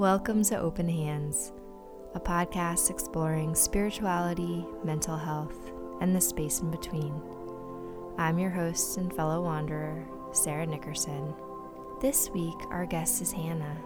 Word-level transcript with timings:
Welcome 0.00 0.42
to 0.44 0.58
Open 0.58 0.88
Hands, 0.88 1.52
a 2.14 2.20
podcast 2.20 2.88
exploring 2.88 3.54
spirituality, 3.54 4.64
mental 4.82 5.14
health, 5.14 5.70
and 6.00 6.16
the 6.16 6.20
space 6.22 6.60
in 6.60 6.70
between. 6.70 7.20
I'm 8.16 8.38
your 8.38 8.48
host 8.48 8.96
and 8.96 9.14
fellow 9.14 9.42
wanderer, 9.42 10.02
Sarah 10.32 10.64
Nickerson. 10.64 11.34
This 12.00 12.30
week, 12.30 12.54
our 12.70 12.86
guest 12.86 13.20
is 13.20 13.30
Hannah. 13.30 13.76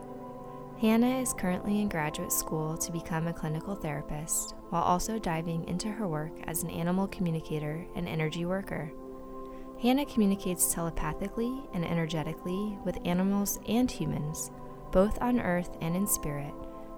Hannah 0.81 1.19
is 1.21 1.33
currently 1.33 1.81
in 1.81 1.89
graduate 1.89 2.31
school 2.31 2.79
to 2.79 2.93
become 2.93 3.27
a 3.27 3.33
clinical 3.33 3.75
therapist 3.75 4.55
while 4.71 4.85
also 4.85 5.19
diving 5.19 5.67
into 5.67 5.89
her 5.89 6.07
work 6.07 6.31
as 6.45 6.63
an 6.63 6.71
animal 6.71 7.09
communicator 7.09 7.85
and 7.97 8.09
energy 8.09 8.45
worker. 8.45 8.93
Hannah 9.83 10.07
communicates 10.07 10.73
telepathically 10.73 11.61
and 11.73 11.85
energetically 11.85 12.79
with 12.85 13.05
animals 13.05 13.59
and 13.67 13.91
humans, 13.91 14.53
both 14.95 15.21
on 15.21 15.41
earth 15.41 15.77
and 15.81 15.97
in 15.97 16.07
spirit, 16.07 16.55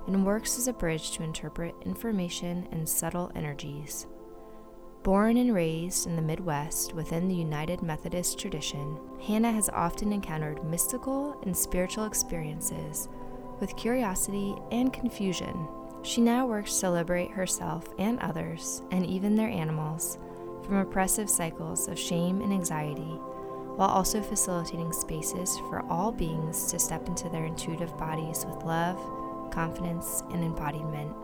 and 0.07 0.27
works 0.27 0.59
as 0.59 0.69
a 0.69 0.73
bridge 0.73 1.13
to 1.13 1.23
interpret 1.23 1.75
information 1.87 2.69
and 2.71 2.87
subtle 2.87 3.33
energies. 3.35 4.07
Born 5.03 5.39
and 5.39 5.55
raised 5.55 6.07
in 6.07 6.15
the 6.15 6.21
Midwest 6.21 6.93
within 6.93 7.27
the 7.27 7.35
United 7.35 7.81
Methodist 7.81 8.39
tradition, 8.39 8.99
Hannah 9.27 9.51
has 9.51 9.71
often 9.71 10.13
encountered 10.13 10.63
mystical 10.63 11.41
and 11.45 11.57
spiritual 11.57 12.05
experiences 12.05 13.09
with 13.61 13.77
curiosity 13.77 14.55
and 14.71 14.93
confusion. 14.93 15.67
She 16.03 16.21
now 16.21 16.47
works 16.47 16.79
to 16.81 16.91
liberate 16.91 17.31
herself 17.31 17.89
and 17.99 18.19
others, 18.19 18.83
and 18.91 19.07
even 19.07 19.37
their 19.37 19.49
animals, 19.49 20.19
from 20.67 20.77
oppressive 20.77 21.31
cycles 21.31 21.89
of 21.89 21.99
shame 21.99 22.43
and 22.43 22.53
anxiety, 22.53 23.19
while 23.77 23.89
also 23.89 24.23
facilitating 24.23 24.93
spaces 24.93 25.59
for 25.69 25.85
all 25.91 26.11
beings 26.11 26.71
to 26.71 26.79
step 26.79 27.07
into 27.07 27.29
their 27.29 27.45
intuitive 27.45 27.97
bodies 27.99 28.45
with 28.47 28.65
love, 28.65 28.99
confidence, 29.53 30.23
and 30.33 30.43
embodiment. 30.43 31.15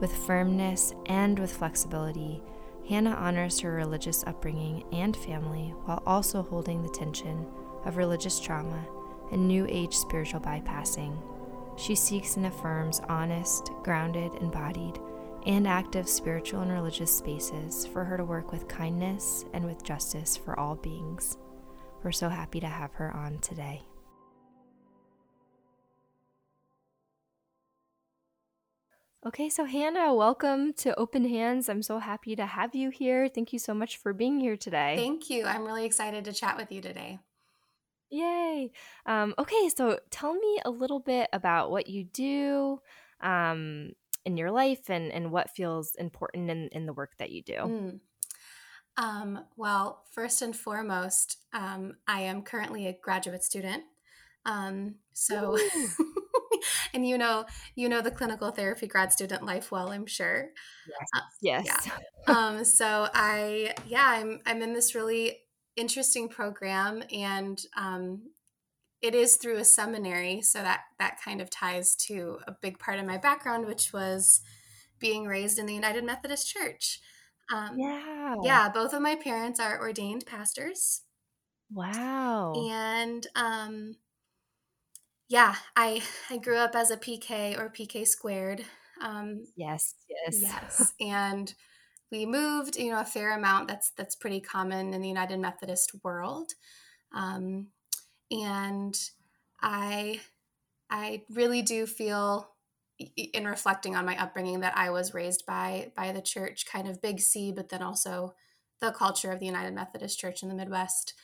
With 0.00 0.14
firmness 0.14 0.94
and 1.06 1.38
with 1.38 1.52
flexibility, 1.52 2.40
Hannah 2.88 3.14
honors 3.14 3.60
her 3.60 3.72
religious 3.72 4.24
upbringing 4.24 4.84
and 4.92 5.16
family 5.16 5.74
while 5.84 6.02
also 6.06 6.42
holding 6.42 6.82
the 6.82 6.88
tension 6.88 7.46
of 7.84 7.96
religious 7.96 8.40
trauma 8.40 8.86
and 9.32 9.46
New 9.46 9.66
Age 9.68 9.94
spiritual 9.94 10.40
bypassing. 10.40 11.16
She 11.76 11.94
seeks 11.94 12.36
and 12.36 12.46
affirms 12.46 13.00
honest, 13.08 13.70
grounded, 13.82 14.34
embodied, 14.40 14.98
and 15.46 15.66
active 15.66 16.08
spiritual 16.08 16.60
and 16.62 16.72
religious 16.72 17.16
spaces 17.16 17.86
for 17.86 18.04
her 18.04 18.16
to 18.16 18.24
work 18.24 18.52
with 18.52 18.68
kindness 18.68 19.44
and 19.52 19.64
with 19.64 19.82
justice 19.82 20.36
for 20.36 20.58
all 20.58 20.76
beings. 20.76 21.36
We're 22.02 22.12
so 22.12 22.28
happy 22.28 22.60
to 22.60 22.66
have 22.66 22.92
her 22.94 23.14
on 23.14 23.38
today. 23.40 23.82
Okay, 29.26 29.48
so 29.48 29.64
Hannah, 29.64 30.14
welcome 30.14 30.72
to 30.74 30.94
Open 30.98 31.28
Hands. 31.28 31.68
I'm 31.68 31.82
so 31.82 31.98
happy 31.98 32.36
to 32.36 32.46
have 32.46 32.74
you 32.74 32.90
here. 32.90 33.28
Thank 33.28 33.52
you 33.52 33.58
so 33.58 33.74
much 33.74 33.96
for 33.96 34.12
being 34.12 34.38
here 34.38 34.56
today. 34.56 34.94
Thank 34.96 35.28
you. 35.28 35.44
I'm 35.44 35.64
really 35.64 35.84
excited 35.84 36.24
to 36.26 36.32
chat 36.32 36.56
with 36.56 36.70
you 36.70 36.80
today. 36.80 37.18
Yay. 38.10 38.70
Um, 39.04 39.34
okay, 39.36 39.68
so 39.76 39.98
tell 40.10 40.34
me 40.34 40.60
a 40.64 40.70
little 40.70 41.00
bit 41.00 41.28
about 41.32 41.70
what 41.70 41.88
you 41.88 42.04
do 42.04 42.78
um, 43.20 43.90
in 44.24 44.36
your 44.36 44.52
life 44.52 44.88
and, 44.88 45.10
and 45.12 45.32
what 45.32 45.50
feels 45.50 45.94
important 45.96 46.48
in, 46.48 46.68
in 46.68 46.86
the 46.86 46.92
work 46.92 47.10
that 47.18 47.30
you 47.30 47.42
do. 47.42 47.54
Mm. 47.54 48.00
Um, 48.98 49.44
well, 49.56 50.02
first 50.10 50.42
and 50.42 50.54
foremost, 50.54 51.38
um, 51.52 51.94
I 52.08 52.22
am 52.22 52.42
currently 52.42 52.88
a 52.88 52.98
graduate 53.00 53.44
student. 53.44 53.84
Um, 54.44 54.96
so, 55.12 55.56
and 56.94 57.06
you 57.06 57.16
know, 57.16 57.44
you 57.76 57.88
know 57.88 58.00
the 58.00 58.10
clinical 58.10 58.50
therapy 58.50 58.88
grad 58.88 59.12
student 59.12 59.46
life 59.46 59.70
well, 59.70 59.92
I'm 59.92 60.06
sure. 60.06 60.48
Yes. 60.88 61.08
Uh, 61.14 61.20
yes. 61.40 61.66
Yeah. 61.86 61.98
um, 62.34 62.64
so 62.64 63.08
I, 63.14 63.74
yeah, 63.86 64.04
I'm, 64.04 64.40
I'm 64.44 64.62
in 64.62 64.72
this 64.72 64.96
really 64.96 65.38
interesting 65.76 66.28
program, 66.28 67.04
and 67.12 67.62
um, 67.76 68.22
it 69.00 69.14
is 69.14 69.36
through 69.36 69.58
a 69.58 69.64
seminary, 69.64 70.42
so 70.42 70.60
that 70.60 70.80
that 70.98 71.20
kind 71.24 71.40
of 71.40 71.50
ties 71.50 71.94
to 72.06 72.38
a 72.48 72.52
big 72.60 72.80
part 72.80 72.98
of 72.98 73.06
my 73.06 73.16
background, 73.16 73.66
which 73.66 73.92
was 73.92 74.40
being 74.98 75.26
raised 75.26 75.56
in 75.56 75.66
the 75.66 75.74
United 75.74 76.02
Methodist 76.02 76.48
Church. 76.48 77.00
Um, 77.52 77.78
yeah, 77.78 78.34
yeah. 78.42 78.68
Both 78.68 78.92
of 78.92 79.02
my 79.02 79.14
parents 79.16 79.60
are 79.60 79.80
ordained 79.80 80.26
pastors. 80.26 81.02
Wow. 81.72 82.54
And 82.54 83.26
um, 83.34 83.96
yeah, 85.28 85.56
I 85.76 86.02
I 86.30 86.38
grew 86.38 86.56
up 86.56 86.74
as 86.74 86.90
a 86.90 86.96
PK 86.96 87.58
or 87.58 87.70
PK 87.70 88.06
squared. 88.06 88.64
Um, 89.00 89.44
yes, 89.56 89.94
yes, 90.08 90.40
yes, 90.40 90.92
and 91.00 91.54
we 92.10 92.26
moved, 92.26 92.76
you 92.76 92.90
know, 92.90 93.00
a 93.00 93.04
fair 93.04 93.36
amount. 93.36 93.68
That's 93.68 93.90
that's 93.90 94.16
pretty 94.16 94.40
common 94.40 94.94
in 94.94 95.02
the 95.02 95.08
United 95.08 95.38
Methodist 95.38 95.92
world, 96.02 96.52
um, 97.12 97.68
and 98.30 98.98
I 99.60 100.20
I 100.90 101.22
really 101.30 101.62
do 101.62 101.86
feel 101.86 102.50
in 103.16 103.46
reflecting 103.46 103.94
on 103.96 104.04
my 104.04 104.20
upbringing 104.20 104.60
that 104.60 104.76
I 104.76 104.90
was 104.90 105.14
raised 105.14 105.46
by 105.46 105.92
by 105.96 106.12
the 106.12 106.22
church, 106.22 106.66
kind 106.66 106.88
of 106.88 107.02
big 107.02 107.20
C, 107.20 107.52
but 107.52 107.68
then 107.68 107.82
also 107.82 108.34
the 108.80 108.92
culture 108.92 109.30
of 109.32 109.40
the 109.40 109.46
United 109.46 109.74
Methodist 109.74 110.18
Church 110.18 110.42
in 110.42 110.48
the 110.48 110.54
Midwest. 110.54 111.14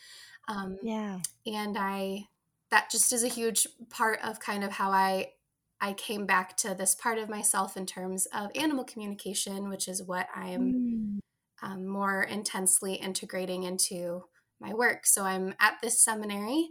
Um, 0.48 0.78
yeah, 0.82 1.18
and 1.46 1.76
I 1.78 2.28
that 2.70 2.90
just 2.90 3.12
is 3.12 3.24
a 3.24 3.28
huge 3.28 3.66
part 3.90 4.20
of 4.24 4.40
kind 4.40 4.64
of 4.64 4.72
how 4.72 4.90
I 4.90 5.32
I 5.80 5.92
came 5.92 6.26
back 6.26 6.56
to 6.58 6.74
this 6.74 6.94
part 6.94 7.18
of 7.18 7.28
myself 7.28 7.76
in 7.76 7.86
terms 7.86 8.26
of 8.26 8.50
animal 8.54 8.84
communication, 8.84 9.68
which 9.68 9.88
is 9.88 10.02
what 10.02 10.28
I'm 10.34 10.72
mm. 10.72 11.18
um, 11.62 11.86
more 11.86 12.22
intensely 12.22 12.94
integrating 12.94 13.64
into 13.64 14.24
my 14.60 14.72
work. 14.72 15.06
So 15.06 15.24
I'm 15.24 15.54
at 15.60 15.74
this 15.82 16.00
seminary, 16.02 16.68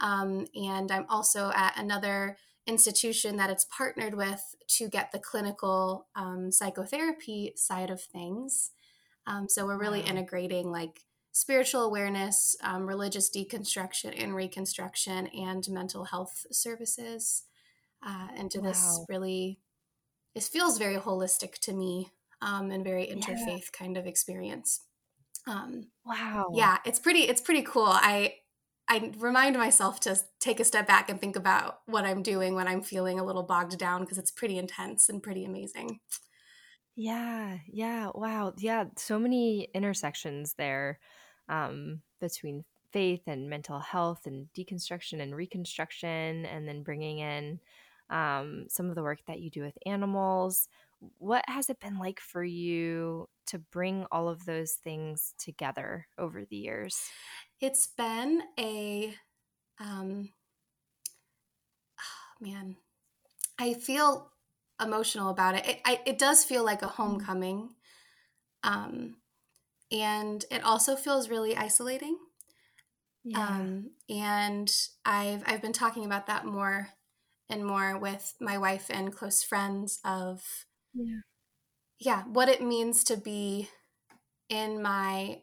um, 0.00 0.46
and 0.54 0.90
I'm 0.90 1.06
also 1.08 1.50
at 1.54 1.76
another 1.76 2.38
institution 2.66 3.36
that 3.36 3.50
it's 3.50 3.66
partnered 3.76 4.14
with 4.14 4.54
to 4.68 4.88
get 4.88 5.12
the 5.12 5.18
clinical 5.18 6.06
um, 6.16 6.50
psychotherapy 6.50 7.52
side 7.56 7.90
of 7.90 8.02
things. 8.02 8.72
Um, 9.26 9.48
so 9.48 9.66
we're 9.66 9.78
really 9.78 10.00
wow. 10.00 10.06
integrating 10.08 10.70
like 10.70 11.00
spiritual 11.32 11.82
awareness, 11.82 12.56
um, 12.62 12.86
religious 12.86 13.30
deconstruction 13.30 14.20
and 14.22 14.34
reconstruction, 14.34 15.26
and 15.28 15.66
mental 15.68 16.04
health 16.04 16.46
services 16.50 17.44
uh, 18.04 18.28
into 18.36 18.60
wow. 18.60 18.68
this 18.68 19.00
really 19.08 19.58
it 20.34 20.42
feels 20.42 20.78
very 20.78 20.96
holistic 20.96 21.58
to 21.60 21.72
me 21.72 22.10
um, 22.42 22.70
and 22.70 22.84
very 22.84 23.06
interfaith 23.06 23.46
yeah. 23.46 23.78
kind 23.78 23.96
of 23.96 24.06
experience 24.06 24.82
um, 25.46 25.88
wow 26.04 26.50
yeah 26.54 26.78
it's 26.84 26.98
pretty 26.98 27.20
it's 27.20 27.40
pretty 27.40 27.62
cool 27.62 27.88
i 27.88 28.34
i 28.88 29.12
remind 29.18 29.56
myself 29.56 30.00
to 30.00 30.16
take 30.40 30.60
a 30.60 30.64
step 30.64 30.86
back 30.86 31.08
and 31.08 31.20
think 31.20 31.36
about 31.36 31.80
what 31.86 32.04
i'm 32.04 32.22
doing 32.22 32.54
when 32.54 32.68
i'm 32.68 32.82
feeling 32.82 33.18
a 33.18 33.24
little 33.24 33.42
bogged 33.42 33.78
down 33.78 34.00
because 34.00 34.18
it's 34.18 34.30
pretty 34.30 34.58
intense 34.58 35.08
and 35.08 35.22
pretty 35.22 35.44
amazing 35.44 36.00
yeah 36.94 37.58
yeah 37.66 38.08
wow 38.14 38.52
yeah 38.58 38.84
so 38.96 39.18
many 39.18 39.68
intersections 39.74 40.54
there 40.54 40.98
um, 41.48 42.00
between 42.20 42.64
faith 42.92 43.22
and 43.26 43.50
mental 43.50 43.78
health 43.78 44.26
and 44.26 44.48
deconstruction 44.56 45.20
and 45.20 45.36
reconstruction 45.36 46.46
and 46.46 46.66
then 46.66 46.82
bringing 46.82 47.18
in 47.18 47.60
um, 48.10 48.66
some 48.68 48.88
of 48.88 48.94
the 48.94 49.02
work 49.02 49.18
that 49.26 49.40
you 49.40 49.50
do 49.50 49.62
with 49.62 49.76
animals. 49.84 50.68
What 51.18 51.44
has 51.48 51.68
it 51.68 51.80
been 51.80 51.98
like 51.98 52.20
for 52.20 52.42
you 52.42 53.28
to 53.46 53.58
bring 53.58 54.06
all 54.10 54.28
of 54.28 54.44
those 54.46 54.72
things 54.72 55.34
together 55.38 56.06
over 56.18 56.44
the 56.44 56.56
years? 56.56 56.98
It's 57.60 57.86
been 57.86 58.42
a, 58.58 59.14
um, 59.80 60.30
oh, 61.98 62.44
man, 62.44 62.76
I 63.58 63.74
feel 63.74 64.30
emotional 64.80 65.30
about 65.30 65.54
it. 65.54 65.66
It, 65.66 65.80
I, 65.84 66.00
it 66.04 66.18
does 66.18 66.44
feel 66.44 66.64
like 66.64 66.82
a 66.82 66.86
mm-hmm. 66.86 67.02
homecoming. 67.02 67.70
Um, 68.62 69.16
and 69.90 70.44
it 70.50 70.64
also 70.64 70.96
feels 70.96 71.30
really 71.30 71.56
isolating. 71.56 72.18
Yeah. 73.24 73.44
Um, 73.44 73.90
and 74.08 74.72
I've 75.04 75.42
I've 75.46 75.62
been 75.62 75.72
talking 75.72 76.04
about 76.04 76.28
that 76.28 76.44
more 76.44 76.90
and 77.48 77.66
more 77.66 77.98
with 77.98 78.34
my 78.40 78.56
wife 78.56 78.86
and 78.88 79.14
close 79.14 79.42
friends 79.42 79.98
of 80.04 80.42
yeah 80.94 81.20
yeah 81.98 82.22
what 82.24 82.48
it 82.48 82.62
means 82.62 83.02
to 83.04 83.16
be 83.16 83.68
in 84.48 84.80
my 84.80 85.40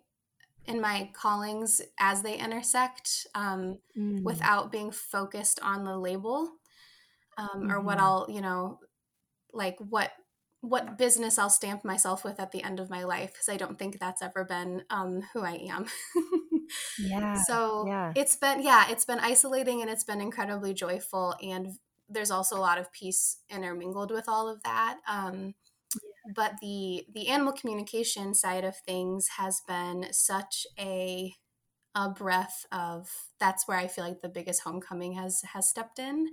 in 0.66 0.80
my 0.80 1.10
callings 1.14 1.82
as 2.00 2.22
they 2.22 2.38
intersect 2.38 3.28
um, 3.36 3.80
mm. 3.98 4.24
without 4.24 4.72
being 4.72 4.92
focused 4.92 5.60
on 5.62 5.84
the 5.84 5.98
label 5.98 6.54
um, 7.38 7.72
or 7.72 7.82
what 7.82 7.98
mm-hmm. 7.98 8.06
I'll 8.06 8.28
you 8.30 8.42
know 8.42 8.80
like 9.52 9.78
what 9.78 10.12
what 10.62 10.98
business 10.98 11.38
I'll 11.38 11.50
stamp 11.50 11.84
myself 11.84 12.24
with 12.24 12.40
at 12.40 12.54
the 12.54 12.64
end 12.64 12.80
of 12.80 12.90
my 12.90 13.04
life 13.04 13.34
because 13.34 13.50
I 13.50 13.58
don't 13.58 13.78
think 13.78 14.00
that's 14.00 14.22
ever 14.22 14.46
been 14.46 14.84
um, 14.90 15.22
who 15.34 15.42
I 15.42 15.68
am. 15.70 15.88
yeah. 17.00 17.36
So 17.46 17.84
yeah. 17.86 18.14
it's 18.16 18.38
been 18.38 18.64
yeah, 18.64 18.86
it's 18.90 19.04
been 19.04 19.20
isolating 19.20 19.82
and 19.82 19.90
it's 19.90 20.06
been 20.06 20.22
incredibly 20.22 20.74
joyful 20.74 21.36
and 21.44 21.74
there's 22.08 22.32
also 22.32 22.56
a 22.56 22.60
lot 22.60 22.78
of 22.78 22.94
peace 22.94 23.40
intermingled 23.50 24.12
with 24.12 24.30
all 24.30 24.48
of 24.48 24.64
that. 24.64 25.00
Um. 25.08 25.54
But 26.36 26.54
the 26.62 27.06
the 27.14 27.28
animal 27.28 27.54
communication 27.54 28.34
side 28.34 28.64
of 28.64 28.78
things 28.78 29.28
has 29.38 29.62
been 29.68 30.08
such 30.12 30.66
a 30.80 31.36
a 31.96 32.10
breath 32.10 32.66
of 32.72 33.10
that's 33.40 33.68
where 33.68 33.78
I 33.78 33.88
feel 33.88 34.06
like 34.06 34.22
the 34.22 34.30
biggest 34.30 34.64
homecoming 34.64 35.14
has 35.14 35.42
has 35.54 35.70
stepped 35.70 36.00
in. 36.00 36.30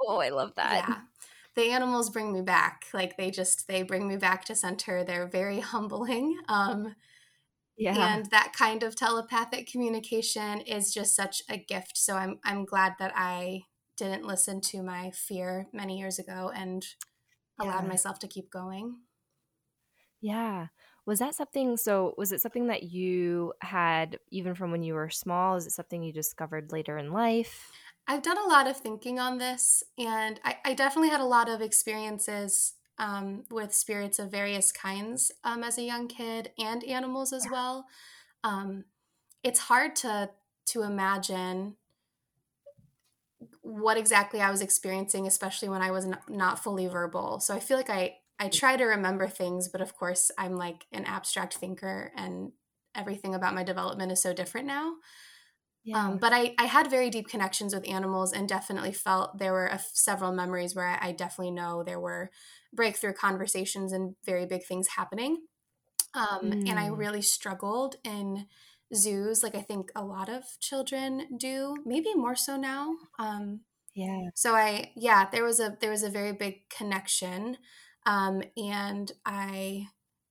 Oh, 0.00 0.18
I 0.18 0.28
love 0.28 0.54
that. 0.56 0.88
Yeah. 0.88 0.98
The 1.56 1.72
animals 1.72 2.10
bring 2.10 2.32
me 2.32 2.42
back. 2.42 2.84
Like 2.92 3.16
they 3.16 3.30
just 3.30 3.66
they 3.66 3.82
bring 3.82 4.06
me 4.06 4.16
back 4.16 4.44
to 4.46 4.54
center. 4.54 5.02
They're 5.02 5.26
very 5.26 5.60
humbling. 5.72 6.38
Um 6.48 6.94
yeah. 7.76 8.14
And 8.14 8.26
that 8.30 8.54
kind 8.56 8.82
of 8.82 8.96
telepathic 8.96 9.70
communication 9.70 10.60
is 10.62 10.94
just 10.94 11.14
such 11.14 11.42
a 11.48 11.56
gift. 11.56 11.96
So 11.96 12.16
I'm 12.16 12.38
I'm 12.44 12.64
glad 12.64 12.94
that 12.98 13.12
I 13.14 13.62
didn't 13.96 14.26
listen 14.26 14.60
to 14.60 14.82
my 14.82 15.10
fear 15.10 15.68
many 15.72 15.98
years 15.98 16.18
ago 16.18 16.52
and 16.54 16.86
yeah. 17.60 17.66
allowed 17.66 17.88
myself 17.88 18.18
to 18.20 18.28
keep 18.28 18.50
going. 18.50 18.98
Yeah. 20.20 20.68
Was 21.04 21.18
that 21.20 21.34
something 21.34 21.76
so 21.76 22.14
was 22.18 22.32
it 22.32 22.40
something 22.40 22.66
that 22.68 22.84
you 22.84 23.52
had 23.60 24.18
even 24.30 24.54
from 24.54 24.70
when 24.72 24.82
you 24.82 24.94
were 24.94 25.10
small? 25.10 25.56
Is 25.56 25.66
it 25.66 25.72
something 25.72 26.02
you 26.02 26.12
discovered 26.12 26.72
later 26.72 26.98
in 26.98 27.12
life? 27.12 27.76
I've 28.06 28.22
done 28.22 28.38
a 28.38 28.48
lot 28.48 28.68
of 28.68 28.76
thinking 28.76 29.18
on 29.18 29.38
this 29.38 29.82
and 29.98 30.40
I, 30.44 30.58
I 30.64 30.74
definitely 30.74 31.10
had 31.10 31.20
a 31.20 31.24
lot 31.24 31.48
of 31.48 31.60
experiences 31.60 32.74
um, 32.98 33.44
with 33.50 33.74
spirits 33.74 34.18
of 34.18 34.30
various 34.30 34.72
kinds 34.72 35.32
um, 35.44 35.62
as 35.62 35.76
a 35.76 35.82
young 35.82 36.08
kid 36.08 36.52
and 36.58 36.82
animals 36.84 37.32
as 37.32 37.48
well. 37.48 37.86
Um, 38.44 38.84
it's 39.42 39.60
hard 39.60 39.96
to 39.96 40.30
to 40.66 40.82
imagine 40.82 41.76
what 43.62 43.96
exactly 43.96 44.40
I 44.40 44.50
was 44.50 44.60
experiencing, 44.62 45.26
especially 45.26 45.68
when 45.68 45.82
I 45.82 45.90
was 45.90 46.06
not 46.28 46.62
fully 46.62 46.86
verbal. 46.86 47.40
So 47.40 47.54
I 47.54 47.60
feel 47.60 47.76
like 47.76 47.90
I 47.90 48.18
I 48.38 48.48
try 48.48 48.76
to 48.76 48.84
remember 48.84 49.28
things, 49.28 49.68
but 49.68 49.80
of 49.80 49.96
course 49.96 50.30
I'm 50.36 50.56
like 50.56 50.86
an 50.92 51.04
abstract 51.04 51.54
thinker, 51.54 52.12
and 52.16 52.52
everything 52.94 53.34
about 53.34 53.54
my 53.54 53.62
development 53.62 54.12
is 54.12 54.22
so 54.22 54.32
different 54.32 54.66
now. 54.66 54.94
Yeah. 55.84 56.04
Um, 56.04 56.18
but 56.18 56.32
I, 56.32 56.52
I 56.58 56.64
had 56.64 56.90
very 56.90 57.10
deep 57.10 57.28
connections 57.28 57.72
with 57.72 57.88
animals 57.88 58.32
and 58.32 58.48
definitely 58.48 58.92
felt 58.92 59.38
there 59.38 59.52
were 59.52 59.68
a, 59.68 59.80
several 59.92 60.32
memories 60.32 60.74
where 60.74 60.88
I, 60.88 61.10
I, 61.10 61.12
definitely 61.12 61.52
know 61.52 61.84
there 61.84 62.00
were 62.00 62.30
breakthrough 62.72 63.12
conversations 63.12 63.92
and 63.92 64.16
very 64.24 64.46
big 64.46 64.64
things 64.64 64.88
happening. 64.96 65.42
Um, 66.12 66.50
mm. 66.50 66.68
And 66.68 66.76
I 66.76 66.88
mm. 66.88 66.98
really 66.98 67.22
struggled 67.22 67.96
in 68.02 68.46
zoos, 68.92 69.44
like 69.44 69.54
I 69.54 69.60
think 69.60 69.92
a 69.94 70.04
lot 70.04 70.28
of 70.28 70.42
children 70.60 71.38
do, 71.38 71.76
maybe 71.84 72.14
more 72.14 72.34
so 72.34 72.56
now. 72.56 72.96
Um, 73.20 73.60
yeah. 73.94 74.30
So 74.34 74.56
I, 74.56 74.90
yeah, 74.96 75.28
there 75.30 75.44
was 75.44 75.60
a 75.60 75.76
there 75.80 75.90
was 75.90 76.02
a 76.02 76.10
very 76.10 76.32
big 76.32 76.68
connection, 76.68 77.58
um, 78.06 78.42
and 78.56 79.12
I 79.26 79.88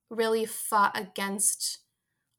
really 0.10 0.46
fought 0.46 0.98
against 0.98 1.80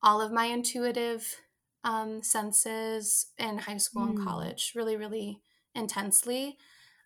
all 0.02 0.20
of 0.20 0.32
my 0.32 0.46
intuitive 0.46 1.36
um, 1.84 2.22
senses 2.22 3.26
in 3.38 3.58
high 3.58 3.76
school 3.76 4.06
mm. 4.06 4.10
and 4.10 4.24
college 4.26 4.72
really, 4.74 4.96
really 4.96 5.40
intensely. 5.74 6.56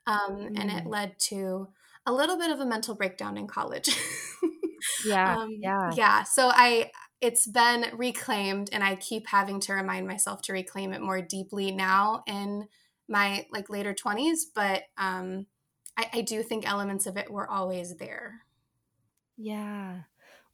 Um, 0.06 0.36
mm. 0.36 0.60
And 0.60 0.70
it 0.70 0.84
mm. 0.84 0.88
led 0.88 1.18
to 1.28 1.68
a 2.06 2.12
little 2.12 2.38
bit 2.38 2.50
of 2.50 2.60
a 2.60 2.66
mental 2.66 2.94
breakdown 2.94 3.36
in 3.36 3.46
college. 3.46 3.90
yeah. 5.04 5.36
Um, 5.36 5.56
yeah. 5.60 5.90
Yeah. 5.94 6.22
So 6.22 6.50
I, 6.52 6.90
it's 7.20 7.46
been 7.46 7.86
reclaimed 7.94 8.70
and 8.72 8.82
I 8.82 8.94
keep 8.96 9.26
having 9.26 9.60
to 9.60 9.74
remind 9.74 10.06
myself 10.06 10.40
to 10.42 10.52
reclaim 10.52 10.92
it 10.92 11.02
more 11.02 11.20
deeply 11.20 11.72
now 11.72 12.22
in 12.26 12.66
my 13.08 13.46
like 13.52 13.68
later 13.68 13.94
20s. 13.94 14.38
But 14.54 14.84
um, 14.96 15.46
I, 16.00 16.18
I 16.18 16.20
do 16.22 16.42
think 16.42 16.68
elements 16.68 17.06
of 17.06 17.18
it 17.18 17.30
were 17.30 17.48
always 17.48 17.96
there. 17.96 18.42
Yeah. 19.36 20.00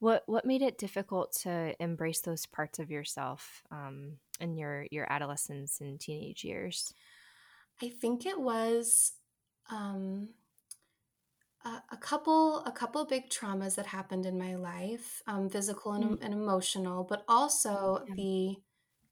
What 0.01 0.25
what 0.27 0.45
made 0.45 0.61
it 0.61 0.77
difficult 0.77 1.33
to 1.43 1.75
embrace 1.81 2.21
those 2.21 2.47
parts 2.47 2.79
of 2.79 2.91
yourself 2.91 3.63
um, 3.71 4.19
in 4.41 4.57
your 4.57 4.87
your 4.91 5.11
adolescence 5.11 5.81
and 5.81 6.01
teenage 6.01 6.45
years? 6.45 6.93
I 7.81 7.89
think 7.89 8.27
it 8.27 8.41
was 8.41 9.13
um, 9.71 10.31
a, 11.65 11.83
a, 11.93 11.97
couple 11.97 12.65
a 12.65 12.73
couple 12.73 13.05
big 13.05 13.31
traumas 13.31 13.77
that 13.77 13.87
happened 13.87 14.27
in 14.27 14.39
my 14.39 14.55
life, 14.57 15.23
um, 15.27 15.49
physical 15.49 15.93
and, 15.93 16.05
mm-hmm. 16.05 16.25
and, 16.25 16.35
emotional, 16.35 17.05
but 17.05 17.25
also 17.29 18.05
yeah. 18.09 18.15
the 18.17 18.57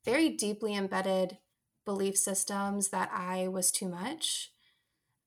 very 0.05 0.31
deeply 0.31 0.75
embedded 0.75 1.39
belief 1.85 2.17
systems 2.17 2.89
that 2.89 3.11
I 3.13 3.49
was 3.49 3.71
too 3.71 3.89
much. 3.89 4.54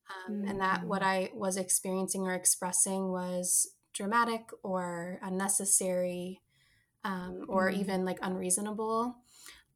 Um, 0.10 0.34
mm-hmm. 0.34 0.48
And 0.50 0.62
that 0.62 0.84
what 0.86 1.02
mm. 1.02 1.06
I 1.06 1.32
was 1.34 1.58
experiencing 1.58 2.22
or 2.24 2.34
expressing 2.34 3.12
was 3.12 3.70
dramatic 3.94 4.50
or 4.64 5.20
unnecessary 5.22 6.42
um, 7.04 7.46
or 7.48 7.72
mm. 7.72 7.78
even 7.80 8.06
like 8.06 8.20
unreasonable. 8.22 9.16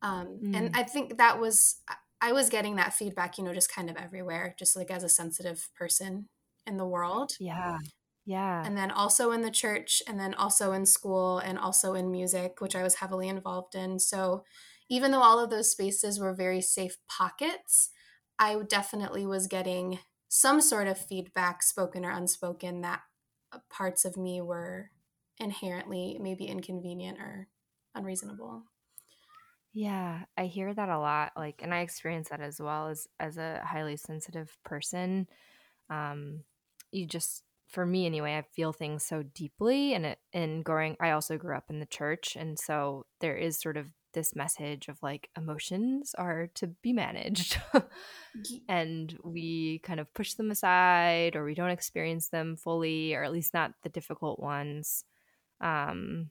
Um, 0.02 0.40
mm. 0.44 0.56
And 0.56 0.76
I 0.76 0.84
think 0.84 1.18
that 1.18 1.40
was, 1.40 1.82
I 2.22 2.32
was 2.32 2.50
getting 2.50 2.76
that 2.76 2.94
feedback, 2.94 3.38
you 3.38 3.44
know, 3.44 3.54
just 3.54 3.74
kind 3.74 3.90
of 3.90 3.98
everywhere, 3.98 4.56
just 4.58 4.76
like 4.76 4.92
as 4.92 5.04
a 5.04 5.10
sensitive 5.10 5.70
person 5.76 6.30
in 6.66 6.78
the 6.78 6.88
world. 6.88 7.34
Yeah. 7.40 7.78
Yeah. 8.26 8.64
And 8.64 8.78
then 8.78 8.92
also 8.92 9.32
in 9.32 9.42
the 9.42 9.50
church, 9.50 10.02
and 10.08 10.20
then 10.20 10.36
also 10.36 10.74
in 10.74 10.86
school, 10.86 11.40
and 11.40 11.58
also 11.58 11.96
in 11.96 12.12
music, 12.12 12.62
which 12.62 12.76
I 12.76 12.84
was 12.84 12.96
heavily 12.96 13.28
involved 13.28 13.74
in. 13.74 13.98
So 14.00 14.44
even 14.90 15.12
though 15.12 15.24
all 15.24 15.40
of 15.40 15.50
those 15.50 15.72
spaces 15.72 16.20
were 16.20 16.34
very 16.34 16.62
safe 16.62 16.98
pockets, 17.10 17.90
I 18.38 18.56
definitely 18.70 19.26
was 19.26 19.48
getting 19.48 20.00
some 20.34 20.62
sort 20.62 20.88
of 20.88 20.98
feedback, 20.98 21.62
spoken 21.62 22.06
or 22.06 22.12
unspoken, 22.12 22.80
that 22.82 23.02
uh, 23.52 23.60
parts 23.70 24.06
of 24.06 24.16
me 24.16 24.40
were 24.42 24.92
inherently 25.38 26.18
maybe 26.22 26.46
inconvenient 26.46 27.20
or 27.20 27.50
unreasonable. 27.94 28.64
Yeah, 29.74 30.26
I 30.38 30.46
hear 30.48 30.74
that 30.74 30.90
a 30.90 31.00
lot. 31.00 31.32
Like, 31.36 31.62
and 31.62 31.74
I 31.74 31.82
experience 31.82 32.30
that 32.30 32.42
as 32.42 32.60
well 32.60 32.90
as 32.90 33.08
as 33.20 33.38
a 33.38 33.64
highly 33.66 33.96
sensitive 33.98 34.58
person. 34.64 35.28
Um, 35.90 36.46
you 36.92 37.08
just, 37.08 37.44
for 37.70 37.86
me 37.86 38.06
anyway, 38.06 38.38
I 38.38 38.44
feel 38.44 38.74
things 38.74 39.06
so 39.06 39.24
deeply, 39.24 39.94
and 39.96 40.06
it, 40.08 40.20
and 40.34 40.66
growing, 40.66 40.98
I 41.02 41.12
also 41.12 41.38
grew 41.38 41.58
up 41.58 41.70
in 41.70 41.80
the 41.80 41.86
church, 41.88 42.36
and 42.38 42.60
so 42.60 43.08
there 43.22 43.38
is 43.38 43.60
sort 43.60 43.78
of 43.78 43.94
this 44.14 44.36
message 44.36 44.88
of 44.88 45.02
like 45.04 45.30
emotions 45.38 46.14
are 46.18 46.48
to 46.56 46.68
be 46.68 46.94
managed. 46.94 47.60
And 48.70 49.18
we 49.26 49.80
kind 49.80 50.00
of 50.00 50.14
push 50.14 50.36
them 50.36 50.52
aside 50.52 51.36
or 51.36 51.44
we 51.44 51.54
don't 51.54 51.70
experience 51.70 52.30
them 52.30 52.56
fully 52.56 53.14
or 53.14 53.26
at 53.26 53.32
least 53.34 53.54
not 53.54 53.74
the 53.84 53.90
difficult 53.90 54.40
ones. 54.40 55.04
Um 55.60 56.30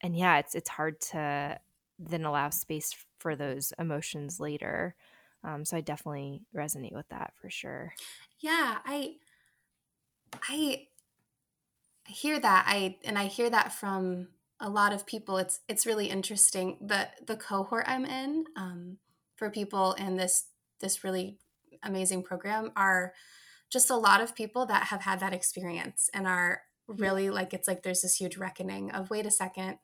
and 0.00 0.16
yeah 0.16 0.38
it's 0.38 0.54
it's 0.54 0.70
hard 0.70 1.00
to 1.00 1.58
then 1.98 2.24
allow 2.24 2.48
space 2.50 2.94
for 3.18 3.36
those 3.36 3.74
emotions 3.78 4.40
later. 4.40 4.94
Um 5.44 5.64
so 5.66 5.76
i 5.76 5.82
definitely 5.82 6.42
resonate 6.56 6.94
with 6.94 7.08
that 7.10 7.34
for 7.40 7.50
sure. 7.50 7.92
Yeah 8.40 8.78
i 8.86 9.16
i 10.48 10.86
I 12.08 12.10
hear 12.10 12.38
that. 12.40 12.64
I 12.66 12.96
and 13.04 13.18
i 13.18 13.26
hear 13.26 13.48
that 13.50 13.72
from 13.72 14.28
a 14.62 14.70
lot 14.70 14.92
of 14.92 15.04
people 15.04 15.36
it's 15.36 15.60
it's 15.68 15.84
really 15.84 16.06
interesting 16.06 16.78
the 16.80 17.08
the 17.26 17.36
cohort 17.36 17.84
i'm 17.86 18.06
in 18.06 18.44
um, 18.56 18.96
for 19.36 19.50
people 19.50 19.92
in 19.94 20.16
this 20.16 20.46
this 20.80 21.04
really 21.04 21.38
amazing 21.82 22.22
program 22.22 22.70
are 22.76 23.12
just 23.70 23.90
a 23.90 23.96
lot 23.96 24.20
of 24.20 24.34
people 24.34 24.64
that 24.66 24.84
have 24.84 25.02
had 25.02 25.18
that 25.20 25.34
experience 25.34 26.08
and 26.14 26.26
are 26.26 26.62
really 26.86 27.28
like 27.28 27.52
it's 27.52 27.66
like 27.66 27.82
there's 27.82 28.02
this 28.02 28.16
huge 28.16 28.36
reckoning 28.36 28.90
of 28.92 29.10
wait 29.10 29.26
a 29.26 29.30
second 29.30 29.78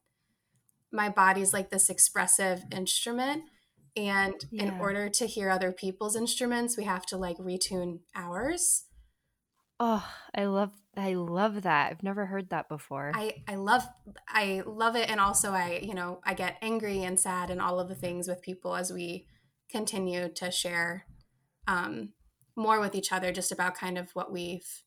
my 0.92 1.08
body's 1.08 1.52
like 1.52 1.70
this 1.70 1.90
expressive 1.90 2.62
instrument 2.70 3.42
and 3.96 4.34
yeah. 4.50 4.64
in 4.64 4.80
order 4.80 5.08
to 5.08 5.26
hear 5.26 5.50
other 5.50 5.72
people's 5.72 6.14
instruments 6.14 6.76
we 6.76 6.84
have 6.84 7.04
to 7.04 7.16
like 7.16 7.36
retune 7.38 7.98
ours 8.14 8.84
Oh, 9.80 10.04
I 10.34 10.44
love 10.46 10.72
I 10.96 11.14
love 11.14 11.62
that. 11.62 11.92
I've 11.92 12.02
never 12.02 12.26
heard 12.26 12.50
that 12.50 12.68
before. 12.68 13.12
I 13.14 13.42
I 13.46 13.54
love 13.54 13.86
I 14.28 14.62
love 14.66 14.96
it 14.96 15.08
and 15.08 15.20
also 15.20 15.52
I, 15.52 15.80
you 15.82 15.94
know, 15.94 16.20
I 16.24 16.34
get 16.34 16.58
angry 16.60 17.04
and 17.04 17.18
sad 17.18 17.50
and 17.50 17.60
all 17.60 17.78
of 17.78 17.88
the 17.88 17.94
things 17.94 18.26
with 18.26 18.42
people 18.42 18.74
as 18.74 18.92
we 18.92 19.26
continue 19.70 20.28
to 20.30 20.50
share 20.50 21.04
um 21.68 22.14
more 22.56 22.80
with 22.80 22.94
each 22.94 23.12
other 23.12 23.30
just 23.30 23.52
about 23.52 23.76
kind 23.76 23.98
of 23.98 24.10
what 24.14 24.32
we've 24.32 24.82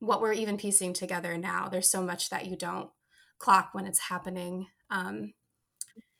what 0.00 0.20
we're 0.20 0.34
even 0.34 0.58
piecing 0.58 0.92
together 0.92 1.38
now. 1.38 1.68
There's 1.68 1.90
so 1.90 2.02
much 2.02 2.28
that 2.28 2.46
you 2.46 2.56
don't 2.56 2.90
clock 3.38 3.70
when 3.72 3.86
it's 3.86 4.00
happening. 4.10 4.66
Um 4.90 5.32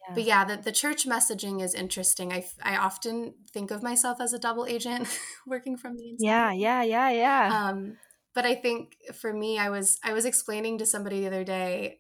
yeah. 0.08 0.14
But 0.14 0.24
yeah, 0.24 0.44
the, 0.44 0.56
the 0.56 0.72
church 0.72 1.06
messaging 1.06 1.62
is 1.62 1.74
interesting. 1.74 2.32
I, 2.32 2.46
I 2.62 2.76
often 2.76 3.34
think 3.52 3.70
of 3.70 3.82
myself 3.82 4.20
as 4.20 4.32
a 4.32 4.38
double 4.38 4.64
agent 4.66 5.08
working 5.46 5.76
from 5.76 5.96
the 5.96 6.10
inside. 6.10 6.24
Yeah, 6.24 6.52
yeah, 6.52 6.82
yeah, 6.82 7.10
yeah. 7.10 7.68
Um, 7.68 7.96
but 8.36 8.44
i 8.44 8.54
think 8.54 8.96
for 9.14 9.32
me 9.32 9.58
i 9.58 9.68
was 9.68 9.98
i 10.04 10.12
was 10.12 10.24
explaining 10.24 10.78
to 10.78 10.86
somebody 10.86 11.20
the 11.20 11.26
other 11.26 11.42
day 11.42 11.98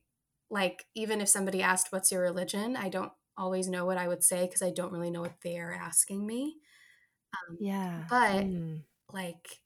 like 0.50 0.84
even 0.94 1.20
if 1.20 1.28
somebody 1.28 1.60
asked 1.62 1.88
what's 1.90 2.12
your 2.12 2.22
religion? 2.22 2.76
I 2.76 2.88
don't 2.88 3.10
always 3.36 3.68
know 3.68 3.84
what 3.84 3.98
i 3.98 4.06
would 4.06 4.22
say 4.22 4.46
because 4.46 4.62
i 4.62 4.70
don't 4.70 4.92
really 4.92 5.10
know 5.10 5.22
what 5.22 5.40
they 5.42 5.58
are 5.58 5.74
asking 5.74 6.24
me. 6.24 6.58
Um, 7.34 7.56
yeah. 7.58 8.04
but 8.08 8.44
mm. 8.44 8.82
like 9.12 9.60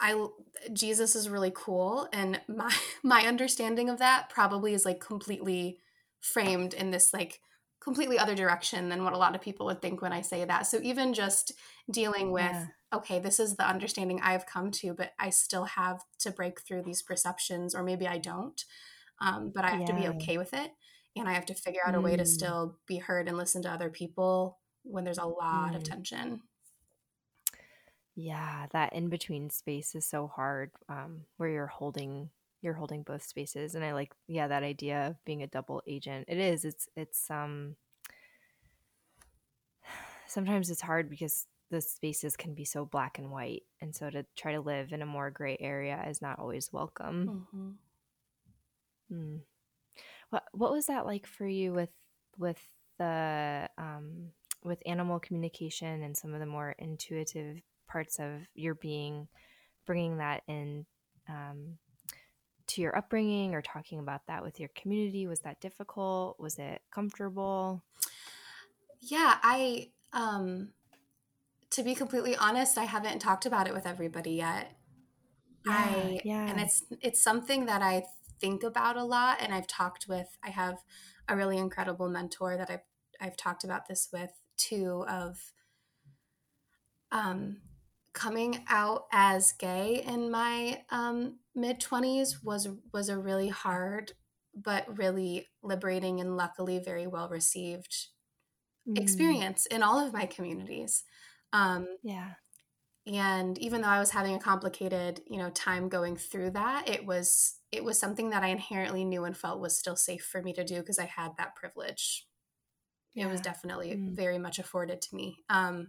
I 0.00 0.26
Jesus 0.72 1.14
is 1.14 1.28
really 1.28 1.52
cool 1.54 2.08
and 2.12 2.40
my 2.48 2.74
my 3.02 3.22
understanding 3.22 3.88
of 3.88 3.98
that 3.98 4.28
probably 4.30 4.74
is 4.74 4.84
like 4.84 5.00
completely 5.00 5.78
framed 6.20 6.74
in 6.74 6.90
this 6.90 7.12
like 7.14 7.40
completely 7.84 8.18
other 8.18 8.34
direction 8.34 8.88
than 8.88 9.04
what 9.04 9.12
a 9.12 9.18
lot 9.18 9.34
of 9.34 9.42
people 9.42 9.66
would 9.66 9.82
think 9.82 10.00
when 10.00 10.12
I 10.12 10.22
say 10.22 10.44
that. 10.44 10.66
So 10.66 10.80
even 10.82 11.12
just 11.12 11.52
dealing 11.90 12.32
with 12.32 12.42
yeah. 12.42 12.66
okay, 12.94 13.18
this 13.18 13.38
is 13.38 13.56
the 13.56 13.68
understanding 13.68 14.20
I've 14.22 14.46
come 14.46 14.70
to, 14.72 14.94
but 14.94 15.12
I 15.20 15.28
still 15.28 15.64
have 15.64 16.00
to 16.20 16.30
break 16.30 16.62
through 16.62 16.82
these 16.82 17.02
perceptions 17.02 17.74
or 17.74 17.82
maybe 17.82 18.08
I 18.08 18.18
don't. 18.18 18.64
Um, 19.20 19.52
but 19.54 19.64
I 19.64 19.70
have 19.70 19.80
yeah. 19.80 19.86
to 19.86 19.94
be 19.94 20.08
okay 20.08 20.38
with 20.38 20.54
it 20.54 20.70
and 21.14 21.28
I 21.28 21.34
have 21.34 21.46
to 21.46 21.54
figure 21.54 21.82
out 21.86 21.94
a 21.94 22.00
way 22.00 22.16
to 22.16 22.24
mm. 22.24 22.26
still 22.26 22.78
be 22.86 22.96
heard 22.96 23.28
and 23.28 23.36
listen 23.36 23.62
to 23.62 23.70
other 23.70 23.90
people 23.90 24.58
when 24.82 25.04
there's 25.04 25.18
a 25.18 25.26
lot 25.26 25.72
mm. 25.72 25.76
of 25.76 25.84
tension. 25.84 26.40
Yeah, 28.16 28.66
that 28.72 28.92
in 28.92 29.08
between 29.08 29.50
space 29.50 29.94
is 29.94 30.06
so 30.06 30.26
hard 30.28 30.70
um, 30.88 31.22
where 31.36 31.48
you're 31.48 31.66
holding 31.66 32.30
you're 32.64 32.74
holding 32.74 33.02
both 33.02 33.22
spaces 33.22 33.74
and 33.74 33.84
I 33.84 33.92
like 33.92 34.12
yeah 34.26 34.48
that 34.48 34.62
idea 34.62 35.08
of 35.08 35.24
being 35.24 35.42
a 35.42 35.46
double 35.46 35.82
agent. 35.86 36.24
It 36.28 36.38
is 36.38 36.64
it's 36.64 36.88
it's 36.96 37.30
um 37.30 37.76
sometimes 40.26 40.70
it's 40.70 40.80
hard 40.80 41.10
because 41.10 41.46
the 41.70 41.80
spaces 41.80 42.36
can 42.36 42.54
be 42.54 42.64
so 42.64 42.84
black 42.84 43.18
and 43.18 43.30
white 43.30 43.62
and 43.80 43.94
so 43.94 44.10
to 44.10 44.24
try 44.36 44.52
to 44.52 44.60
live 44.60 44.92
in 44.92 45.02
a 45.02 45.06
more 45.06 45.30
gray 45.30 45.56
area 45.60 46.04
is 46.08 46.22
not 46.22 46.38
always 46.38 46.72
welcome. 46.72 47.46
Mm-hmm. 47.52 49.14
Mm. 49.14 49.40
What 50.30 50.44
what 50.52 50.72
was 50.72 50.86
that 50.86 51.06
like 51.06 51.26
for 51.26 51.46
you 51.46 51.72
with 51.72 51.90
with 52.38 52.60
the 52.98 53.68
um 53.76 54.30
with 54.64 54.82
animal 54.86 55.20
communication 55.20 56.02
and 56.02 56.16
some 56.16 56.32
of 56.32 56.40
the 56.40 56.46
more 56.46 56.74
intuitive 56.78 57.60
parts 57.86 58.18
of 58.18 58.48
your 58.54 58.74
being, 58.74 59.28
bringing 59.86 60.16
that 60.16 60.42
in 60.48 60.86
um, 61.28 61.78
to 62.74 62.82
your 62.82 62.96
upbringing 62.96 63.54
or 63.54 63.62
talking 63.62 63.98
about 63.98 64.26
that 64.26 64.42
with 64.42 64.60
your 64.60 64.68
community? 64.74 65.26
Was 65.26 65.40
that 65.40 65.60
difficult? 65.60 66.38
Was 66.38 66.58
it 66.58 66.82
comfortable? 66.92 67.82
Yeah, 69.00 69.38
I, 69.42 69.90
um, 70.12 70.70
to 71.70 71.82
be 71.82 71.94
completely 71.94 72.36
honest, 72.36 72.78
I 72.78 72.84
haven't 72.84 73.20
talked 73.20 73.46
about 73.46 73.66
it 73.66 73.74
with 73.74 73.86
everybody 73.86 74.32
yet. 74.32 74.72
Yeah, 75.66 75.72
I, 75.72 76.20
yeah. 76.24 76.46
And 76.48 76.60
it's, 76.60 76.82
it's 77.00 77.22
something 77.22 77.66
that 77.66 77.82
I 77.82 78.04
think 78.40 78.62
about 78.62 78.96
a 78.96 79.04
lot 79.04 79.38
and 79.40 79.54
I've 79.54 79.66
talked 79.66 80.06
with, 80.08 80.36
I 80.42 80.50
have 80.50 80.78
a 81.28 81.36
really 81.36 81.58
incredible 81.58 82.08
mentor 82.08 82.56
that 82.56 82.70
I've, 82.70 82.84
I've 83.20 83.36
talked 83.36 83.64
about 83.64 83.88
this 83.88 84.08
with 84.12 84.30
too 84.56 85.04
of, 85.08 85.52
um, 87.12 87.58
coming 88.12 88.64
out 88.68 89.06
as 89.12 89.52
gay 89.52 90.02
in 90.06 90.30
my 90.30 90.82
um, 90.90 91.38
mid 91.54 91.80
20s 91.80 92.42
was 92.42 92.68
was 92.92 93.08
a 93.08 93.18
really 93.18 93.48
hard 93.48 94.12
but 94.54 94.98
really 94.98 95.48
liberating 95.62 96.20
and 96.20 96.36
luckily 96.36 96.78
very 96.78 97.06
well 97.06 97.28
received 97.28 98.08
mm. 98.88 99.00
experience 99.00 99.66
in 99.66 99.82
all 99.82 100.04
of 100.04 100.12
my 100.12 100.26
communities 100.26 101.04
um, 101.52 101.86
yeah 102.02 102.30
and 103.06 103.58
even 103.58 103.82
though 103.82 103.88
i 103.88 103.98
was 103.98 104.10
having 104.10 104.34
a 104.34 104.38
complicated 104.38 105.20
you 105.28 105.36
know 105.36 105.50
time 105.50 105.88
going 105.88 106.16
through 106.16 106.50
that 106.50 106.88
it 106.88 107.04
was 107.04 107.58
it 107.70 107.84
was 107.84 107.98
something 107.98 108.30
that 108.30 108.42
i 108.42 108.48
inherently 108.48 109.04
knew 109.04 109.24
and 109.24 109.36
felt 109.36 109.60
was 109.60 109.78
still 109.78 109.96
safe 109.96 110.24
for 110.24 110.42
me 110.42 110.52
to 110.52 110.64
do 110.64 110.76
because 110.76 110.98
i 110.98 111.04
had 111.04 111.32
that 111.36 111.54
privilege 111.54 112.26
yeah. 113.14 113.26
it 113.26 113.30
was 113.30 113.40
definitely 113.40 113.90
mm. 113.90 114.16
very 114.16 114.38
much 114.38 114.58
afforded 114.58 115.02
to 115.02 115.14
me 115.14 115.36
um, 115.50 115.88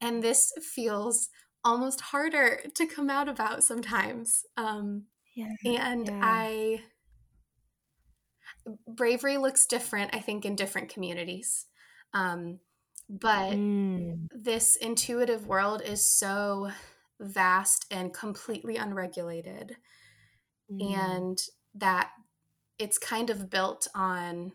and 0.00 0.22
this 0.22 0.52
feels 0.62 1.28
almost 1.64 2.00
harder 2.00 2.60
to 2.74 2.86
come 2.86 3.10
out 3.10 3.28
about 3.28 3.62
sometimes 3.62 4.44
um, 4.56 5.04
yeah, 5.34 5.48
and 5.64 6.06
yeah. 6.06 6.20
i 6.22 6.80
bravery 8.86 9.36
looks 9.36 9.66
different 9.66 10.14
i 10.14 10.18
think 10.18 10.44
in 10.44 10.56
different 10.56 10.88
communities 10.88 11.66
um, 12.12 12.58
but 13.08 13.52
mm. 13.52 14.26
this 14.32 14.76
intuitive 14.76 15.46
world 15.46 15.82
is 15.84 16.04
so 16.18 16.70
vast 17.20 17.86
and 17.90 18.12
completely 18.12 18.76
unregulated 18.76 19.76
mm. 20.70 20.96
and 20.96 21.38
that 21.74 22.10
it's 22.78 22.98
kind 22.98 23.30
of 23.30 23.50
built 23.50 23.86
on 23.94 24.52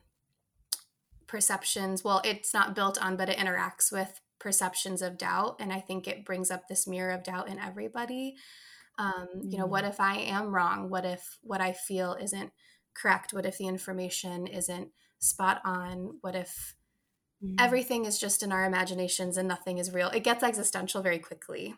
perceptions 1.27 2.03
well 2.03 2.21
it's 2.23 2.53
not 2.53 2.75
built 2.75 3.01
on 3.01 3.15
but 3.15 3.29
it 3.29 3.37
interacts 3.37 3.91
with 3.91 4.19
perceptions 4.45 5.01
of 5.01 5.17
doubt 5.17 5.55
and 5.59 5.73
i 5.73 5.79
think 5.79 6.07
it 6.07 6.23
brings 6.23 6.51
up 6.51 6.67
this 6.67 6.85
mirror 6.85 7.11
of 7.11 7.23
doubt 7.23 7.49
in 7.49 7.57
everybody. 7.57 8.35
Um, 8.99 9.27
you 9.41 9.57
know 9.57 9.65
what 9.65 9.83
mm. 9.83 9.89
if 9.89 9.99
i 9.99 10.17
am 10.17 10.53
wrong? 10.53 10.91
What 10.91 11.03
if 11.03 11.39
what 11.41 11.61
i 11.61 11.73
feel 11.73 12.15
isn't 12.21 12.51
correct? 12.93 13.33
What 13.33 13.47
if 13.47 13.57
the 13.57 13.65
information 13.67 14.45
isn't 14.45 14.89
spot 15.17 15.61
on? 15.65 16.19
What 16.21 16.35
if 16.35 16.75
mm. 17.43 17.55
everything 17.57 18.05
is 18.05 18.19
just 18.19 18.43
in 18.43 18.51
our 18.51 18.65
imaginations 18.65 19.35
and 19.35 19.47
nothing 19.47 19.79
is 19.79 19.91
real? 19.91 20.09
It 20.09 20.23
gets 20.23 20.43
existential 20.43 21.01
very 21.01 21.17
quickly. 21.17 21.73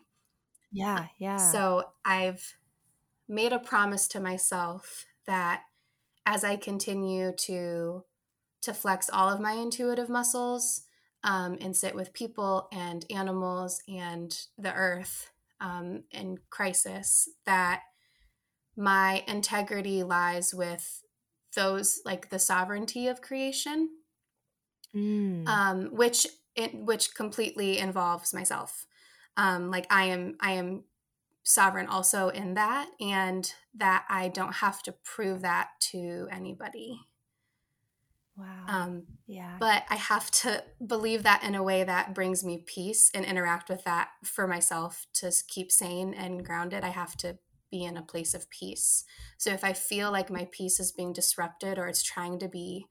Yeah 0.70 1.06
yeah. 1.16 1.38
So 1.38 1.84
i've 2.04 2.52
made 3.26 3.54
a 3.54 3.58
promise 3.58 4.06
to 4.08 4.20
myself 4.20 5.06
that 5.26 5.62
as 6.26 6.44
i 6.44 6.54
continue 6.54 7.32
to 7.46 8.04
to 8.60 8.74
flex 8.74 9.08
all 9.10 9.30
of 9.30 9.40
my 9.40 9.52
intuitive 9.52 10.10
muscles 10.10 10.82
um, 11.24 11.58
and 11.60 11.76
sit 11.76 11.94
with 11.94 12.12
people 12.12 12.68
and 12.72 13.04
animals 13.10 13.82
and 13.88 14.46
the 14.56 14.72
earth 14.72 15.30
um, 15.60 16.04
in 16.12 16.38
crisis, 16.50 17.28
that 17.44 17.82
my 18.76 19.24
integrity 19.26 20.02
lies 20.04 20.54
with 20.54 21.02
those 21.56 22.00
like 22.04 22.30
the 22.30 22.38
sovereignty 22.38 23.08
of 23.08 23.20
creation, 23.20 23.88
mm. 24.94 25.46
um, 25.48 25.86
which 25.86 26.26
it, 26.54 26.74
which 26.74 27.14
completely 27.14 27.78
involves 27.78 28.32
myself. 28.32 28.86
Um, 29.36 29.70
like 29.70 29.86
I 29.90 30.04
am, 30.04 30.36
I 30.40 30.52
am 30.52 30.84
sovereign 31.42 31.86
also 31.86 32.28
in 32.28 32.54
that, 32.54 32.88
and 33.00 33.52
that 33.74 34.04
I 34.08 34.28
don't 34.28 34.54
have 34.54 34.82
to 34.84 34.92
prove 35.04 35.42
that 35.42 35.70
to 35.92 36.28
anybody. 36.30 37.00
Wow. 38.38 38.64
Um, 38.68 39.02
yeah. 39.26 39.56
But 39.58 39.82
I 39.90 39.96
have 39.96 40.30
to 40.30 40.62
believe 40.86 41.24
that 41.24 41.42
in 41.42 41.56
a 41.56 41.62
way 41.62 41.82
that 41.82 42.14
brings 42.14 42.44
me 42.44 42.62
peace 42.64 43.10
and 43.12 43.24
interact 43.24 43.68
with 43.68 43.82
that 43.84 44.10
for 44.24 44.46
myself 44.46 45.06
to 45.14 45.32
keep 45.48 45.72
sane 45.72 46.14
and 46.14 46.44
grounded. 46.44 46.84
I 46.84 46.90
have 46.90 47.16
to 47.18 47.38
be 47.70 47.84
in 47.84 47.96
a 47.96 48.02
place 48.02 48.34
of 48.34 48.48
peace. 48.48 49.04
So 49.36 49.50
if 49.50 49.64
I 49.64 49.72
feel 49.72 50.12
like 50.12 50.30
my 50.30 50.48
peace 50.52 50.78
is 50.78 50.92
being 50.92 51.12
disrupted 51.12 51.78
or 51.78 51.88
it's 51.88 52.02
trying 52.02 52.38
to 52.38 52.48
be 52.48 52.86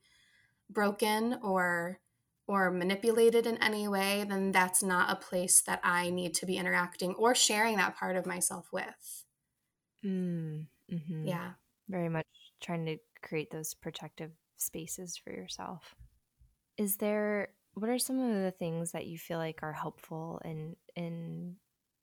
broken 0.70 1.38
or 1.42 2.00
or 2.46 2.70
manipulated 2.70 3.46
in 3.46 3.62
any 3.62 3.86
way, 3.88 4.24
then 4.26 4.52
that's 4.52 4.82
not 4.82 5.10
a 5.10 5.16
place 5.16 5.60
that 5.62 5.80
I 5.84 6.08
need 6.08 6.32
to 6.34 6.46
be 6.46 6.56
interacting 6.56 7.14
or 7.14 7.34
sharing 7.34 7.76
that 7.76 7.94
part 7.94 8.16
of 8.16 8.24
myself 8.24 8.68
with. 8.72 9.24
Mm, 10.02 10.64
mm-hmm. 10.90 11.26
Yeah. 11.26 11.50
Very 11.90 12.08
much 12.08 12.26
trying 12.62 12.86
to 12.86 12.96
create 13.22 13.50
those 13.50 13.74
protective 13.74 14.30
spaces 14.58 15.16
for 15.16 15.30
yourself. 15.30 15.94
Is 16.76 16.96
there 16.96 17.48
what 17.74 17.90
are 17.90 17.98
some 17.98 18.18
of 18.18 18.42
the 18.42 18.50
things 18.50 18.92
that 18.92 19.06
you 19.06 19.18
feel 19.18 19.38
like 19.38 19.60
are 19.62 19.72
helpful 19.72 20.40
in 20.44 20.76
in 20.96 21.56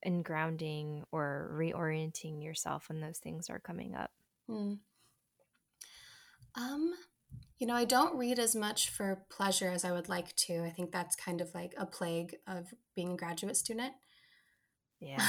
in 0.03 0.21
grounding 0.21 1.03
or 1.11 1.51
reorienting 1.53 2.43
yourself 2.43 2.89
when 2.89 3.01
those 3.01 3.17
things 3.17 3.49
are 3.49 3.59
coming 3.59 3.95
up? 3.95 4.11
Hmm. 4.47 4.73
Um, 6.55 6.93
you 7.59 7.67
know, 7.67 7.75
I 7.75 7.85
don't 7.85 8.17
read 8.17 8.39
as 8.39 8.55
much 8.55 8.89
for 8.89 9.25
pleasure 9.29 9.69
as 9.69 9.83
I 9.83 9.91
would 9.91 10.07
like 10.07 10.35
to. 10.35 10.63
I 10.63 10.69
think 10.69 10.91
that's 10.91 11.15
kind 11.15 11.41
of 11.41 11.53
like 11.53 11.73
a 11.77 11.85
plague 11.85 12.35
of 12.47 12.73
being 12.95 13.13
a 13.13 13.17
graduate 13.17 13.57
student. 13.57 13.93
Yeah. 14.99 15.25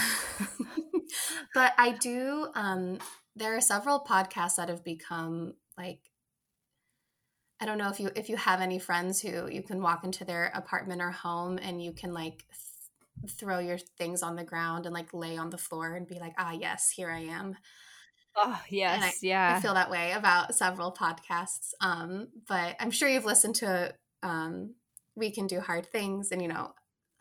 but 1.55 1.73
I 1.79 1.93
do 1.93 2.49
um 2.55 2.99
there 3.35 3.57
are 3.57 3.61
several 3.61 4.01
podcasts 4.01 4.57
that 4.57 4.69
have 4.69 4.85
become 4.85 5.55
like 5.77 6.01
I 7.61 7.67
don't 7.67 7.79
know 7.79 7.89
if 7.89 7.99
you 7.99 8.11
if 8.15 8.29
you 8.29 8.37
have 8.37 8.61
any 8.61 8.79
friends 8.79 9.21
who 9.21 9.49
you 9.49 9.63
can 9.63 9.81
walk 9.81 10.05
into 10.05 10.25
their 10.25 10.53
apartment 10.55 11.01
or 11.01 11.11
home 11.11 11.59
and 11.59 11.83
you 11.83 11.93
can 11.93 12.13
like 12.13 12.45
th- 13.23 13.33
throw 13.33 13.59
your 13.59 13.79
things 13.79 14.23
on 14.23 14.37
the 14.37 14.45
ground 14.45 14.85
and 14.85 14.95
like 14.95 15.15
lay 15.15 15.37
on 15.39 15.51
the 15.51 15.59
floor 15.59 15.95
and 15.95 16.07
be 16.07 16.19
like, 16.19 16.35
ah, 16.39 16.53
yes, 16.53 16.91
here 16.91 17.11
I 17.11 17.21
am. 17.21 17.57
Oh 18.37 18.61
yes, 18.69 19.03
I, 19.03 19.13
yeah. 19.23 19.55
I 19.57 19.61
feel 19.61 19.75
that 19.75 19.91
way 19.91 20.13
about 20.13 20.55
several 20.55 20.93
podcasts. 20.93 21.73
Um, 21.81 22.29
but 22.47 22.77
I'm 22.79 22.91
sure 22.91 23.09
you've 23.09 23.25
listened 23.25 23.55
to 23.57 23.95
um, 24.23 24.75
"We 25.15 25.31
Can 25.31 25.47
Do 25.47 25.61
Hard 25.61 25.87
Things" 25.87 26.31
and 26.33 26.43
you 26.43 26.49
know 26.49 26.73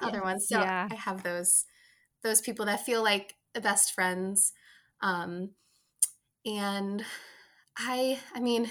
other 0.02 0.18
yes, 0.18 0.24
ones. 0.24 0.48
So 0.50 0.60
yeah. 0.60 0.90
I 0.92 0.96
have 0.96 1.24
those 1.24 1.64
those 2.22 2.42
people 2.42 2.66
that 2.66 2.86
feel 2.86 3.02
like 3.02 3.36
best 3.62 3.94
friends. 3.94 4.52
Um, 5.02 5.52
and 6.46 7.04
I, 7.78 8.20
I 8.34 8.40
mean, 8.40 8.70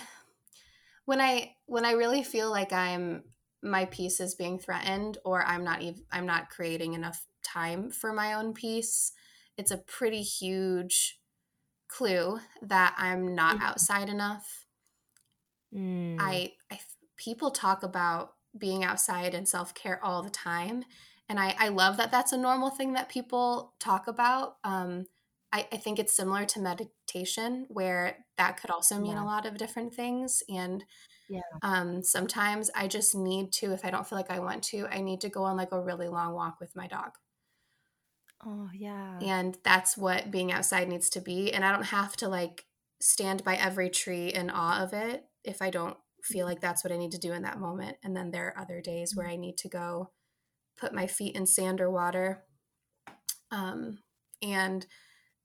when 1.04 1.20
i 1.20 1.54
when 1.66 1.84
i 1.84 1.92
really 1.92 2.22
feel 2.22 2.50
like 2.50 2.72
i'm 2.72 3.24
my 3.62 3.86
peace 3.86 4.20
is 4.20 4.34
being 4.34 4.58
threatened 4.58 5.18
or 5.24 5.44
i'm 5.44 5.64
not 5.64 5.82
even 5.82 6.04
i'm 6.12 6.26
not 6.26 6.50
creating 6.50 6.94
enough 6.94 7.26
time 7.42 7.90
for 7.90 8.12
my 8.12 8.34
own 8.34 8.52
peace 8.54 9.12
it's 9.56 9.70
a 9.70 9.78
pretty 9.78 10.22
huge 10.22 11.20
clue 11.88 12.38
that 12.62 12.94
I'm 12.98 13.34
not 13.34 13.56
Mhm. 13.56 13.60
outside 13.60 14.08
enough. 14.08 14.66
Mm. 15.72 16.40
I, 16.40 16.52
I 16.70 16.80
people 17.16 17.50
talk 17.50 17.82
about 17.82 18.36
being 18.56 18.84
outside 18.84 19.34
and 19.34 19.48
self-care 19.48 20.02
all 20.04 20.22
the 20.22 20.30
time 20.30 20.84
and 21.28 21.40
I, 21.40 21.54
I 21.58 21.68
love 21.68 21.96
that 21.96 22.10
that's 22.10 22.32
a 22.32 22.36
normal 22.36 22.70
thing 22.70 22.92
that 22.92 23.08
people 23.08 23.74
talk 23.80 24.06
about 24.06 24.58
um, 24.64 25.06
I, 25.52 25.66
I 25.72 25.76
think 25.76 25.98
it's 25.98 26.16
similar 26.16 26.44
to 26.46 26.60
meditation 27.14 27.66
where 27.68 28.24
that 28.36 28.56
could 28.60 28.70
also 28.70 29.00
mean 29.00 29.16
Yeah. 29.16 29.18
a 29.18 29.24
lot 29.24 29.46
of 29.46 29.56
different 29.56 29.94
things 29.94 30.42
and 30.48 30.84
Yeah. 31.28 31.60
um, 31.62 32.02
sometimes 32.02 32.70
i 32.76 32.88
just 32.88 33.14
need 33.14 33.52
to 33.52 33.72
if 33.72 33.84
i 33.84 33.90
don't 33.90 34.06
feel 34.08 34.18
like 34.18 34.30
i 34.30 34.40
want 34.40 34.62
to 34.64 34.86
i 34.88 35.00
need 35.00 35.20
to 35.22 35.28
go 35.30 35.44
on 35.44 35.56
like 35.56 35.72
a 35.72 35.82
really 35.82 36.08
long 36.08 36.34
walk 36.34 36.58
with 36.60 36.76
my 36.76 36.86
dog 36.88 37.12
Oh 38.40 38.70
yeah. 38.72 39.24
and 39.24 39.58
that's 39.64 39.96
what 39.96 40.30
being 40.30 40.52
outside 40.52 40.88
needs 40.88 41.08
to 41.10 41.20
be 41.20 41.52
and 41.52 41.64
i 41.64 41.72
don't 41.72 41.84
have 41.84 42.16
to 42.16 42.28
like 42.28 42.66
stand 43.00 43.44
by 43.44 43.54
every 43.56 43.90
tree 43.90 44.28
in 44.28 44.50
awe 44.50 44.82
of 44.82 44.92
it 44.92 45.24
if 45.44 45.62
i 45.62 45.70
don't 45.70 45.96
feel 46.22 46.46
like 46.46 46.60
that's 46.60 46.82
what 46.82 46.92
i 46.92 46.96
need 46.96 47.12
to 47.12 47.18
do 47.18 47.32
in 47.32 47.42
that 47.42 47.58
moment 47.58 47.96
and 48.02 48.16
then 48.16 48.30
there 48.30 48.46
are 48.48 48.58
other 48.58 48.80
days 48.80 49.14
where 49.14 49.28
i 49.28 49.36
need 49.36 49.56
to 49.56 49.68
go 49.68 50.10
put 50.78 50.94
my 50.94 51.06
feet 51.06 51.36
in 51.36 51.46
sand 51.46 51.80
or 51.80 51.90
water 51.90 52.46
um, 53.50 53.98
and 54.42 54.86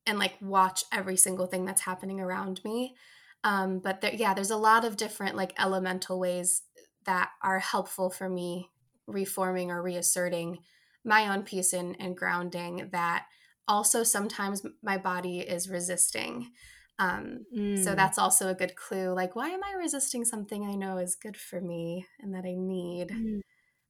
and 0.10 0.20
like 0.20 0.34
watch 0.42 0.84
every 0.92 1.16
single 1.16 1.46
thing 1.48 1.66
that's 1.66 1.82
happening 1.82 2.20
around 2.20 2.60
me 2.66 2.96
um, 3.44 3.80
but 3.80 4.02
there, 4.02 4.14
yeah 4.14 4.34
there's 4.34 4.50
a 4.52 4.58
lot 4.58 4.84
of 4.84 4.98
different 4.98 5.36
like 5.36 5.54
elemental 5.60 6.20
ways 6.20 6.64
that 7.06 7.30
are 7.44 7.60
helpful 7.60 8.10
for 8.10 8.28
me 8.28 8.70
reforming 9.08 9.72
or 9.72 9.82
reasserting 9.82 10.58
my 11.06 11.34
own 11.34 11.44
peace 11.44 11.74
and, 11.74 11.96
and 12.00 12.18
grounding 12.18 12.90
that 12.92 13.26
also 13.68 14.04
sometimes 14.04 14.66
my 14.84 14.98
body 14.98 15.40
is 15.40 15.70
resisting 15.70 16.52
um, 16.98 17.46
so 17.76 17.92
Mm. 17.92 17.96
that's 17.96 18.18
also 18.18 18.50
a 18.50 18.56
good 18.56 18.76
clue 18.76 19.14
like 19.14 19.36
why 19.36 19.50
am 19.50 19.64
i 19.64 19.74
resisting 19.78 20.26
something 20.26 20.66
i 20.66 20.76
know 20.76 20.98
is 20.98 21.16
good 21.16 21.38
for 21.38 21.62
me 21.62 22.06
and 22.20 22.34
that 22.34 22.46
i 22.46 22.56
need 22.56 23.12
Mm. 23.12 23.42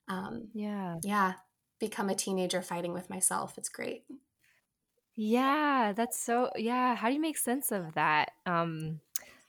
um, 0.09 0.49
Yeah. 0.53 0.97
yeah 1.01 1.33
become 1.79 2.09
a 2.09 2.15
teenager 2.15 2.61
fighting 2.61 2.93
with 2.93 3.09
myself 3.09 3.57
it's 3.57 3.69
great 3.69 4.03
Yeah, 5.21 5.91
that's 5.91 6.17
so 6.17 6.49
yeah, 6.55 6.95
how 6.95 7.09
do 7.09 7.13
you 7.13 7.19
make 7.19 7.37
sense 7.37 7.73
of 7.73 7.93
that? 7.95 8.31
Um 8.45 9.01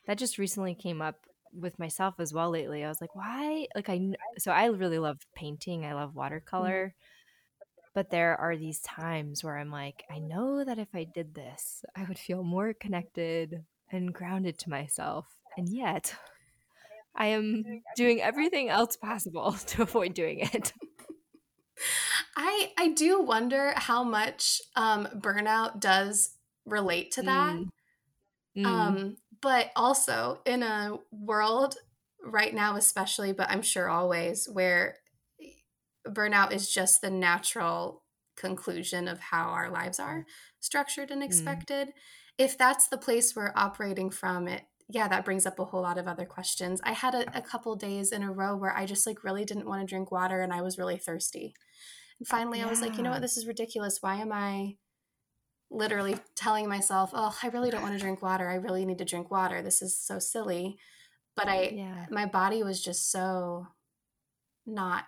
that 0.07 0.19
just 0.19 0.37
recently 0.37 0.75
came 0.75 1.01
up 1.01 1.27
with 1.53 1.79
myself 1.79 2.17
as 2.19 2.35
well 2.35 2.51
lately. 2.51 2.83
I 2.85 2.89
was 2.89 3.01
like, 3.01 3.15
why? 3.15 3.69
Like 3.77 3.89
I 3.89 4.15
so 4.37 4.51
I 4.51 4.67
really 4.67 4.99
love 4.99 5.21
painting. 5.37 5.85
I 5.87 5.95
love 5.95 6.17
watercolor. 6.17 6.93
But 7.95 8.11
there 8.11 8.37
are 8.37 8.57
these 8.57 8.81
times 8.81 9.45
where 9.45 9.59
I'm 9.59 9.71
like, 9.71 10.03
I 10.11 10.19
know 10.19 10.65
that 10.65 10.81
if 10.81 10.89
I 10.93 11.05
did 11.05 11.35
this, 11.35 11.85
I 11.95 12.03
would 12.05 12.19
feel 12.19 12.43
more 12.43 12.73
connected 12.75 13.65
and 13.93 14.13
grounded 14.13 14.59
to 14.61 14.71
myself. 14.71 15.27
And 15.57 15.69
yet, 15.69 16.17
I 17.15 17.27
am 17.29 17.65
doing 17.97 18.21
everything 18.21 18.71
else 18.71 18.97
possible 18.97 19.53
to 19.69 19.83
avoid 19.83 20.15
doing 20.15 20.41
it. 20.41 20.73
I 22.37 22.73
i 22.79 22.89
do 22.89 23.21
wonder 23.21 23.73
how 23.77 24.03
much 24.05 24.61
um, 24.77 25.07
burnout 25.17 25.81
does 25.81 26.35
relate 26.67 27.11
to 27.13 27.23
that 27.23 27.55
Mm. 27.57 27.71
Mm. 28.57 28.67
um, 28.67 29.17
but 29.41 29.71
also 29.77 30.41
in 30.45 30.63
a 30.63 30.99
world 31.13 31.77
right 32.25 32.53
now 32.55 32.77
especially 32.77 33.33
but 33.33 33.49
i'm 33.51 33.63
sure 33.63 33.89
always 33.89 34.49
where 34.49 34.97
burnout 36.07 36.53
is 36.53 36.71
just 36.73 37.01
the 37.01 37.11
natural 37.11 38.03
conclusion 38.37 39.07
of 39.07 39.19
how 39.21 39.49
our 39.51 39.71
lives 39.71 40.01
are 40.01 40.27
structured 40.61 41.11
and 41.11 41.23
Mm. 41.23 41.27
expected 41.27 41.93
if 42.39 42.57
that's 42.57 42.89
the 42.89 42.99
place 42.99 43.37
we're 43.37 43.53
operating 43.55 44.11
from 44.11 44.49
it 44.49 44.65
yeah 44.89 45.07
that 45.09 45.25
brings 45.25 45.47
up 45.47 45.59
a 45.59 45.65
whole 45.67 45.83
lot 45.83 45.99
of 45.99 46.09
other 46.09 46.25
questions 46.25 46.81
i 46.85 46.93
had 46.93 47.15
a, 47.15 47.37
a 47.37 47.43
couple 47.43 47.77
days 47.77 48.13
in 48.13 48.23
a 48.23 48.33
row 48.33 48.57
where 48.57 48.75
i 48.77 48.87
just 48.87 49.07
like 49.07 49.23
really 49.25 49.45
didn't 49.45 49.67
want 49.67 49.81
to 49.81 49.87
drink 49.87 50.11
water 50.11 50.41
and 50.41 50.53
i 50.53 50.61
was 50.63 50.79
really 50.79 50.97
thirsty 50.99 51.55
and 52.21 52.29
finally 52.29 52.63
i 52.63 52.67
was 52.67 52.81
like 52.81 52.97
you 52.97 53.03
know 53.03 53.11
what? 53.11 53.23
This 53.23 53.37
is 53.37 53.47
ridiculous. 53.47 53.99
Why 54.01 54.17
am 54.17 54.33
i 54.33 54.77
literally 55.71 56.17
telling 56.35 56.69
myself 56.69 57.11
oh 57.15 57.37
i 57.43 57.49
really 57.49 57.71
don't 57.71 57.83
want 57.83 57.95
to 57.95 58.01
drink 58.01 58.23
water. 58.23 58.49
I 58.49 58.55
really 58.55 58.85
need 58.85 58.99
to 58.99 59.05
drink 59.05 59.31
water. 59.31 59.63
This 59.63 59.83
is 59.83 59.97
so 59.97 60.19
silly. 60.19 60.79
But 61.37 61.49
i 61.49 61.71
yeah. 61.75 62.07
my 62.11 62.27
body 62.27 62.63
was 62.63 62.83
just 62.83 63.11
so 63.11 63.67
not 64.67 65.05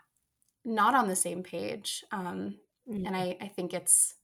not 0.65 0.95
on 0.95 1.09
the 1.09 1.17
same 1.17 1.43
page 1.43 2.05
um 2.11 2.57
Mm. 2.89 3.07
and 3.07 3.17
i 3.17 3.37
i 3.41 3.47
think 3.47 3.73
it's 3.75 4.17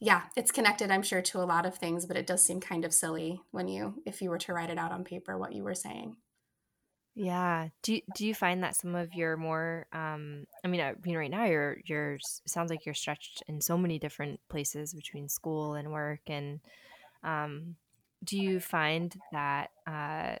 yeah 0.00 0.22
it's 0.36 0.50
connected 0.50 0.90
i'm 0.90 1.02
sure 1.04 1.22
to 1.22 1.38
a 1.38 1.44
lot 1.46 1.64
of 1.64 1.76
things 1.76 2.06
but 2.06 2.16
it 2.16 2.26
does 2.26 2.42
seem 2.44 2.58
kind 2.58 2.84
of 2.84 2.92
silly 2.92 3.40
when 3.52 3.68
you 3.68 4.02
if 4.04 4.20
you 4.20 4.30
were 4.30 4.38
to 4.38 4.52
write 4.52 4.70
it 4.70 4.78
out 4.78 4.90
on 4.90 5.04
paper 5.04 5.38
what 5.38 5.52
you 5.52 5.62
were 5.62 5.76
saying 5.76 6.16
Yeah. 7.14 7.68
Do 7.82 8.00
do 8.16 8.26
you 8.26 8.34
find 8.34 8.62
that 8.62 8.74
some 8.76 8.94
of 8.94 9.14
your 9.14 9.36
more 9.36 9.86
um 9.92 10.46
I 10.64 10.68
mean 10.68 10.80
I 10.80 10.94
mean 11.04 11.16
right 11.16 11.30
now 11.30 11.44
you're 11.44 11.78
you're 11.84 12.18
sounds 12.46 12.70
like 12.70 12.84
you're 12.84 12.94
stretched 12.94 13.42
in 13.46 13.60
so 13.60 13.78
many 13.78 13.98
different 13.98 14.40
places 14.48 14.92
between 14.92 15.28
school 15.28 15.74
and 15.74 15.92
work 15.92 16.20
and 16.26 16.60
um 17.22 17.76
do 18.24 18.38
you 18.38 18.58
find 18.58 19.14
that 19.32 19.70
uh 19.86 20.36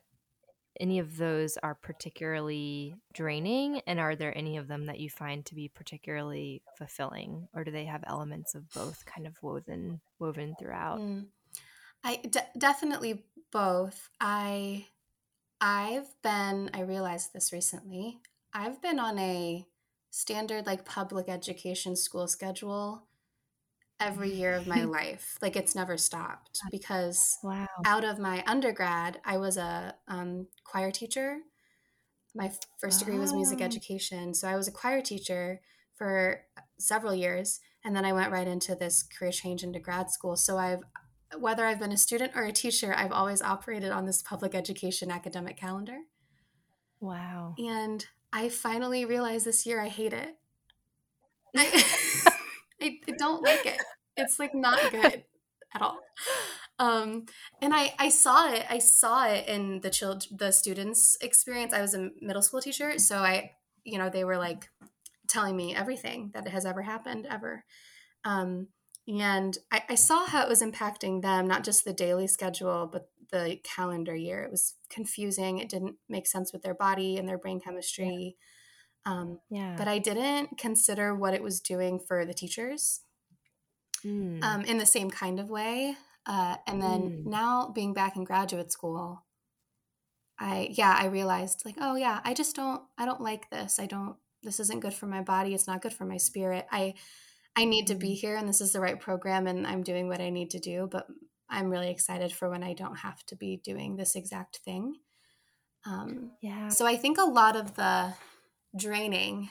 any 0.80 0.98
of 0.98 1.16
those 1.16 1.56
are 1.58 1.76
particularly 1.76 2.96
draining 3.12 3.80
and 3.86 4.00
are 4.00 4.16
there 4.16 4.36
any 4.36 4.56
of 4.56 4.66
them 4.66 4.86
that 4.86 4.98
you 4.98 5.08
find 5.08 5.46
to 5.46 5.54
be 5.54 5.68
particularly 5.68 6.62
fulfilling 6.76 7.46
or 7.54 7.62
do 7.62 7.70
they 7.70 7.84
have 7.84 8.02
elements 8.08 8.56
of 8.56 8.68
both 8.72 9.04
kind 9.06 9.28
of 9.28 9.40
woven 9.42 10.00
woven 10.18 10.56
throughout? 10.58 10.98
Mm. 10.98 11.26
Definitely 12.58 13.24
both. 13.52 14.10
I 14.20 14.86
I've 15.66 16.20
been 16.20 16.68
I 16.74 16.80
realized 16.80 17.32
this 17.32 17.50
recently. 17.50 18.20
I've 18.52 18.82
been 18.82 18.98
on 18.98 19.18
a 19.18 19.66
standard 20.10 20.66
like 20.66 20.84
public 20.84 21.26
education 21.30 21.96
school 21.96 22.28
schedule 22.28 23.04
every 23.98 24.30
year 24.30 24.54
of 24.54 24.66
my 24.66 24.84
life. 24.84 25.38
Like 25.40 25.56
it's 25.56 25.74
never 25.74 25.96
stopped 25.96 26.60
because 26.70 27.38
Wow. 27.42 27.66
out 27.86 28.04
of 28.04 28.18
my 28.18 28.44
undergrad, 28.46 29.20
I 29.24 29.38
was 29.38 29.56
a 29.56 29.96
um, 30.06 30.48
choir 30.64 30.90
teacher. 30.90 31.38
My 32.34 32.52
first 32.80 32.98
degree 32.98 33.18
was 33.18 33.32
music 33.32 33.60
Oh. 33.60 33.64
education, 33.64 34.34
so 34.34 34.48
I 34.48 34.56
was 34.56 34.68
a 34.68 34.72
choir 34.72 35.00
teacher 35.00 35.60
for 35.94 36.46
several 36.78 37.14
years, 37.14 37.60
and 37.84 37.94
then 37.94 38.04
I 38.04 38.12
went 38.12 38.32
right 38.32 38.48
into 38.48 38.74
this 38.74 39.02
career 39.04 39.32
change 39.32 39.62
into 39.62 39.78
grad 39.78 40.10
school. 40.10 40.36
So 40.36 40.58
I've 40.58 40.82
whether 41.38 41.66
I've 41.66 41.80
been 41.80 41.92
a 41.92 41.96
student 41.96 42.32
or 42.34 42.44
a 42.44 42.52
teacher, 42.52 42.94
I've 42.96 43.12
always 43.12 43.42
operated 43.42 43.90
on 43.90 44.06
this 44.06 44.22
public 44.22 44.54
education 44.54 45.10
academic 45.10 45.56
calendar. 45.56 45.98
Wow. 47.00 47.54
And 47.58 48.04
I 48.32 48.48
finally 48.48 49.04
realized 49.04 49.46
this 49.46 49.66
year 49.66 49.80
I 49.80 49.88
hate 49.88 50.12
it. 50.12 50.36
I, 51.56 52.98
I, 53.08 53.12
don't 53.18 53.42
like 53.42 53.66
it. 53.66 53.80
It's 54.16 54.38
like 54.38 54.54
not 54.54 54.80
good 54.90 55.24
at 55.74 55.82
all. 55.82 56.00
Um, 56.78 57.26
and 57.62 57.74
I, 57.74 57.94
I 57.98 58.08
saw 58.08 58.52
it. 58.52 58.64
I 58.68 58.78
saw 58.78 59.26
it 59.26 59.46
in 59.48 59.80
the 59.80 59.90
child, 59.90 60.26
the 60.36 60.50
students' 60.50 61.16
experience. 61.20 61.72
I 61.72 61.80
was 61.80 61.94
a 61.94 62.10
middle 62.20 62.42
school 62.42 62.60
teacher, 62.60 62.98
so 62.98 63.18
I, 63.18 63.52
you 63.84 63.98
know, 63.98 64.10
they 64.10 64.24
were 64.24 64.38
like 64.38 64.68
telling 65.28 65.56
me 65.56 65.74
everything 65.74 66.30
that 66.34 66.48
has 66.48 66.66
ever 66.66 66.82
happened 66.82 67.26
ever. 67.30 67.64
Um, 68.24 68.68
and 69.06 69.56
I, 69.70 69.82
I 69.90 69.94
saw 69.96 70.26
how 70.26 70.42
it 70.42 70.48
was 70.48 70.62
impacting 70.62 71.22
them, 71.22 71.46
not 71.46 71.64
just 71.64 71.84
the 71.84 71.92
daily 71.92 72.26
schedule, 72.26 72.88
but 72.90 73.10
the 73.30 73.58
calendar 73.64 74.14
year. 74.14 74.42
It 74.42 74.50
was 74.50 74.74
confusing. 74.88 75.58
It 75.58 75.68
didn't 75.68 75.96
make 76.08 76.26
sense 76.26 76.52
with 76.52 76.62
their 76.62 76.74
body 76.74 77.16
and 77.16 77.28
their 77.28 77.38
brain 77.38 77.60
chemistry. 77.60 78.36
Um, 79.06 79.40
Yeah. 79.50 79.74
but 79.76 79.88
I 79.88 79.98
didn't 79.98 80.56
consider 80.56 81.14
what 81.14 81.34
it 81.34 81.42
was 81.42 81.60
doing 81.60 81.98
for 82.00 82.24
the 82.24 82.34
teachers 82.34 83.00
Mm. 84.04 84.42
um, 84.44 84.64
in 84.64 84.78
the 84.78 84.86
same 84.86 85.10
kind 85.10 85.40
of 85.40 85.48
way. 85.50 85.96
Uh, 86.26 86.56
and 86.66 86.80
then 86.80 87.00
Mm. 87.10 87.26
now 87.26 87.68
being 87.68 87.92
back 87.94 88.16
in 88.16 88.24
graduate 88.24 88.72
school, 88.72 89.24
I 90.38 90.68
yeah 90.72 90.94
I 90.98 91.06
realized 91.06 91.62
like 91.64 91.76
oh 91.80 91.94
yeah 91.94 92.20
I 92.24 92.34
just 92.34 92.56
don't 92.56 92.82
I 92.98 93.04
don't 93.04 93.20
like 93.20 93.50
this 93.50 93.78
I 93.78 93.86
don't 93.86 94.16
this 94.42 94.58
isn't 94.58 94.80
good 94.80 94.92
for 94.92 95.06
my 95.06 95.22
body 95.22 95.54
it's 95.54 95.68
not 95.68 95.80
good 95.80 95.92
for 95.92 96.04
my 96.04 96.16
spirit 96.16 96.66
I 96.72 96.94
I 97.56 97.64
need 97.64 97.86
to 97.88 97.94
be 97.94 98.14
here 98.14 98.36
and 98.36 98.48
this 98.48 98.60
is 98.60 98.72
the 98.72 98.80
right 98.80 98.98
program 98.98 99.46
and 99.46 99.66
I'm 99.66 99.82
doing 99.82 100.08
what 100.08 100.20
I 100.20 100.30
need 100.30 100.50
to 100.50 100.58
do 100.58 100.88
but 100.90 101.06
I'm 101.48 101.70
really 101.70 101.90
excited 101.90 102.32
for 102.32 102.50
when 102.50 102.62
I 102.62 102.72
don't 102.72 102.96
have 102.96 103.24
to 103.26 103.36
be 103.36 103.60
doing 103.62 103.96
this 103.96 104.16
exact 104.16 104.58
thing. 104.64 104.96
Um, 105.86 106.32
yeah. 106.40 106.68
so 106.68 106.86
I 106.86 106.96
think 106.96 107.18
a 107.18 107.24
lot 107.24 107.56
of 107.56 107.74
the 107.74 108.14
draining 108.76 109.50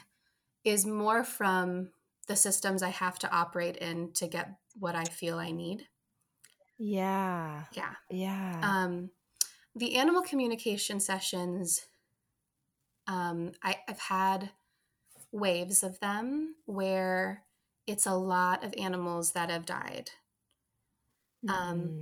is 0.63 0.85
more 0.85 1.23
from 1.23 1.91
the 2.27 2.35
systems 2.35 2.81
I 2.81 2.89
have 2.89 3.19
to 3.19 3.31
operate 3.31 3.77
in 3.77 4.11
to 4.13 4.27
get 4.27 4.49
what 4.79 4.95
I 4.95 5.03
feel 5.05 5.37
I 5.37 5.51
need. 5.51 5.87
Yeah. 6.79 7.63
Yeah. 7.73 7.93
Yeah. 8.09 8.59
Um, 8.63 9.11
the 9.75 9.95
animal 9.95 10.21
communication 10.21 10.99
sessions, 10.99 11.81
um, 13.07 13.51
I, 13.61 13.77
I've 13.87 13.99
had 13.99 14.49
waves 15.31 15.83
of 15.83 15.99
them 15.99 16.55
where 16.65 17.43
it's 17.87 18.05
a 18.05 18.15
lot 18.15 18.63
of 18.63 18.73
animals 18.77 19.31
that 19.31 19.49
have 19.49 19.65
died. 19.65 20.11
Um, 21.49 21.79
mm-hmm. 21.79 22.01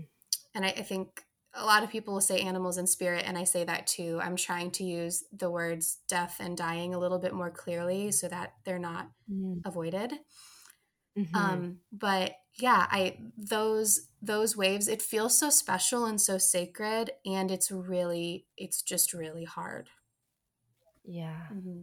and 0.55 0.65
I, 0.65 0.69
I 0.69 0.81
think 0.83 1.23
a 1.53 1.65
lot 1.65 1.83
of 1.83 1.89
people 1.89 2.13
will 2.13 2.21
say 2.21 2.39
animals 2.39 2.77
and 2.77 2.87
spirit, 2.87 3.25
and 3.27 3.37
I 3.37 3.43
say 3.43 3.63
that 3.63 3.87
too. 3.87 4.19
I'm 4.21 4.35
trying 4.35 4.71
to 4.71 4.83
use 4.83 5.25
the 5.37 5.49
words 5.49 5.97
death 6.07 6.37
and 6.39 6.55
dying 6.55 6.93
a 6.93 6.99
little 6.99 7.19
bit 7.19 7.33
more 7.33 7.51
clearly 7.51 8.11
so 8.11 8.27
that 8.27 8.53
they're 8.63 8.79
not 8.79 9.09
mm-hmm. 9.29 9.59
avoided. 9.65 10.13
Mm-hmm. 11.17 11.35
Um, 11.35 11.77
but 11.91 12.35
yeah, 12.59 12.87
I 12.89 13.17
those 13.37 14.07
those 14.21 14.55
waves, 14.55 14.87
it 14.87 15.01
feels 15.01 15.37
so 15.37 15.49
special 15.49 16.05
and 16.05 16.21
so 16.21 16.37
sacred, 16.37 17.11
and 17.25 17.51
it's 17.51 17.71
really, 17.71 18.45
it's 18.55 18.81
just 18.81 19.13
really 19.13 19.43
hard. 19.43 19.89
Yeah, 21.03 21.47
mm-hmm. 21.53 21.81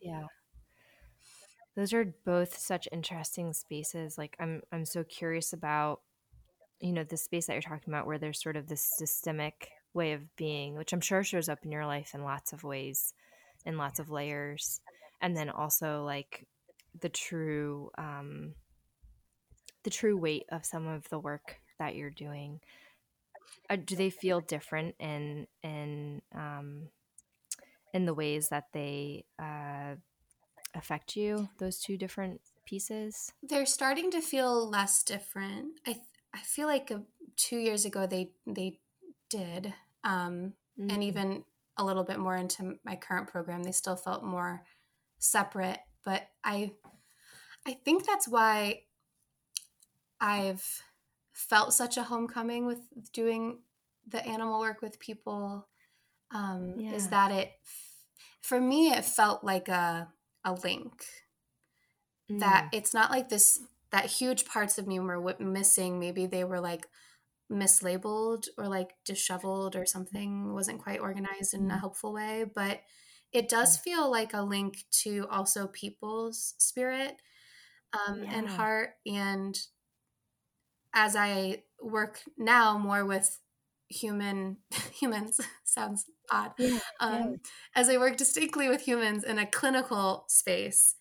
yeah. 0.00 0.24
Those 1.76 1.92
are 1.92 2.14
both 2.24 2.56
such 2.56 2.88
interesting 2.90 3.52
spaces. 3.52 4.16
Like 4.18 4.36
I'm, 4.40 4.62
I'm 4.72 4.84
so 4.86 5.04
curious 5.04 5.52
about 5.52 6.00
you 6.80 6.92
know 6.92 7.04
the 7.04 7.16
space 7.16 7.46
that 7.46 7.54
you're 7.54 7.62
talking 7.62 7.92
about 7.92 8.06
where 8.06 8.18
there's 8.18 8.42
sort 8.42 8.56
of 8.56 8.68
this 8.68 8.82
systemic 8.82 9.70
way 9.94 10.12
of 10.12 10.36
being 10.36 10.76
which 10.76 10.92
i'm 10.92 11.00
sure 11.00 11.24
shows 11.24 11.48
up 11.48 11.64
in 11.64 11.72
your 11.72 11.86
life 11.86 12.14
in 12.14 12.22
lots 12.22 12.52
of 12.52 12.64
ways 12.64 13.14
in 13.64 13.78
lots 13.78 13.98
of 13.98 14.10
layers 14.10 14.80
and 15.20 15.36
then 15.36 15.48
also 15.48 16.04
like 16.04 16.46
the 17.00 17.08
true 17.08 17.90
um 17.96 18.54
the 19.84 19.90
true 19.90 20.16
weight 20.16 20.44
of 20.50 20.64
some 20.64 20.86
of 20.86 21.08
the 21.08 21.18
work 21.18 21.60
that 21.78 21.94
you're 21.94 22.10
doing 22.10 22.60
uh, 23.70 23.76
do 23.76 23.96
they 23.96 24.10
feel 24.10 24.40
different 24.40 24.94
in 24.98 25.46
in 25.62 26.20
um 26.34 26.88
in 27.94 28.04
the 28.04 28.14
ways 28.14 28.48
that 28.50 28.64
they 28.72 29.24
uh 29.38 29.94
affect 30.76 31.16
you 31.16 31.48
those 31.58 31.78
two 31.78 31.96
different 31.96 32.40
pieces 32.64 33.32
they're 33.42 33.66
starting 33.66 34.10
to 34.10 34.20
feel 34.20 34.68
less 34.68 35.02
different 35.02 35.68
i 35.86 35.96
I 36.36 36.40
feel 36.40 36.66
like 36.66 36.90
a, 36.90 37.02
two 37.36 37.56
years 37.56 37.84
ago 37.86 38.06
they 38.06 38.30
they 38.46 38.78
did, 39.30 39.72
um, 40.04 40.52
mm-hmm. 40.78 40.90
and 40.90 41.02
even 41.02 41.44
a 41.78 41.84
little 41.84 42.04
bit 42.04 42.18
more 42.18 42.36
into 42.36 42.74
my 42.84 42.96
current 42.96 43.28
program, 43.28 43.62
they 43.62 43.72
still 43.72 43.96
felt 43.96 44.22
more 44.22 44.62
separate. 45.18 45.78
But 46.04 46.28
I 46.44 46.72
I 47.66 47.78
think 47.84 48.06
that's 48.06 48.28
why 48.28 48.82
I've 50.20 50.82
felt 51.32 51.72
such 51.72 51.96
a 51.96 52.02
homecoming 52.02 52.66
with 52.66 52.80
doing 53.12 53.60
the 54.06 54.24
animal 54.26 54.60
work 54.60 54.82
with 54.82 55.00
people. 55.00 55.66
Um, 56.32 56.74
yeah. 56.78 56.92
Is 56.92 57.08
that 57.08 57.30
it? 57.30 57.50
For 58.42 58.60
me, 58.60 58.88
it 58.90 59.04
felt 59.04 59.42
like 59.42 59.68
a 59.68 60.08
a 60.46 60.54
link. 60.54 61.04
Mm. 62.30 62.40
That 62.40 62.68
it's 62.72 62.94
not 62.94 63.10
like 63.10 63.28
this 63.28 63.60
that 63.90 64.06
huge 64.06 64.46
parts 64.46 64.78
of 64.78 64.86
me 64.86 64.98
were 64.98 65.36
missing. 65.38 66.00
Maybe 66.00 66.26
they 66.26 66.44
were 66.44 66.60
like 66.60 66.86
mislabeled 67.52 68.48
or 68.58 68.66
like 68.66 68.94
disheveled 69.04 69.76
or 69.76 69.86
something 69.86 70.52
wasn't 70.52 70.82
quite 70.82 71.00
organized 71.00 71.54
in 71.54 71.60
a 71.60 71.64
mm-hmm. 71.64 71.78
helpful 71.78 72.12
way. 72.12 72.44
But 72.52 72.80
it 73.32 73.48
does 73.48 73.76
feel 73.76 74.10
like 74.10 74.34
a 74.34 74.42
link 74.42 74.84
to 75.02 75.26
also 75.30 75.66
people's 75.68 76.54
spirit 76.58 77.16
um, 77.92 78.22
yeah. 78.22 78.38
and 78.38 78.48
heart. 78.48 78.90
And 79.06 79.58
as 80.94 81.14
I 81.14 81.62
work 81.80 82.20
now 82.38 82.78
more 82.78 83.04
with 83.04 83.38
human 83.88 84.56
humans 84.92 85.40
sounds 85.64 86.06
odd 86.30 86.52
yeah, 86.58 86.78
um, 87.00 87.12
yeah. 87.12 87.36
as 87.74 87.88
i 87.88 87.96
work 87.96 88.16
distinctly 88.16 88.68
with 88.68 88.82
humans 88.82 89.22
in 89.22 89.38
a 89.38 89.46
clinical 89.46 90.24
space 90.28 90.96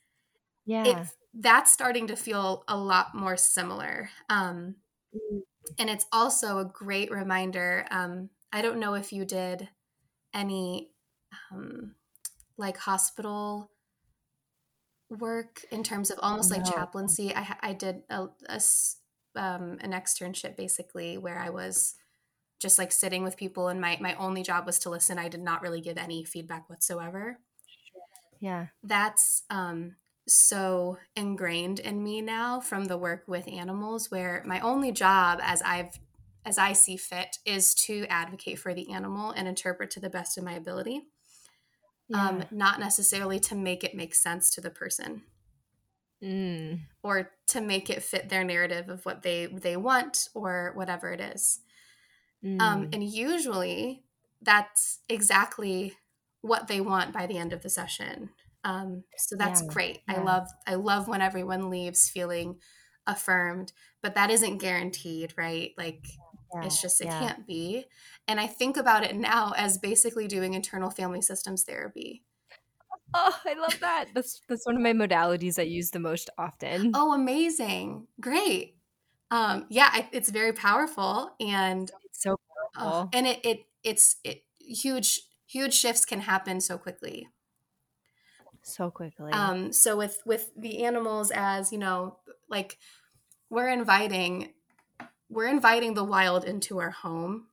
yeah 0.65 0.86
it 0.86 1.08
that's 1.39 1.71
starting 1.71 2.08
to 2.08 2.15
feel 2.15 2.63
a 2.67 2.78
lot 2.78 3.13
more 3.13 3.38
similar. 3.38 4.10
Um, 4.30 4.76
mm. 5.13 5.41
and 5.78 5.89
it's 5.89 6.06
also 6.12 6.60
a 6.60 6.65
great 6.65 7.12
reminder. 7.12 7.86
Um, 7.91 8.30
I 8.52 8.62
don't 8.62 8.80
know 8.80 8.93
if 8.93 9.12
you 9.12 9.26
did 9.26 9.69
any 10.34 10.91
um, 11.52 11.95
like 12.58 12.78
hospital 12.78 13.69
work 15.10 15.62
in 15.71 15.84
terms 15.84 16.10
of 16.10 16.19
almost 16.21 16.52
no. 16.52 16.58
like 16.58 16.74
chaplaincy. 16.74 17.36
I, 17.36 17.56
I 17.62 17.74
did 17.74 18.04
a, 18.10 18.28
a 18.48 18.62
um, 19.36 19.78
an 19.82 19.91
externship 19.91 20.56
basically 20.56 21.17
where 21.17 21.38
I 21.38 21.50
was 21.50 21.95
just 22.60 22.80
like 22.80 22.91
sitting 22.91 23.24
with 23.24 23.38
people 23.38 23.68
and 23.68 23.82
my, 23.82 23.98
my 24.00 24.15
only 24.15 24.44
job 24.44 24.65
was 24.65 24.80
to 24.80 24.89
listen. 24.89 25.20
I 25.20 25.30
did 25.30 25.41
not 25.41 25.62
really 25.62 25.82
give 25.82 25.98
any 25.98 26.24
feedback 26.24 26.70
whatsoever. 26.70 27.39
Yeah. 28.39 28.68
That's 28.84 29.44
um 29.50 29.96
so 30.28 30.98
ingrained 31.15 31.80
in 31.80 32.04
me 32.04 32.22
now 32.22 32.60
from 32.60 32.86
the 32.86 32.98
work 32.98 33.24
with 33.28 33.48
animals 33.48 34.10
where 34.10 34.44
my 34.46 34.60
only 34.60 34.91
job 34.91 35.39
as 35.41 35.62
I've 35.62 36.00
as 36.46 36.58
I 36.58 36.74
see 36.74 36.96
fit 36.96 37.39
is 37.46 37.74
to 37.76 38.06
advocate 38.08 38.60
for 38.60 38.74
the 38.74 38.91
animal 38.91 39.32
and 39.32 39.48
interpret 39.48 39.89
to 39.91 40.00
the 40.00 40.10
best 40.10 40.38
of 40.38 40.44
my 40.44 40.54
ability. 40.54 41.08
Yeah. 42.08 42.28
Um, 42.28 42.44
not 42.52 42.80
necessarily 42.80 43.39
to 43.41 43.56
make 43.56 43.84
it 43.84 43.96
make 43.96 44.13
sense 44.13 44.52
to 44.52 44.62
the 44.62 44.70
person. 44.70 45.24
Mm. 46.24 46.82
Or 47.04 47.32
to 47.48 47.62
make 47.62 47.89
it 47.89 48.04
fit 48.04 48.30
their 48.30 48.44
narrative 48.44 48.89
of 48.89 49.06
what 49.06 49.24
they 49.24 49.48
they 49.48 49.76
want 49.76 50.30
or 50.34 50.72
whatever 50.76 51.12
it 51.12 51.20
is. 51.20 51.60
Um, 52.45 52.58
mm. 52.58 52.62
Um, 52.62 52.89
and 52.93 53.03
usually 53.03 54.03
that's 54.41 54.99
exactly 55.10 55.93
what 56.41 56.67
they 56.67 56.79
want 56.79 57.12
by 57.12 57.25
the 57.25 57.38
end 57.38 57.53
of 57.53 57.63
the 57.63 57.69
session 57.69 58.29
um, 58.65 59.03
so 59.15 59.36
that's 59.38 59.62
yeah, 59.62 59.67
great. 59.67 59.99
Yeah. 60.10 60.15
I 60.15 60.23
love 60.23 60.47
I 60.67 60.73
love 60.75 61.08
when 61.08 61.21
everyone 61.21 61.69
leaves 61.69 62.10
feeling 62.10 62.58
affirmed, 63.05 63.71
but 64.01 64.15
that 64.15 64.31
isn't 64.31 64.58
guaranteed, 64.58 65.34
right? 65.38 65.71
Like 65.77 66.03
yeah, 66.53 66.65
it's 66.65 66.81
just 66.81 66.99
it 66.99 67.08
can't 67.08 67.45
be. 67.45 67.86
And 68.27 68.39
I 68.39 68.47
think 68.47 68.75
about 68.75 69.03
it 69.03 69.15
now 69.15 69.53
as 69.55 69.77
basically 69.77 70.27
doing 70.27 70.55
internal 70.55 70.89
family 70.89 71.21
systems 71.21 71.63
therapy. 71.63 72.23
Oh, 73.13 73.39
I 73.45 73.53
love 73.53 73.79
that. 73.81 74.05
That's 74.15 74.41
that's 74.49 74.65
one 74.65 74.75
of 74.75 74.81
my 74.81 74.93
modalities 74.93 75.60
I 75.60 75.63
use 75.63 75.91
the 75.91 75.99
most 75.99 76.31
often. 76.39 76.91
Oh, 76.95 77.13
amazing. 77.13 78.08
Great. 78.19 78.77
Um, 79.32 79.66
yeah, 79.70 80.06
it's 80.12 80.30
very 80.30 80.54
powerful 80.54 81.32
and 81.40 81.92
it's 82.06 82.22
so 82.22 82.38
powerful. 82.76 83.02
Uh, 83.02 83.08
and 83.14 83.28
it 83.28 83.40
it 83.44 83.60
it's 83.84 84.18
it 84.24 84.44
huge 84.60 85.22
huge 85.48 85.74
shifts 85.74 86.06
can 86.06 86.22
happen 86.22 86.60
so 86.60 86.78
quickly 86.78 87.28
so 88.64 88.90
quickly 88.90 89.32
um 89.32 89.72
so 89.72 89.96
with 89.96 90.22
with 90.26 90.50
the 90.58 90.84
animals 90.84 91.32
as 91.32 91.72
you 91.72 91.78
know 91.78 92.18
like 92.50 92.78
we're 93.50 93.70
inviting 93.70 94.50
we're 95.30 95.48
inviting 95.48 95.94
the 95.94 96.04
wild 96.04 96.44
into 96.44 96.80
our 96.80 96.90
home 96.90 97.46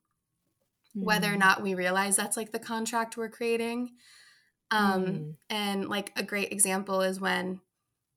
mm. 0.97 1.05
whether 1.05 1.29
or 1.29 1.31
mm-hmm. 1.33 1.41
not 1.41 1.63
we 1.63 1.75
realize 1.75 2.17
that's 2.17 2.37
like 2.37 2.51
the 2.51 2.59
contract 2.59 3.17
we're 3.17 3.29
creating 3.29 3.91
um 4.71 5.05
mm. 5.05 5.35
and 5.51 5.89
like 5.89 6.13
a 6.17 6.23
great 6.23 6.51
example 6.51 7.03
is 7.03 7.21
when 7.21 7.61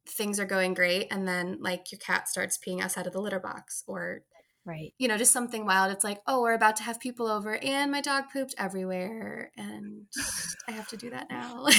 things 0.08 0.40
are 0.40 0.46
going 0.46 0.74
great 0.74 1.08
and 1.12 1.28
then 1.28 1.58
like 1.62 1.92
your 1.92 2.00
cat 2.00 2.28
starts 2.28 2.58
peeing 2.58 2.82
outside 2.82 3.08
of 3.08 3.14
the 3.14 3.22
litter 3.22 3.40
box 3.40 3.84
or 3.88 4.22
right. 4.66 4.94
you 4.98 5.08
know 5.08 5.18
just 5.18 5.32
something 5.32 5.66
wild. 5.66 5.92
It's 5.92 6.04
like 6.04 6.22
oh 6.28 6.42
we're 6.42 6.54
about 6.54 6.76
to 6.78 6.84
have 6.84 7.00
people 7.00 7.28
over 7.28 7.58
and 7.58 7.92
my 7.92 8.02
dog 8.02 8.26
pooped 8.32 8.56
everywhere 8.58 9.52
and 9.58 10.04
i 10.68 10.72
have 10.72 10.88
to 10.90 10.98
do 10.98 11.10
that 11.10 11.28
now. 11.30 11.66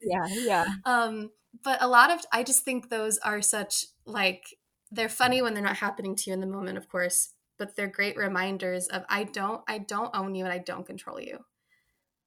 Yeah 0.00 0.26
yeah. 0.28 0.64
Um 0.84 1.30
but 1.62 1.82
a 1.82 1.88
lot 1.88 2.10
of 2.10 2.20
i 2.32 2.42
just 2.42 2.64
think 2.64 2.88
those 2.88 3.18
are 3.18 3.42
such 3.42 3.86
like 4.06 4.56
they're 4.90 5.08
funny 5.08 5.42
when 5.42 5.54
they're 5.54 5.62
not 5.62 5.76
happening 5.76 6.14
to 6.16 6.24
you 6.26 6.34
in 6.34 6.40
the 6.40 6.46
moment 6.46 6.78
of 6.78 6.88
course 6.88 7.30
but 7.58 7.74
they're 7.76 7.88
great 7.88 8.16
reminders 8.16 8.86
of 8.88 9.04
i 9.08 9.24
don't 9.24 9.62
i 9.68 9.78
don't 9.78 10.14
own 10.14 10.34
you 10.34 10.44
and 10.44 10.52
i 10.52 10.58
don't 10.58 10.86
control 10.86 11.20
you. 11.20 11.38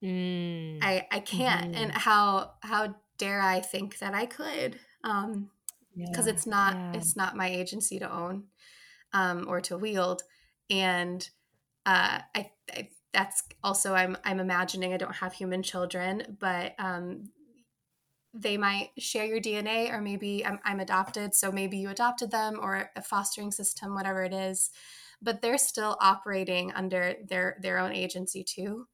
Mm. 0.02 0.78
i 0.82 1.06
i 1.10 1.20
can't 1.20 1.72
mm-hmm. 1.72 1.82
and 1.82 1.92
how 1.92 2.52
how 2.62 2.96
dare 3.18 3.40
i 3.40 3.60
think 3.60 3.98
that 3.98 4.14
i 4.14 4.26
could 4.26 4.78
um 5.04 5.50
because 5.96 6.26
yeah, 6.26 6.32
it's 6.32 6.46
not 6.46 6.74
yeah. 6.74 6.92
it's 6.94 7.16
not 7.16 7.36
my 7.36 7.48
agency 7.48 7.98
to 7.98 8.10
own 8.10 8.44
um, 9.12 9.46
or 9.48 9.60
to 9.62 9.76
wield. 9.76 10.22
And 10.70 11.28
uh, 11.86 12.20
I, 12.34 12.50
I, 12.72 12.88
that's 13.12 13.42
also 13.62 13.94
I'm 13.94 14.16
I'm 14.24 14.40
imagining 14.40 14.94
I 14.94 14.96
don't 14.96 15.16
have 15.16 15.32
human 15.32 15.62
children, 15.62 16.36
but 16.40 16.74
um, 16.78 17.30
they 18.34 18.56
might 18.56 18.90
share 18.98 19.26
your 19.26 19.40
DNA, 19.40 19.92
or 19.92 20.00
maybe 20.00 20.44
I'm, 20.46 20.58
I'm 20.64 20.80
adopted, 20.80 21.34
so 21.34 21.52
maybe 21.52 21.76
you 21.76 21.90
adopted 21.90 22.30
them, 22.30 22.58
or 22.60 22.90
a 22.96 23.02
fostering 23.02 23.52
system, 23.52 23.94
whatever 23.94 24.24
it 24.24 24.32
is. 24.32 24.70
But 25.20 25.42
they're 25.42 25.58
still 25.58 25.96
operating 26.00 26.72
under 26.72 27.14
their 27.28 27.58
their 27.60 27.78
own 27.78 27.92
agency 27.92 28.42
too. 28.42 28.86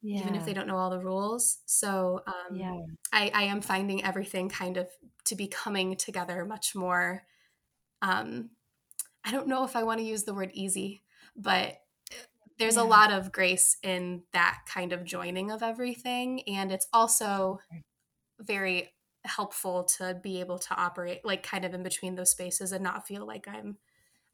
Yeah. 0.00 0.20
even 0.20 0.36
if 0.36 0.44
they 0.44 0.54
don't 0.54 0.68
know 0.68 0.76
all 0.76 0.90
the 0.90 1.00
rules. 1.00 1.58
So 1.66 2.22
um, 2.26 2.56
yeah. 2.56 2.78
I, 3.12 3.30
I 3.34 3.42
am 3.44 3.60
finding 3.60 4.04
everything 4.04 4.48
kind 4.48 4.76
of 4.76 4.88
to 5.24 5.34
be 5.34 5.48
coming 5.48 5.96
together 5.96 6.44
much 6.44 6.74
more 6.74 7.24
um, 8.02 8.50
I 9.24 9.30
don't 9.30 9.48
know 9.48 9.64
if 9.64 9.76
I 9.76 9.82
want 9.82 10.00
to 10.00 10.06
use 10.06 10.24
the 10.24 10.34
word 10.34 10.50
easy, 10.54 11.02
but 11.36 11.80
there's 12.58 12.76
yeah. 12.76 12.82
a 12.82 12.84
lot 12.84 13.12
of 13.12 13.32
grace 13.32 13.76
in 13.82 14.22
that 14.32 14.60
kind 14.66 14.92
of 14.92 15.04
joining 15.04 15.50
of 15.50 15.62
everything. 15.62 16.42
And 16.48 16.72
it's 16.72 16.88
also 16.92 17.60
very 18.40 18.94
helpful 19.24 19.84
to 19.84 20.18
be 20.22 20.40
able 20.40 20.58
to 20.58 20.74
operate 20.74 21.24
like 21.24 21.42
kind 21.42 21.64
of 21.64 21.74
in 21.74 21.82
between 21.82 22.14
those 22.14 22.30
spaces 22.30 22.72
and 22.72 22.82
not 22.82 23.06
feel 23.06 23.26
like 23.26 23.46
I'm 23.48 23.76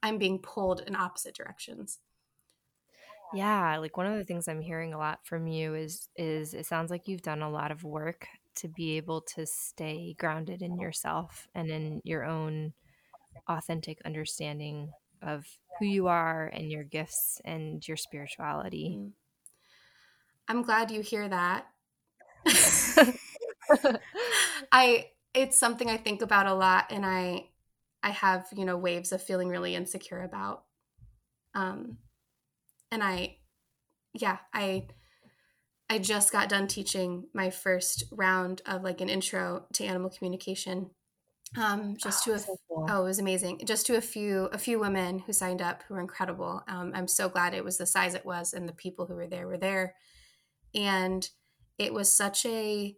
I'm 0.03 0.19
being 0.19 0.39
pulled 0.39 0.83
in 0.87 0.95
opposite 0.95 1.35
directions. 1.35 1.99
Yeah, 3.33 3.79
like 3.79 3.97
one 3.97 4.07
of 4.07 4.17
the 4.17 4.25
things 4.25 4.47
I'm 4.47 4.61
hearing 4.61 4.95
a 4.95 4.99
lot 4.99 5.21
from 5.25 5.47
you 5.47 5.75
is 5.75 6.09
is 6.17 6.55
it 6.55 6.67
sounds 6.67 6.91
like 6.91 7.09
you've 7.09 7.23
done 7.23 7.43
a 7.43 7.51
lot 7.51 7.71
of 7.71 7.83
work 7.83 8.27
to 8.57 8.69
be 8.69 8.97
able 8.97 9.21
to 9.21 9.47
stay 9.47 10.15
grounded 10.19 10.63
in 10.63 10.79
yourself 10.79 11.49
and 11.55 11.71
in 11.71 12.01
your 12.05 12.25
own 12.25 12.73
authentic 13.49 13.99
understanding 14.05 14.93
of 15.23 15.47
who 15.79 15.87
you 15.87 16.07
are 16.07 16.47
and 16.47 16.71
your 16.71 16.85
gifts 16.85 17.41
and 17.45 17.87
your 17.87 17.97
spirituality. 17.97 18.97
Mm. 18.99 19.13
I'm 20.47 20.63
glad 20.63 20.91
you 20.91 21.01
hear 21.01 21.29
that. 21.29 21.67
I 24.73 25.11
it's 25.33 25.59
something 25.59 25.89
I 25.89 25.97
think 25.97 26.23
about 26.23 26.47
a 26.47 26.55
lot 26.55 26.87
and 26.91 27.05
I 27.05 27.49
I 28.03 28.11
have, 28.11 28.47
you 28.55 28.65
know, 28.67 28.77
waves 28.77 29.13
of 29.13 29.23
feeling 29.23 29.49
really 29.49 29.75
insecure 29.75 30.23
about. 30.23 30.65
Um 31.55 31.99
and 32.95 33.03
I 33.03 33.37
yeah, 34.15 34.39
I 34.55 34.87
I 35.91 35.99
just 35.99 36.33
got 36.33 36.49
done 36.49 36.69
teaching 36.69 37.27
my 37.35 37.51
first 37.51 38.05
round 38.11 38.63
of 38.65 38.83
like 38.83 39.01
an 39.01 39.11
intro 39.11 39.67
to 39.75 39.85
animal 39.85 40.11
communication. 40.11 40.91
Um, 41.57 41.97
just 41.97 42.27
oh, 42.27 42.33
to 42.33 42.37
a, 42.37 42.39
so 42.39 42.57
cool. 42.69 42.87
oh, 42.89 43.03
it 43.03 43.05
was 43.05 43.19
amazing. 43.19 43.61
Just 43.65 43.87
to 43.87 43.97
a 43.97 44.01
few 44.01 44.47
a 44.47 44.59
few 44.59 44.79
women 44.79 45.19
who 45.19 45.33
signed 45.33 45.61
up 45.61 45.83
who 45.83 45.95
were 45.95 46.01
incredible. 46.01 46.63
Um, 46.69 46.93
I'm 46.95 47.09
so 47.09 47.29
glad 47.29 47.53
it 47.53 47.65
was 47.65 47.77
the 47.77 47.87
size 47.87 48.15
it 48.15 48.25
was, 48.25 48.55
and 48.55 48.69
the 48.69 48.73
people 48.73 49.07
who 49.07 49.15
were 49.15 49.27
there 49.27 49.47
were 49.47 49.59
there, 49.59 49.95
and 50.75 51.29
it 51.79 51.93
was 51.93 52.11
such 52.11 52.47
a 52.47 52.97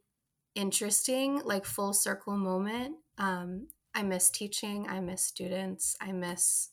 interesting 0.55 1.41
like 1.45 1.65
full 1.65 1.95
circle 1.95 2.37
moment. 2.37 2.97
Um, 3.19 3.69
I 3.95 4.03
miss 4.03 4.29
teaching. 4.29 4.87
I 4.89 5.01
miss 5.01 5.23
students. 5.23 5.97
I 6.01 6.13
miss 6.13 6.69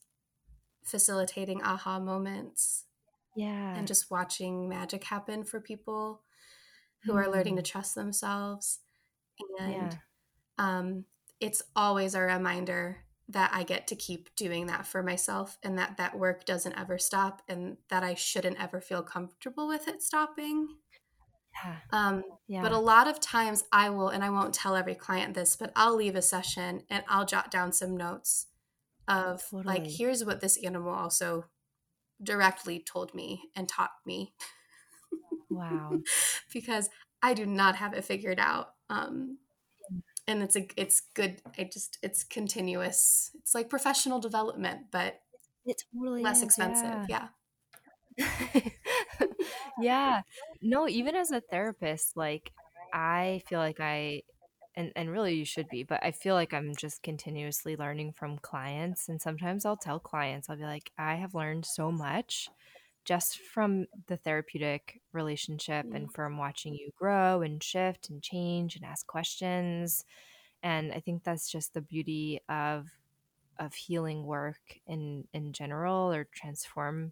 facilitating 0.83 1.63
aha 1.63 1.97
moments 1.97 2.83
yeah 3.35 3.75
and 3.75 3.87
just 3.87 4.11
watching 4.11 4.69
magic 4.69 5.03
happen 5.03 5.43
for 5.43 5.59
people 5.59 6.21
who 7.03 7.13
mm. 7.13 7.15
are 7.15 7.31
learning 7.31 7.55
to 7.55 7.61
mm. 7.61 7.65
trust 7.65 7.95
themselves 7.95 8.79
and 9.59 9.71
yeah. 9.71 9.97
um, 10.57 11.05
it's 11.39 11.61
always 11.75 12.15
a 12.15 12.21
reminder 12.21 12.97
that 13.29 13.49
i 13.53 13.63
get 13.63 13.87
to 13.87 13.95
keep 13.95 14.33
doing 14.35 14.67
that 14.67 14.85
for 14.85 15.01
myself 15.01 15.57
and 15.63 15.77
that 15.77 15.97
that 15.97 16.17
work 16.17 16.45
doesn't 16.45 16.77
ever 16.77 16.97
stop 16.97 17.41
and 17.47 17.77
that 17.89 18.03
i 18.03 18.13
shouldn't 18.13 18.61
ever 18.61 18.81
feel 18.81 19.01
comfortable 19.01 19.67
with 19.67 19.87
it 19.87 20.01
stopping 20.01 20.67
yeah. 21.63 21.75
Um, 21.91 22.23
yeah. 22.47 22.61
But 22.61 22.71
a 22.71 22.79
lot 22.79 23.07
of 23.07 23.19
times 23.19 23.63
I 23.71 23.89
will, 23.89 24.09
and 24.09 24.23
I 24.23 24.29
won't 24.29 24.53
tell 24.53 24.75
every 24.75 24.95
client 24.95 25.33
this, 25.33 25.55
but 25.55 25.71
I'll 25.75 25.95
leave 25.95 26.15
a 26.15 26.21
session 26.21 26.83
and 26.89 27.03
I'll 27.07 27.25
jot 27.25 27.51
down 27.51 27.71
some 27.71 27.95
notes 27.95 28.47
of 29.07 29.43
totally. 29.49 29.63
like, 29.63 29.87
here's 29.87 30.23
what 30.23 30.41
this 30.41 30.57
animal 30.63 30.93
also 30.93 31.45
directly 32.21 32.79
told 32.79 33.13
me 33.13 33.49
and 33.55 33.67
taught 33.67 33.91
me. 34.05 34.33
Wow. 35.49 35.99
because 36.53 36.89
I 37.21 37.33
do 37.33 37.45
not 37.45 37.75
have 37.77 37.93
it 37.93 38.05
figured 38.05 38.39
out. 38.39 38.73
Um, 38.89 39.37
and 40.27 40.41
it's 40.41 40.55
a 40.55 40.67
it's 40.77 41.01
good. 41.13 41.41
I 41.57 41.63
just 41.63 41.97
it's 42.01 42.23
continuous. 42.23 43.31
It's 43.35 43.53
like 43.53 43.69
professional 43.69 44.19
development, 44.19 44.87
but 44.91 45.21
it's 45.65 45.83
totally 45.93 46.21
less 46.21 46.37
is, 46.37 46.43
expensive. 46.43 47.05
Yeah. 47.09 47.27
yeah. 48.17 48.59
yeah. 49.81 50.21
No, 50.61 50.87
even 50.87 51.15
as 51.15 51.31
a 51.31 51.41
therapist, 51.41 52.15
like 52.15 52.51
I 52.93 53.41
feel 53.47 53.59
like 53.59 53.79
I 53.79 54.21
and 54.75 54.91
and 54.95 55.11
really 55.11 55.35
you 55.35 55.45
should 55.45 55.67
be 55.69 55.83
but 55.83 55.99
i 56.03 56.11
feel 56.11 56.35
like 56.35 56.53
i'm 56.53 56.75
just 56.75 57.03
continuously 57.03 57.75
learning 57.75 58.11
from 58.11 58.37
clients 58.39 59.09
and 59.09 59.21
sometimes 59.21 59.65
i'll 59.65 59.77
tell 59.77 59.99
clients 59.99 60.49
i'll 60.49 60.57
be 60.57 60.63
like 60.63 60.91
i 60.97 61.15
have 61.15 61.35
learned 61.35 61.65
so 61.65 61.91
much 61.91 62.49
just 63.05 63.39
from 63.39 63.85
the 64.07 64.17
therapeutic 64.17 65.01
relationship 65.11 65.85
and 65.93 66.07
mm. 66.07 66.13
from 66.13 66.37
watching 66.37 66.73
you 66.73 66.89
grow 66.97 67.41
and 67.41 67.61
shift 67.61 68.09
and 68.09 68.21
change 68.21 68.75
and 68.75 68.85
ask 68.85 69.05
questions 69.07 70.05
and 70.61 70.91
i 70.93 70.99
think 70.99 71.23
that's 71.23 71.51
just 71.51 71.73
the 71.73 71.81
beauty 71.81 72.39
of 72.49 72.87
of 73.59 73.73
healing 73.73 74.25
work 74.25 74.79
in 74.87 75.25
in 75.33 75.53
general 75.53 76.11
or 76.11 76.27
transform 76.33 77.11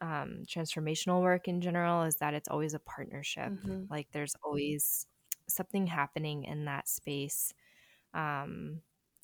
um, 0.00 0.42
transformational 0.46 1.22
work 1.22 1.48
in 1.48 1.60
general 1.60 2.02
is 2.02 2.16
that 2.16 2.34
it's 2.34 2.48
always 2.48 2.74
a 2.74 2.80
partnership 2.80 3.52
mm-hmm. 3.52 3.84
like 3.88 4.08
there's 4.12 4.34
always 4.42 5.06
something 5.48 5.86
happening 5.86 6.44
in 6.44 6.64
that 6.66 6.88
space. 6.88 7.52
Um, 8.12 8.80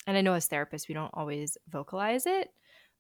and 0.06 0.16
I 0.16 0.20
know 0.20 0.35
as 0.35 0.48
therapists, 0.48 0.88
we 0.88 0.94
don't 0.94 1.14
always 1.14 1.56
vocalize 1.68 2.26
it, 2.26 2.48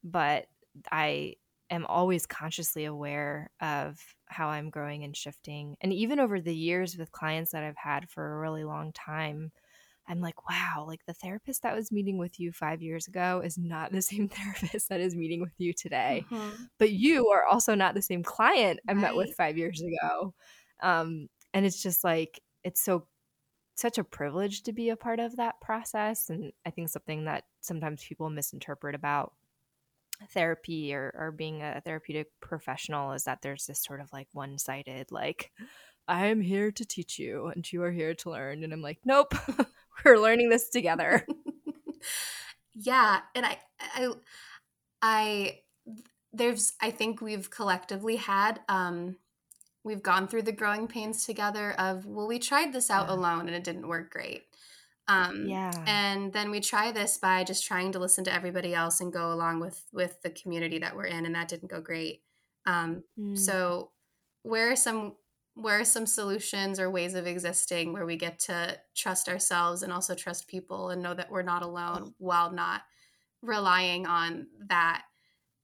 but 0.04 0.46
I 0.90 1.34
am 1.70 1.86
always 1.86 2.26
consciously 2.26 2.84
aware 2.84 3.50
of 3.60 3.98
how 4.26 4.48
I'm 4.48 4.70
growing 4.70 5.04
and 5.04 5.16
shifting. 5.16 5.76
And 5.80 5.92
even 5.92 6.20
over 6.20 6.40
the 6.40 6.54
years 6.54 6.96
with 6.96 7.12
clients 7.12 7.52
that 7.52 7.62
I've 7.62 7.76
had 7.76 8.08
for 8.08 8.32
a 8.32 8.38
really 8.38 8.64
long 8.64 8.92
time, 8.92 9.52
I'm 10.08 10.20
like, 10.20 10.48
wow, 10.48 10.84
like 10.88 11.04
the 11.06 11.14
therapist 11.14 11.62
that 11.62 11.76
was 11.76 11.92
meeting 11.92 12.18
with 12.18 12.40
you 12.40 12.50
five 12.50 12.82
years 12.82 13.06
ago 13.06 13.42
is 13.44 13.56
not 13.56 13.92
the 13.92 14.02
same 14.10 14.28
therapist 14.28 14.88
that 14.88 15.00
is 15.00 15.14
meeting 15.14 15.40
with 15.40 15.54
you 15.58 15.72
today. 15.72 16.24
Mm-hmm. 16.30 16.64
But 16.78 16.90
you 16.90 17.28
are 17.28 17.44
also 17.44 17.74
not 17.74 17.94
the 17.94 18.02
same 18.02 18.24
client 18.24 18.80
I 18.88 18.92
right. 18.92 19.00
met 19.00 19.16
with 19.16 19.34
five 19.34 19.56
years 19.56 19.80
ago. 19.80 20.34
Um, 20.82 21.28
and 21.54 21.64
it's 21.64 21.82
just 21.82 22.02
like, 22.02 22.40
it's 22.64 22.80
so 22.80 23.06
such 23.74 23.98
a 23.98 24.04
privilege 24.04 24.62
to 24.62 24.72
be 24.72 24.90
a 24.90 24.96
part 24.96 25.20
of 25.20 25.36
that 25.36 25.60
process 25.60 26.28
and 26.28 26.52
i 26.66 26.70
think 26.70 26.88
something 26.88 27.24
that 27.24 27.44
sometimes 27.60 28.04
people 28.04 28.28
misinterpret 28.28 28.94
about 28.94 29.32
therapy 30.28 30.94
or, 30.94 31.14
or 31.16 31.32
being 31.32 31.62
a 31.62 31.80
therapeutic 31.80 32.28
professional 32.40 33.12
is 33.12 33.24
that 33.24 33.40
there's 33.40 33.66
this 33.66 33.82
sort 33.82 34.00
of 34.00 34.12
like 34.12 34.28
one-sided 34.32 35.10
like 35.10 35.50
i 36.08 36.26
am 36.26 36.40
here 36.42 36.70
to 36.70 36.84
teach 36.84 37.18
you 37.18 37.46
and 37.46 37.72
you 37.72 37.82
are 37.82 37.90
here 37.90 38.14
to 38.14 38.30
learn 38.30 38.62
and 38.62 38.72
i'm 38.72 38.82
like 38.82 38.98
nope 39.04 39.32
we're 40.04 40.18
learning 40.18 40.48
this 40.48 40.68
together. 40.68 41.26
Yeah 42.74 43.20
and 43.34 43.44
i 43.44 43.58
i 43.80 44.08
i 45.02 45.58
there's 46.32 46.72
i 46.80 46.90
think 46.90 47.20
we've 47.20 47.50
collectively 47.50 48.16
had 48.16 48.60
um 48.68 49.16
we've 49.84 50.02
gone 50.02 50.28
through 50.28 50.42
the 50.42 50.52
growing 50.52 50.86
pains 50.86 51.24
together 51.24 51.72
of 51.72 52.06
well 52.06 52.26
we 52.26 52.38
tried 52.38 52.72
this 52.72 52.90
out 52.90 53.08
yeah. 53.08 53.14
alone 53.14 53.46
and 53.46 53.56
it 53.56 53.64
didn't 53.64 53.88
work 53.88 54.10
great. 54.10 54.44
Um, 55.08 55.48
yeah. 55.48 55.72
and 55.88 56.32
then 56.32 56.52
we 56.52 56.60
try 56.60 56.92
this 56.92 57.18
by 57.18 57.42
just 57.42 57.66
trying 57.66 57.90
to 57.92 57.98
listen 57.98 58.22
to 58.24 58.32
everybody 58.32 58.74
else 58.74 59.00
and 59.00 59.12
go 59.12 59.32
along 59.32 59.58
with 59.60 59.82
with 59.92 60.22
the 60.22 60.30
community 60.30 60.78
that 60.78 60.94
we're 60.94 61.06
in 61.06 61.26
and 61.26 61.34
that 61.34 61.48
didn't 61.48 61.70
go 61.70 61.80
great. 61.80 62.22
Um, 62.66 63.02
mm. 63.18 63.36
so 63.36 63.90
where 64.42 64.70
are 64.70 64.76
some 64.76 65.14
where 65.54 65.80
are 65.80 65.84
some 65.84 66.06
solutions 66.06 66.78
or 66.78 66.90
ways 66.90 67.14
of 67.14 67.26
existing 67.26 67.92
where 67.92 68.06
we 68.06 68.16
get 68.16 68.38
to 68.38 68.78
trust 68.94 69.28
ourselves 69.28 69.82
and 69.82 69.92
also 69.92 70.14
trust 70.14 70.48
people 70.48 70.90
and 70.90 71.02
know 71.02 71.14
that 71.14 71.30
we're 71.30 71.42
not 71.42 71.62
alone 71.62 72.14
while 72.18 72.52
not 72.52 72.82
relying 73.42 74.06
on 74.06 74.46
that 74.68 75.02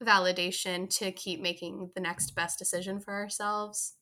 validation 0.03 0.89
to 0.89 1.11
keep 1.11 1.41
making 1.41 1.89
the 1.95 2.01
next 2.01 2.35
best 2.35 2.59
decision 2.59 2.99
for 2.99 3.13
ourselves 3.13 3.93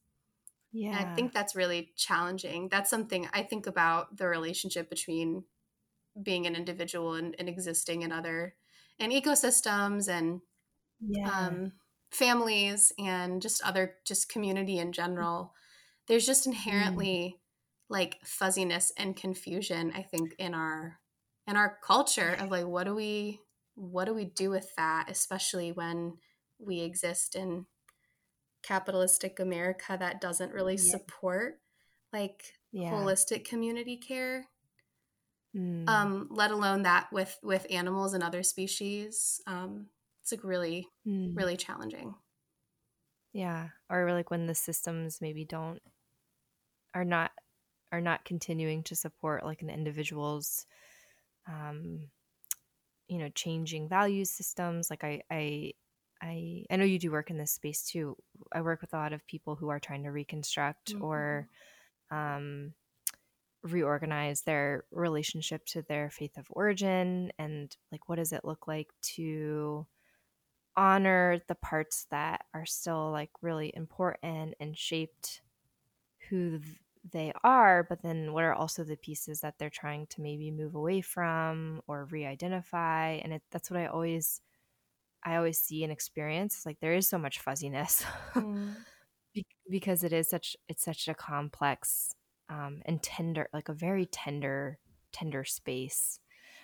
yeah. 0.76 0.90
And 0.90 0.98
I 0.98 1.16
think 1.16 1.32
that's 1.32 1.56
really 1.56 1.94
challenging. 1.96 2.68
That's 2.68 2.90
something 2.90 3.30
I 3.32 3.44
think 3.44 3.66
about 3.66 4.18
the 4.18 4.28
relationship 4.28 4.90
between 4.90 5.46
being 6.22 6.46
an 6.46 6.54
individual 6.54 7.14
and, 7.14 7.34
and 7.40 7.48
existing 7.48 8.02
in 8.02 8.12
other 8.12 8.56
and 9.00 9.14
ecosystems 9.14 10.10
and 10.10 10.42
yeah. 11.00 11.30
um, 11.30 11.72
families 12.12 12.92
and 13.00 13.42
just 13.42 13.64
other 13.64 13.96
just 14.06 14.28
community 14.28 14.78
in 14.78 14.92
general. 14.92 15.54
There's 16.10 16.26
just 16.26 16.46
inherently 16.46 17.38
mm. 17.38 17.40
like 17.88 18.18
fuzziness 18.26 18.92
and 18.98 19.16
confusion, 19.16 19.94
I 19.96 20.02
think, 20.02 20.36
in 20.40 20.54
our 20.54 21.00
in 21.48 21.56
our 21.56 21.78
culture 21.82 22.36
of 22.38 22.52
like 22.52 22.66
what 22.66 22.84
do 22.84 22.94
we 22.94 23.40
what 23.76 24.06
do 24.06 24.14
we 24.14 24.26
do 24.26 24.50
with 24.50 24.76
that, 24.76 25.06
especially 25.10 25.72
when 25.72 26.18
we 26.60 26.82
exist 26.82 27.38
in 27.38 27.66
capitalistic 28.66 29.40
America 29.40 29.98
that 30.00 30.22
doesn't 30.22 30.52
really 30.52 30.76
yeah. 30.76 30.92
support 30.92 31.60
like 32.12 32.54
yeah. 32.72 32.92
holistic 32.92 33.46
community 33.46 33.98
care. 33.98 34.48
Mm. 35.56 35.88
Um, 35.88 36.28
let 36.32 36.52
alone 36.52 36.84
that 36.84 37.08
with 37.12 37.38
with 37.44 37.66
animals 37.70 38.14
and 38.14 38.24
other 38.24 38.44
species. 38.44 39.42
Um, 39.48 39.88
it's 40.22 40.32
like 40.32 40.44
really, 40.44 40.88
mm. 41.08 41.36
really 41.36 41.56
challenging. 41.56 42.16
Yeah. 43.32 43.70
Or 43.90 44.12
like 44.12 44.32
when 44.32 44.48
the 44.48 44.56
systems 44.56 45.20
maybe 45.22 45.46
don't 45.46 45.80
are 46.94 47.06
not 47.06 47.32
are 47.92 48.02
not 48.02 48.26
continuing 48.26 48.84
to 48.84 48.96
support 48.96 49.46
like 49.46 49.62
an 49.62 49.70
individual's 49.70 50.66
um 51.48 52.08
you 53.08 53.20
know 53.20 53.30
changing 53.36 53.88
value 53.88 54.26
systems 54.26 54.90
like 54.90 55.04
i 55.04 55.22
i 55.30 55.72
I 56.22 56.66
I 56.70 56.76
know 56.76 56.86
you 56.86 57.00
do 57.00 57.12
work 57.12 57.30
in 57.30 57.38
this 57.38 57.52
space 57.52 57.84
too. 57.84 58.18
I 58.52 58.62
work 58.62 58.82
with 58.82 58.94
a 58.94 58.98
lot 58.98 59.14
of 59.14 59.26
people 59.28 59.56
who 59.56 59.70
are 59.70 59.80
trying 59.80 60.04
to 60.04 60.12
reconstruct 60.12 60.94
mm-hmm. 60.94 61.04
or 61.04 61.50
um, 62.12 62.74
reorganize 63.64 64.42
their 64.42 64.86
relationship 64.92 65.66
to 65.66 65.82
their 65.84 66.10
faith 66.10 66.38
of 66.38 66.46
origin 66.52 67.32
and 67.40 67.76
like 67.92 68.08
what 68.08 68.18
does 68.18 68.32
it 68.32 68.46
look 68.46 68.68
like 68.68 68.90
to 69.02 69.88
honor 70.78 71.42
the 71.48 71.56
parts 71.56 72.06
that 72.12 72.46
are 72.54 72.66
still 72.66 73.12
like 73.12 73.32
really 73.42 73.72
important 73.74 74.54
and 74.60 74.78
shaped 74.78 75.42
who 76.30 76.60
they 77.12 77.32
are, 77.44 77.84
but 77.84 78.02
then 78.02 78.34
what 78.34 78.44
are 78.44 78.54
also 78.54 78.84
the 78.84 78.98
pieces 78.98 79.42
that 79.42 79.56
they're 79.58 79.70
trying 79.70 80.08
to 80.08 80.22
maybe 80.22 80.52
move 80.52 80.76
away 80.76 81.02
from 81.02 81.82
or 81.88 82.06
re-identify? 82.06 83.12
And 83.24 83.34
it, 83.34 83.44
that's 83.52 83.70
what 83.70 83.80
I 83.80 83.88
always, 83.88 84.42
I 85.26 85.36
always 85.36 85.58
see 85.58 85.84
and 85.84 85.92
experience. 85.92 86.66
Like 86.66 86.80
there 86.80 86.94
is 86.94 87.10
so 87.10 87.18
much 87.18 87.40
fuzziness 87.40 88.06
mm. 88.34 88.76
because 89.70 90.04
it 90.04 90.14
is 90.14 90.30
such, 90.30 90.56
it's 90.70 90.84
such 90.84 91.08
a 91.08 91.14
complex 91.14 92.14
um, 92.50 92.82
and 92.86 93.02
tender, 93.02 93.50
like 93.54 93.70
a 93.70 93.74
very 93.74 94.06
tender, 94.06 94.78
tender 95.12 95.44
space. 95.44 96.20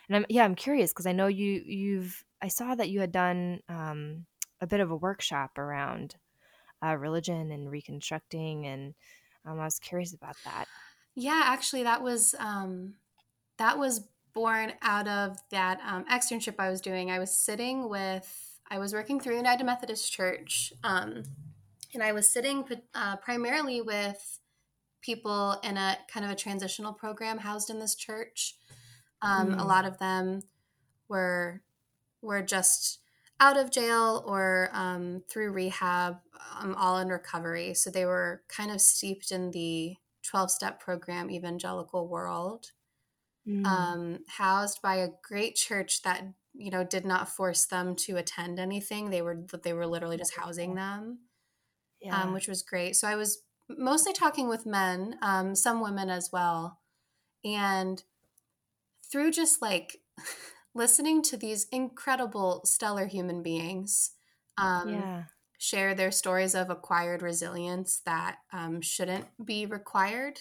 And 0.08 0.18
I'm, 0.18 0.26
yeah, 0.30 0.44
I'm 0.46 0.56
curious 0.56 0.92
because 0.92 1.08
I 1.08 1.12
know 1.12 1.28
you, 1.28 1.62
you've, 1.66 2.24
I 2.42 2.48
saw 2.48 2.76
that 2.76 2.90
you 2.90 3.00
had 3.00 3.12
done 3.12 3.62
um, 3.68 4.26
a 4.60 4.68
bit 4.68 4.80
of 4.80 4.92
a 4.92 4.96
workshop 4.96 5.58
around 5.58 6.16
uh, 6.86 6.96
religion 6.96 7.52
and 7.52 7.70
reconstructing 7.70 8.66
and 8.66 8.94
um, 9.46 9.60
I 9.60 9.66
was 9.66 9.80
curious 9.80 10.14
about 10.14 10.36
that. 10.46 10.66
Yeah, 11.16 11.42
actually, 11.46 11.84
that 11.84 12.02
was 12.02 12.36
um, 12.40 12.94
that 13.58 13.78
was 13.78 14.02
born 14.34 14.74
out 14.82 15.08
of 15.08 15.38
that 15.50 15.80
um, 15.86 16.06
externship 16.06 16.56
I 16.60 16.70
was 16.70 16.82
doing. 16.82 17.12
I 17.12 17.20
was 17.20 17.36
sitting 17.36 17.90
with, 17.90 18.51
I 18.72 18.80
was 18.80 18.94
working 18.94 19.20
through 19.20 19.36
United 19.36 19.66
Methodist 19.66 20.14
Church, 20.14 20.72
um, 20.82 21.24
and 21.94 22.02
I 22.02 22.14
was 22.14 22.30
sitting 22.30 22.64
uh, 22.96 23.18
primarily 23.18 23.82
with 23.82 24.40
people 25.02 25.58
in 25.62 25.76
a 25.76 25.98
kind 26.08 26.26
of 26.26 26.32
a 26.32 26.36
transitional 26.36 26.94
program 26.94 27.40
housed 27.40 27.70
in 27.70 27.80
this 27.80 27.96
church. 27.96 28.56
Um, 29.22 29.52
mm. 29.52 29.62
A 29.62 29.66
lot 29.66 29.84
of 29.84 29.98
them 30.00 30.44
were 31.10 31.62
were 32.22 32.42
just 32.42 33.00
out 33.42 33.58
of 33.58 33.72
jail 33.72 34.24
or 34.26 34.70
um, 34.72 35.24
through 35.28 35.52
rehab, 35.52 36.20
um, 36.58 36.74
all 36.76 36.98
in 37.00 37.10
recovery. 37.10 37.74
So 37.74 37.90
they 37.90 38.06
were 38.06 38.44
kind 38.48 38.72
of 38.72 38.80
steeped 38.80 39.32
in 39.32 39.52
the 39.52 39.96
12 40.24 40.50
step 40.50 40.80
program 40.80 41.30
evangelical 41.30 42.08
world, 42.08 42.68
mm. 43.46 43.66
um, 43.66 44.20
housed 44.28 44.82
by 44.82 44.96
a 44.98 45.10
great 45.24 45.56
church 45.56 46.04
that 46.04 46.24
you 46.54 46.70
know 46.70 46.84
did 46.84 47.06
not 47.06 47.30
force 47.30 47.66
them 47.66 47.96
to 47.96 48.18
attend 48.18 48.60
anything 48.60 49.10
they 49.10 49.22
were 49.22 49.46
they 49.64 49.74
were 49.74 49.88
literally 49.88 50.18
just 50.18 50.36
housing 50.38 50.76
them 50.76 51.20
um, 52.12 52.34
which 52.34 52.48
was 52.48 52.62
great 52.62 52.96
so 52.96 53.08
i 53.08 53.16
was 53.16 53.44
mostly 53.70 54.12
talking 54.12 54.50
with 54.50 54.66
men 54.66 55.16
um, 55.22 55.56
some 55.56 55.82
women 55.82 56.10
as 56.10 56.30
well 56.32 56.80
and 57.44 58.04
through 59.12 59.32
just 59.32 59.62
like 59.62 59.98
listening 60.74 61.22
to 61.24 61.38
these 61.38 61.68
incredible, 61.72 62.62
stellar 62.66 63.06
human 63.06 63.44
beings 63.44 64.12
um, 64.58 64.90
yeah. 64.90 65.24
share 65.58 65.94
their 65.94 66.12
stories 66.12 66.56
of 66.56 66.70
acquired 66.70 67.22
resilience 67.22 68.02
that 68.06 68.38
um, 68.54 68.82
shouldn't 68.82 69.26
be 69.44 69.66
required. 69.66 70.40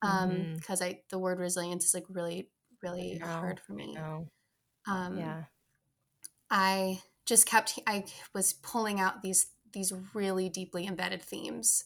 Because 0.00 0.22
um, 0.24 0.30
mm-hmm. 0.30 0.82
I, 0.82 1.00
the 1.10 1.18
word 1.18 1.38
resilience 1.38 1.84
is 1.84 1.94
like 1.94 2.06
really, 2.08 2.48
really 2.82 3.18
hard 3.18 3.60
for 3.64 3.72
me. 3.72 3.94
Um, 4.86 5.18
yeah, 5.18 5.44
I 6.50 7.00
just 7.26 7.46
kept. 7.46 7.78
I 7.86 8.04
was 8.34 8.52
pulling 8.52 9.00
out 9.00 9.22
these 9.22 9.46
these 9.72 9.92
really 10.14 10.48
deeply 10.48 10.86
embedded 10.86 11.22
themes, 11.22 11.84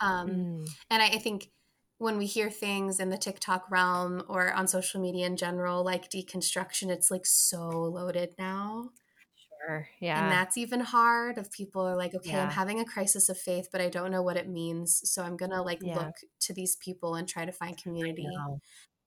um, 0.00 0.28
mm. 0.28 0.68
and 0.90 1.02
I, 1.02 1.06
I 1.06 1.18
think 1.18 1.50
when 1.98 2.18
we 2.18 2.26
hear 2.26 2.50
things 2.50 3.00
in 3.00 3.08
the 3.08 3.16
TikTok 3.16 3.70
realm 3.70 4.22
or 4.28 4.52
on 4.52 4.68
social 4.68 5.00
media 5.00 5.26
in 5.26 5.36
general, 5.36 5.82
like 5.84 6.10
deconstruction, 6.10 6.90
it's 6.90 7.10
like 7.10 7.24
so 7.24 7.68
loaded 7.68 8.34
now. 8.38 8.90
Sure. 9.66 9.88
Yeah. 10.00 10.22
And 10.22 10.30
that's 10.30 10.58
even 10.58 10.80
hard 10.80 11.38
if 11.38 11.50
people 11.50 11.82
are 11.82 11.96
like, 11.96 12.14
okay, 12.14 12.32
yeah. 12.32 12.44
I'm 12.44 12.50
having 12.50 12.80
a 12.80 12.84
crisis 12.84 13.28
of 13.28 13.38
faith, 13.38 13.68
but 13.72 13.80
I 13.80 13.88
don't 13.88 14.10
know 14.10 14.22
what 14.22 14.36
it 14.36 14.48
means. 14.48 15.00
So 15.10 15.22
I'm 15.22 15.36
going 15.36 15.50
to 15.50 15.62
like 15.62 15.80
yeah. 15.82 15.98
look 15.98 16.14
to 16.40 16.52
these 16.52 16.76
people 16.76 17.14
and 17.14 17.26
try 17.26 17.46
to 17.46 17.52
find 17.52 17.76
community. 17.76 18.28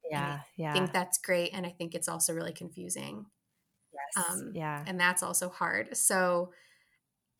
Yeah. 0.09 0.39
Yeah. 0.57 0.71
I 0.71 0.73
think 0.73 0.93
that's 0.93 1.17
great. 1.17 1.51
And 1.53 1.65
I 1.65 1.69
think 1.69 1.95
it's 1.95 2.07
also 2.07 2.33
really 2.33 2.53
confusing. 2.53 3.25
Yes. 3.93 4.25
Um, 4.29 4.51
yeah. 4.53 4.83
And 4.87 4.99
that's 4.99 5.23
also 5.23 5.49
hard. 5.49 5.95
So 5.95 6.51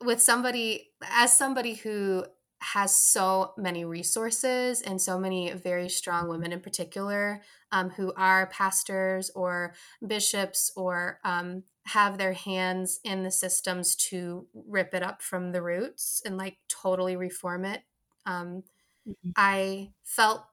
with 0.02 0.20
somebody, 0.20 0.90
as 1.02 1.36
somebody 1.36 1.74
who 1.74 2.24
has 2.62 2.94
so 2.94 3.52
many 3.56 3.84
resources 3.84 4.82
and 4.82 5.00
so 5.00 5.18
many 5.18 5.50
very 5.52 5.88
strong 5.88 6.28
women 6.28 6.52
in 6.52 6.60
particular 6.60 7.40
um, 7.72 7.90
who 7.90 8.12
are 8.16 8.48
pastors 8.48 9.30
or 9.34 9.74
bishops 10.06 10.70
or 10.76 11.20
um, 11.24 11.62
have 11.86 12.18
their 12.18 12.34
hands 12.34 13.00
in 13.02 13.22
the 13.22 13.30
systems 13.30 13.96
to 13.96 14.46
rip 14.54 14.92
it 14.92 15.02
up 15.02 15.22
from 15.22 15.52
the 15.52 15.62
roots 15.62 16.20
and 16.26 16.36
like 16.36 16.58
totally 16.68 17.16
reform 17.16 17.64
it. 17.64 17.82
Um, 18.26 18.62
mm-hmm. 19.08 19.30
I 19.36 19.92
felt 20.02 20.44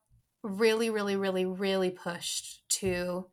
really, 0.44 0.90
really, 0.90 1.16
really, 1.16 1.46
really 1.46 1.90
pushed 1.90 2.68
to 2.70 3.28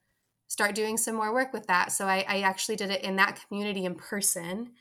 start 0.47 0.75
doing 0.75 0.97
some 0.97 1.17
more 1.17 1.33
work 1.33 1.53
with 1.53 1.67
that. 1.67 1.93
So 1.93 2.07
I, 2.07 2.25
I 2.29 2.41
actually 2.41 2.77
did 2.77 2.91
it 2.91 3.03
in 3.03 3.17
that 3.17 3.41
community 3.47 3.85
in 3.85 3.95
person 3.95 4.73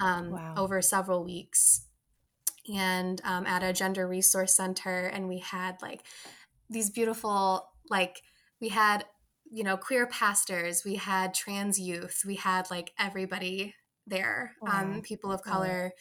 um, 0.00 0.30
wow. 0.30 0.54
over 0.56 0.82
several 0.82 1.24
weeks 1.24 1.86
and 2.72 3.20
um, 3.24 3.46
at 3.46 3.62
a 3.62 3.72
gender 3.72 4.06
resource 4.08 4.54
center 4.54 5.06
and 5.06 5.28
we 5.28 5.38
had 5.38 5.80
like 5.82 6.02
these 6.70 6.90
beautiful 6.90 7.68
like 7.90 8.22
we 8.60 8.68
had 8.68 9.04
you 9.52 9.62
know 9.62 9.76
queer 9.76 10.06
pastors 10.06 10.82
we 10.84 10.94
had 10.94 11.34
trans 11.34 11.78
youth 11.78 12.22
we 12.26 12.36
had 12.36 12.70
like 12.70 12.92
everybody 12.98 13.74
there 14.06 14.54
um, 14.66 14.68
wow. 14.68 14.94
um, 14.96 15.02
people 15.02 15.30
of 15.30 15.42
color 15.42 15.92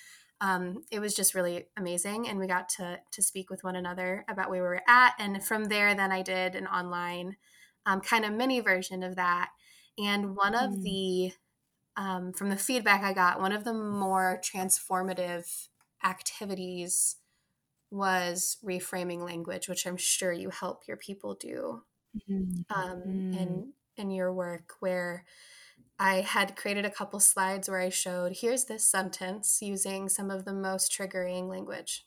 um, 0.44 0.84
it 0.92 1.00
was 1.00 1.16
just 1.16 1.34
really 1.34 1.66
amazing 1.78 2.28
and 2.28 2.38
we 2.38 2.48
got 2.48 2.70
to 2.70 3.00
to 3.12 3.22
speak 3.22 3.50
with 3.50 3.64
one 3.64 3.76
another 3.76 4.26
about 4.30 4.50
where 4.50 4.62
we 4.62 4.68
were 4.68 4.82
at 4.88 5.14
and 5.18 5.44
from 5.44 5.66
there 5.66 5.96
then 5.96 6.12
i 6.12 6.22
did 6.22 6.56
an 6.56 6.68
online 6.68 7.36
um, 7.86 8.02
kind 8.02 8.26
of 8.26 8.34
mini 8.34 8.60
version 8.60 9.04
of 9.04 9.16
that 9.16 9.50
and 9.98 10.36
one 10.36 10.56
of 10.56 10.72
mm. 10.72 10.84
the 10.84 11.34
um, 11.96 12.34
from 12.34 12.50
the 12.50 12.58
feedback 12.58 13.04
i 13.04 13.14
got 13.14 13.40
one 13.40 13.52
of 13.52 13.64
the 13.64 13.74
more 13.74 14.42
transformative 14.44 15.68
activities 16.04 17.18
was 17.94 18.58
reframing 18.66 19.24
language, 19.24 19.70
which 19.70 19.86
I'm 19.86 19.98
sure 19.98 20.34
you 20.34 20.50
help 20.50 20.88
your 20.88 20.98
people 20.98 21.36
do 21.36 21.84
mm-hmm. 22.28 22.62
um, 22.76 23.02
in 23.06 23.48
mm. 23.48 23.68
in 23.98 24.10
your 24.10 24.34
work. 24.34 24.74
Where 24.80 25.26
I 26.04 26.20
had 26.20 26.58
created 26.58 26.84
a 26.84 26.90
couple 26.92 27.22
slides 27.22 27.70
where 27.70 27.80
I 27.80 27.88
showed 27.88 28.34
here's 28.42 28.66
this 28.66 28.86
sentence 28.86 29.60
using 29.62 30.10
some 30.10 30.30
of 30.30 30.44
the 30.44 30.52
most 30.52 30.92
triggering 30.92 31.48
language 31.48 32.06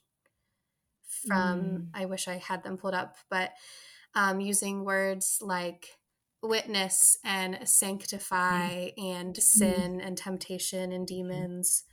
from. 1.27 1.61
Mm. 1.61 1.87
I 1.95 2.05
wish 2.05 2.27
I 2.27 2.37
had 2.37 2.63
them 2.63 2.77
pulled 2.77 2.93
up, 2.93 3.15
but 3.31 3.53
um, 4.13 4.39
using 4.39 4.85
words 4.85 5.39
like 5.41 5.97
witness 6.43 7.17
and 7.25 7.67
sanctify 7.67 8.69
mm. 8.69 8.93
and 8.97 9.33
mm. 9.33 9.41
sin 9.41 9.99
and 9.99 10.15
temptation 10.15 10.91
and 10.91 11.07
demons. 11.07 11.83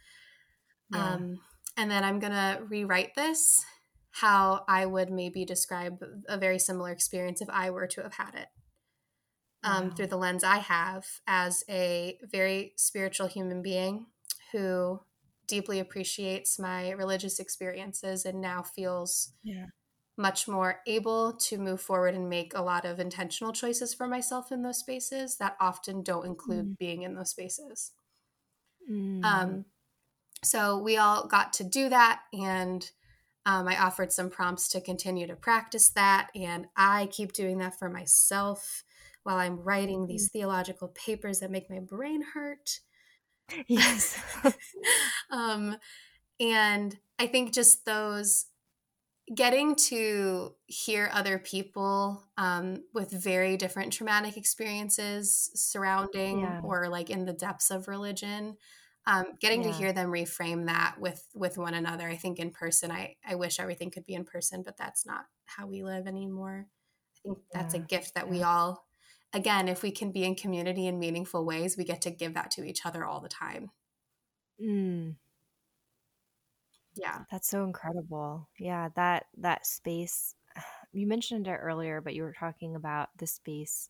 Yeah. 0.93 1.15
Um, 1.15 1.41
and 1.79 1.91
then 1.91 2.05
I'm 2.05 2.19
going 2.19 2.35
to 2.35 2.61
rewrite 2.69 3.15
this 3.15 3.65
how 4.11 4.63
I 4.69 4.85
would 4.85 5.11
maybe 5.11 5.47
describe 5.47 6.05
a 6.29 6.37
very 6.37 6.59
similar 6.59 6.91
experience 6.91 7.41
if 7.41 7.49
I 7.49 7.71
were 7.71 7.87
to 7.87 8.03
have 8.03 8.15
had 8.15 8.35
it. 8.35 8.49
Um, 9.65 9.89
wow. 9.89 9.95
Through 9.95 10.07
the 10.09 10.19
lens 10.19 10.45
I 10.45 10.59
have 10.59 11.07
as 11.27 11.65
a 11.71 12.19
very 12.31 12.75
spiritual 12.77 13.29
human 13.29 13.63
being 13.63 14.07
who 14.53 15.01
deeply 15.47 15.81
appreciates 15.81 16.59
my 16.59 16.91
religious 16.91 17.39
experiences 17.39 18.25
and 18.25 18.41
now 18.41 18.63
feels 18.63 19.33
yeah. 19.43 19.67
much 20.17 20.47
more 20.47 20.81
able 20.87 21.33
to 21.35 21.59
move 21.59 21.81
forward 21.81 22.15
and 22.15 22.29
make 22.29 22.53
a 22.55 22.63
lot 22.63 22.85
of 22.85 23.01
intentional 23.01 23.53
choices 23.53 23.95
for 23.95 24.07
myself 24.07 24.53
in 24.53 24.63
those 24.63 24.79
spaces 24.79 25.37
that 25.39 25.57
often 25.61 26.03
don't 26.03 26.27
include 26.27 26.67
mm. 26.67 26.79
being 26.79 27.03
in 27.03 27.15
those 27.15 27.31
spaces. 27.31 27.93
Mm. 28.91 29.25
Um, 29.25 29.65
so 30.43 30.79
we 30.79 30.97
all 30.97 31.27
got 31.27 31.53
to 31.55 31.65
do 31.65 31.89
that. 31.89 32.21
And 32.33 32.89
um, 33.47 33.69
I 33.69 33.79
offered 33.79 34.13
some 34.13 34.31
prompts 34.31 34.69
to 34.69 34.81
continue 34.81 35.27
to 35.27 35.37
practice 35.37 35.91
that. 35.91 36.29
And 36.35 36.67
I 36.77 37.09
keep 37.11 37.33
doing 37.33 37.59
that 37.59 37.79
for 37.79 37.91
myself 37.91 38.84
while 39.25 39.37
I'm 39.37 39.61
writing 39.61 40.07
these 40.07 40.29
mm-hmm. 40.29 40.39
theological 40.39 40.89
papers 40.89 41.41
that 41.41 41.51
make 41.51 41.69
my 41.69 41.81
brain 41.81 42.23
hurt. 42.35 42.81
Yes. 43.67 44.19
um, 45.31 45.77
and 46.41 46.97
I 47.19 47.27
think 47.27 47.53
just 47.53 47.85
those 47.85 48.47
getting 49.33 49.75
to 49.75 50.55
hear 50.67 51.11
other 51.13 51.39
people 51.39 52.23
um, 52.39 52.85
with 52.93 53.11
very 53.11 53.57
different 53.57 53.93
traumatic 53.93 54.37
experiences 54.37 55.51
surrounding 55.55 56.41
yeah. 56.41 56.61
or 56.63 56.89
like 56.89 57.11
in 57.11 57.25
the 57.25 57.33
depths 57.33 57.71
of 57.71 57.87
religion 57.89 58.57
um, 59.07 59.27
getting 59.41 59.63
yeah. 59.63 59.71
to 59.71 59.77
hear 59.77 59.93
them 59.93 60.11
reframe 60.11 60.67
that 60.67 60.97
with 60.99 61.27
with 61.35 61.57
one 61.57 61.75
another 61.75 62.09
i 62.09 62.17
think 62.17 62.39
in 62.39 62.51
person 62.51 62.91
i 62.91 63.15
i 63.27 63.35
wish 63.35 63.59
everything 63.59 63.91
could 63.91 64.05
be 64.05 64.15
in 64.15 64.25
person 64.25 64.63
but 64.63 64.77
that's 64.77 65.07
not 65.07 65.25
how 65.47 65.67
we 65.67 65.83
live 65.83 66.07
anymore 66.07 66.67
i 67.17 67.19
think 67.23 67.39
that's 67.53 67.75
yeah. 67.75 67.81
a 67.81 67.85
gift 67.85 68.15
that 68.15 68.29
we 68.29 68.43
all 68.43 68.85
again 69.35 69.69
if 69.69 69.83
we 69.83 69.91
can 69.91 70.11
be 70.13 70.25
in 70.25 70.35
community 70.35 70.87
in 70.87 70.99
meaningful 70.99 71.45
ways 71.45 71.77
we 71.77 71.85
get 71.85 72.01
to 72.03 72.11
give 72.11 72.35
that 72.35 72.51
to 72.51 72.65
each 72.65 72.87
other 72.87 73.05
all 73.05 73.21
the 73.21 73.29
time 73.29 73.71
Mm. 74.61 75.17
Yeah. 76.95 77.25
That's 77.31 77.49
so 77.49 77.65
incredible. 77.65 78.49
Yeah, 78.59 78.89
that 78.97 79.27
that 79.39 79.67
space 79.67 80.35
you 80.93 81.07
mentioned 81.07 81.49
it 81.49 81.53
earlier, 81.61 82.01
but 82.01 82.15
you 82.15 82.23
were 82.23 82.33
talking 82.33 82.77
about 82.77 83.09
the 83.19 83.27
space 83.27 83.89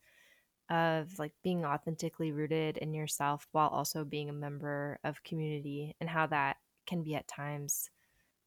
of 0.70 1.18
like 1.18 1.32
being 1.44 1.64
authentically 1.64 2.32
rooted 2.32 2.78
in 2.78 2.94
yourself 2.94 3.48
while 3.52 3.68
also 3.68 4.04
being 4.04 4.30
a 4.30 4.34
member 4.34 4.98
of 5.04 5.22
community 5.24 5.94
and 6.00 6.10
how 6.10 6.26
that 6.28 6.58
can 6.86 7.02
be 7.02 7.14
at 7.16 7.28
times 7.28 7.90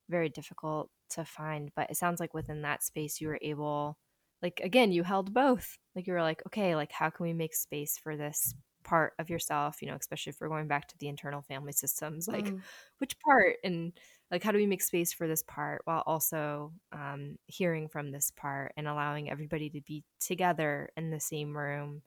very 0.10 0.30
difficult 0.30 0.92
to 1.12 1.26
find. 1.26 1.72
But 1.76 1.92
it 1.92 1.98
sounds 1.98 2.20
like 2.20 2.34
within 2.34 2.64
that 2.64 2.84
space 2.84 3.22
you 3.22 3.30
were 3.30 3.40
able 3.42 3.98
like 4.42 4.60
again, 4.64 4.92
you 4.92 5.04
held 5.04 5.34
both. 5.34 5.78
Like 5.96 6.08
you 6.08 6.14
were 6.14 6.22
like, 6.22 6.44
okay, 6.48 6.76
like 6.76 6.92
how 6.92 7.10
can 7.10 7.26
we 7.26 7.34
make 7.34 7.56
space 7.56 7.98
for 7.98 8.16
this 8.18 8.54
part 8.84 9.14
of 9.20 9.30
yourself, 9.30 9.82
you 9.82 9.88
know, 9.90 9.96
especially 10.00 10.32
if 10.32 10.40
we're 10.40 10.48
going 10.50 10.68
back 10.68 10.88
to 10.90 10.98
the 10.98 11.08
internal 11.10 11.42
family 11.42 11.74
systems, 11.74 12.28
like 12.28 12.54
Mm. 12.54 12.64
which 13.00 13.20
part 13.20 13.58
and 13.64 14.00
like 14.32 14.44
how 14.44 14.52
do 14.52 14.58
we 14.58 14.66
make 14.66 14.82
space 14.82 15.14
for 15.14 15.28
this 15.28 15.44
part 15.44 15.82
while 15.86 16.04
also 16.06 16.74
um, 16.92 17.38
hearing 17.48 17.88
from 17.90 18.12
this 18.12 18.32
part 18.32 18.74
and 18.78 18.88
allowing 18.88 19.30
everybody 19.30 19.70
to 19.72 19.82
be 19.82 20.04
together 20.20 20.90
in 20.98 21.10
the 21.12 21.20
same 21.20 21.56
room 21.58 22.02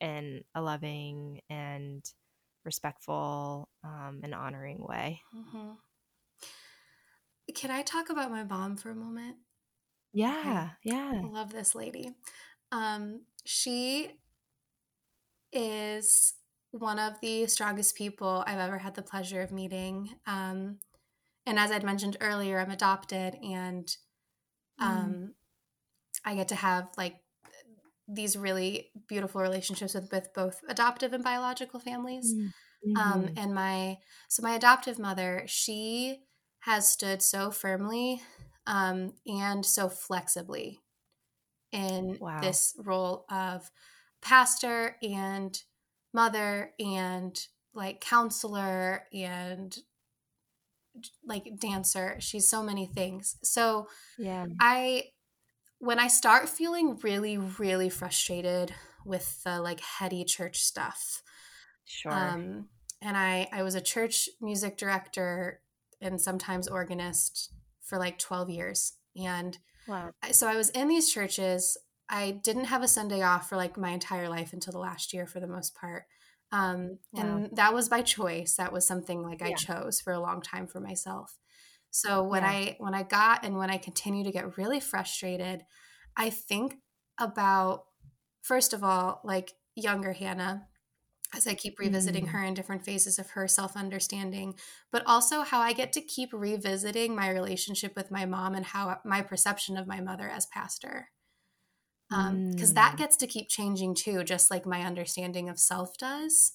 in 0.00 0.44
a 0.54 0.62
loving 0.62 1.40
and 1.50 2.12
respectful 2.64 3.68
um, 3.84 4.20
and 4.22 4.34
honoring 4.34 4.78
way. 4.80 5.22
hmm 5.32 5.70
Can 7.54 7.70
I 7.70 7.82
talk 7.82 8.08
about 8.10 8.30
my 8.30 8.42
mom 8.44 8.76
for 8.76 8.90
a 8.90 8.94
moment? 8.94 9.38
Yeah, 10.18 10.70
yeah. 10.82 11.22
I 11.22 11.26
love 11.26 11.52
this 11.52 11.74
lady. 11.74 12.14
Um, 12.72 13.22
she 13.44 14.20
is 15.52 16.34
one 16.70 16.98
of 16.98 17.20
the 17.20 17.46
strongest 17.46 17.96
people 17.96 18.44
I've 18.46 18.58
ever 18.58 18.78
had 18.78 18.94
the 18.94 19.02
pleasure 19.02 19.40
of 19.40 19.50
meeting. 19.52 20.10
Um, 20.26 20.80
and 21.46 21.58
as 21.58 21.70
I'd 21.72 21.84
mentioned 21.84 22.18
earlier, 22.20 22.58
I'm 22.60 22.70
adopted 22.70 23.36
and 23.42 23.94
um, 24.80 25.14
Mm. 25.14 25.34
I 26.24 26.34
get 26.34 26.48
to 26.48 26.56
have 26.56 26.90
like 26.96 27.22
these 28.08 28.36
really 28.36 28.92
beautiful 29.08 29.40
relationships 29.42 29.94
with, 29.94 30.10
with 30.12 30.34
both 30.34 30.60
adoptive 30.68 31.12
and 31.12 31.24
biological 31.24 31.80
families. 31.80 32.36
Mm. 32.36 32.52
Um, 32.96 33.28
Mhm. 33.28 33.36
and 33.36 33.54
my 33.54 33.98
so 34.28 34.42
my 34.42 34.54
adoptive 34.56 34.98
mother, 34.98 35.44
she 35.46 36.24
has 36.60 36.90
stood 36.90 37.22
so 37.22 37.50
firmly 37.50 38.22
um, 38.68 39.14
and 39.26 39.66
so 39.66 39.90
flexibly 39.90 40.80
in 41.72 42.18
Wow. 42.18 42.40
this 42.40 42.76
role 42.78 43.26
of 43.30 43.70
pastor 44.22 44.96
and 45.02 45.62
mother 46.14 46.74
and 46.80 47.48
like 47.74 48.00
counselor 48.00 49.06
and 49.12 49.78
like 51.24 51.58
dancer. 51.58 52.16
She's 52.20 52.48
so 52.48 52.62
many 52.62 52.86
things. 52.86 53.36
So 53.42 53.88
Yeah. 54.16 54.46
I 54.60 55.12
when 55.80 55.98
I 56.00 56.08
start 56.08 56.48
feeling 56.48 56.96
really, 56.98 57.38
really 57.38 57.90
frustrated 57.90 58.74
with 59.04 59.42
the 59.44 59.60
like 59.60 59.80
heady 59.80 60.24
church 60.24 60.62
stuff, 60.62 61.22
Sure. 61.84 62.38
um, 62.38 62.68
and 63.02 63.16
I 63.16 63.48
I 63.52 63.62
was 63.62 63.74
a 63.74 63.80
church 63.80 64.28
music 64.40 64.78
director 64.78 65.62
and 66.00 66.20
sometimes 66.20 66.68
organist 66.68 67.52
for 67.88 67.98
like 67.98 68.18
12 68.18 68.50
years. 68.50 68.94
And 69.16 69.58
wow. 69.86 70.10
So 70.32 70.46
I 70.46 70.56
was 70.56 70.70
in 70.70 70.88
these 70.88 71.10
churches. 71.12 71.76
I 72.08 72.30
didn't 72.30 72.64
have 72.66 72.82
a 72.82 72.88
Sunday 72.88 73.22
off 73.22 73.48
for 73.48 73.56
like 73.56 73.76
my 73.76 73.90
entire 73.90 74.28
life 74.28 74.52
until 74.52 74.72
the 74.72 74.78
last 74.78 75.12
year 75.12 75.26
for 75.26 75.40
the 75.40 75.46
most 75.46 75.74
part. 75.74 76.04
Um, 76.52 76.98
Wow. 77.12 77.22
and 77.22 77.56
that 77.56 77.74
was 77.74 77.88
by 77.88 78.02
choice. 78.02 78.56
That 78.56 78.72
was 78.72 78.86
something 78.86 79.22
like 79.22 79.42
I 79.42 79.52
chose 79.52 80.00
for 80.00 80.12
a 80.12 80.20
long 80.20 80.40
time 80.40 80.66
for 80.66 80.80
myself. 80.80 81.36
So 81.90 82.22
when 82.22 82.44
Yeah. 82.44 82.50
I 82.50 82.76
when 82.78 82.94
I 82.94 83.02
got 83.02 83.44
and 83.44 83.56
when 83.56 83.70
I 83.70 83.78
continue 83.78 84.24
to 84.24 84.32
get 84.32 84.56
really 84.58 84.80
frustrated, 84.80 85.64
I 86.16 86.30
think 86.30 86.76
about 87.18 87.84
first 88.42 88.72
of 88.72 88.82
all 88.84 89.20
like 89.24 89.52
younger 89.74 90.12
Hannah 90.12 90.68
as 91.34 91.46
I 91.46 91.54
keep 91.54 91.78
revisiting 91.78 92.26
Mm. 92.26 92.28
her 92.28 92.42
in 92.44 92.54
different 92.54 92.84
phases 92.84 93.18
of 93.18 93.30
her 93.30 93.46
self 93.48 93.76
understanding, 93.76 94.58
but 94.90 95.02
also 95.06 95.42
how 95.42 95.60
I 95.60 95.72
get 95.72 95.92
to 95.94 96.00
keep 96.00 96.32
revisiting 96.32 97.14
my 97.14 97.30
relationship 97.30 97.94
with 97.96 98.10
my 98.10 98.24
mom 98.26 98.54
and 98.54 98.64
how 98.66 99.00
my 99.04 99.22
perception 99.22 99.76
of 99.76 99.86
my 99.86 100.00
mother 100.00 100.28
as 100.28 100.46
pastor. 100.46 101.10
Because 102.10 102.72
that 102.74 102.94
Mm. 102.94 102.98
gets 102.98 103.16
to 103.18 103.26
keep 103.26 103.48
changing 103.48 103.94
too, 103.94 104.24
just 104.24 104.50
like 104.50 104.64
my 104.64 104.82
understanding 104.82 105.50
of 105.50 105.58
self 105.58 105.98
does. 105.98 106.52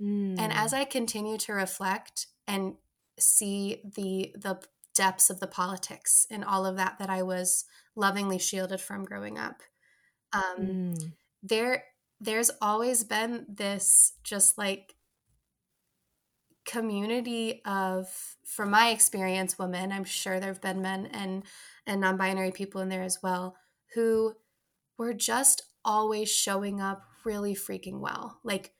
Mm. 0.00 0.38
And 0.38 0.52
as 0.52 0.72
I 0.74 0.84
continue 0.84 1.38
to 1.38 1.52
reflect 1.52 2.26
and 2.48 2.76
see 3.18 3.80
the 3.84 4.34
the 4.36 4.60
depths 4.94 5.30
of 5.30 5.40
the 5.40 5.46
politics 5.46 6.26
and 6.30 6.44
all 6.44 6.66
of 6.66 6.76
that 6.76 6.98
that 6.98 7.10
I 7.10 7.22
was 7.22 7.64
lovingly 7.96 8.38
shielded 8.38 8.80
from 8.80 9.04
growing 9.04 9.38
up, 9.38 9.62
um, 10.32 10.56
Mm. 10.58 11.12
there 11.42 11.84
there's 12.24 12.50
always 12.60 13.04
been 13.04 13.46
this 13.48 14.14
just 14.24 14.58
like 14.58 14.94
community 16.64 17.60
of 17.66 18.08
from 18.46 18.70
my 18.70 18.88
experience 18.88 19.58
women 19.58 19.92
i'm 19.92 20.04
sure 20.04 20.40
there 20.40 20.48
have 20.52 20.62
been 20.62 20.80
men 20.80 21.06
and 21.06 21.44
and 21.86 22.00
non-binary 22.00 22.50
people 22.52 22.80
in 22.80 22.88
there 22.88 23.02
as 23.02 23.18
well 23.22 23.54
who 23.94 24.32
were 24.96 25.12
just 25.12 25.62
always 25.84 26.30
showing 26.30 26.80
up 26.80 27.02
really 27.24 27.54
freaking 27.54 28.00
well 28.00 28.40
like 28.44 28.72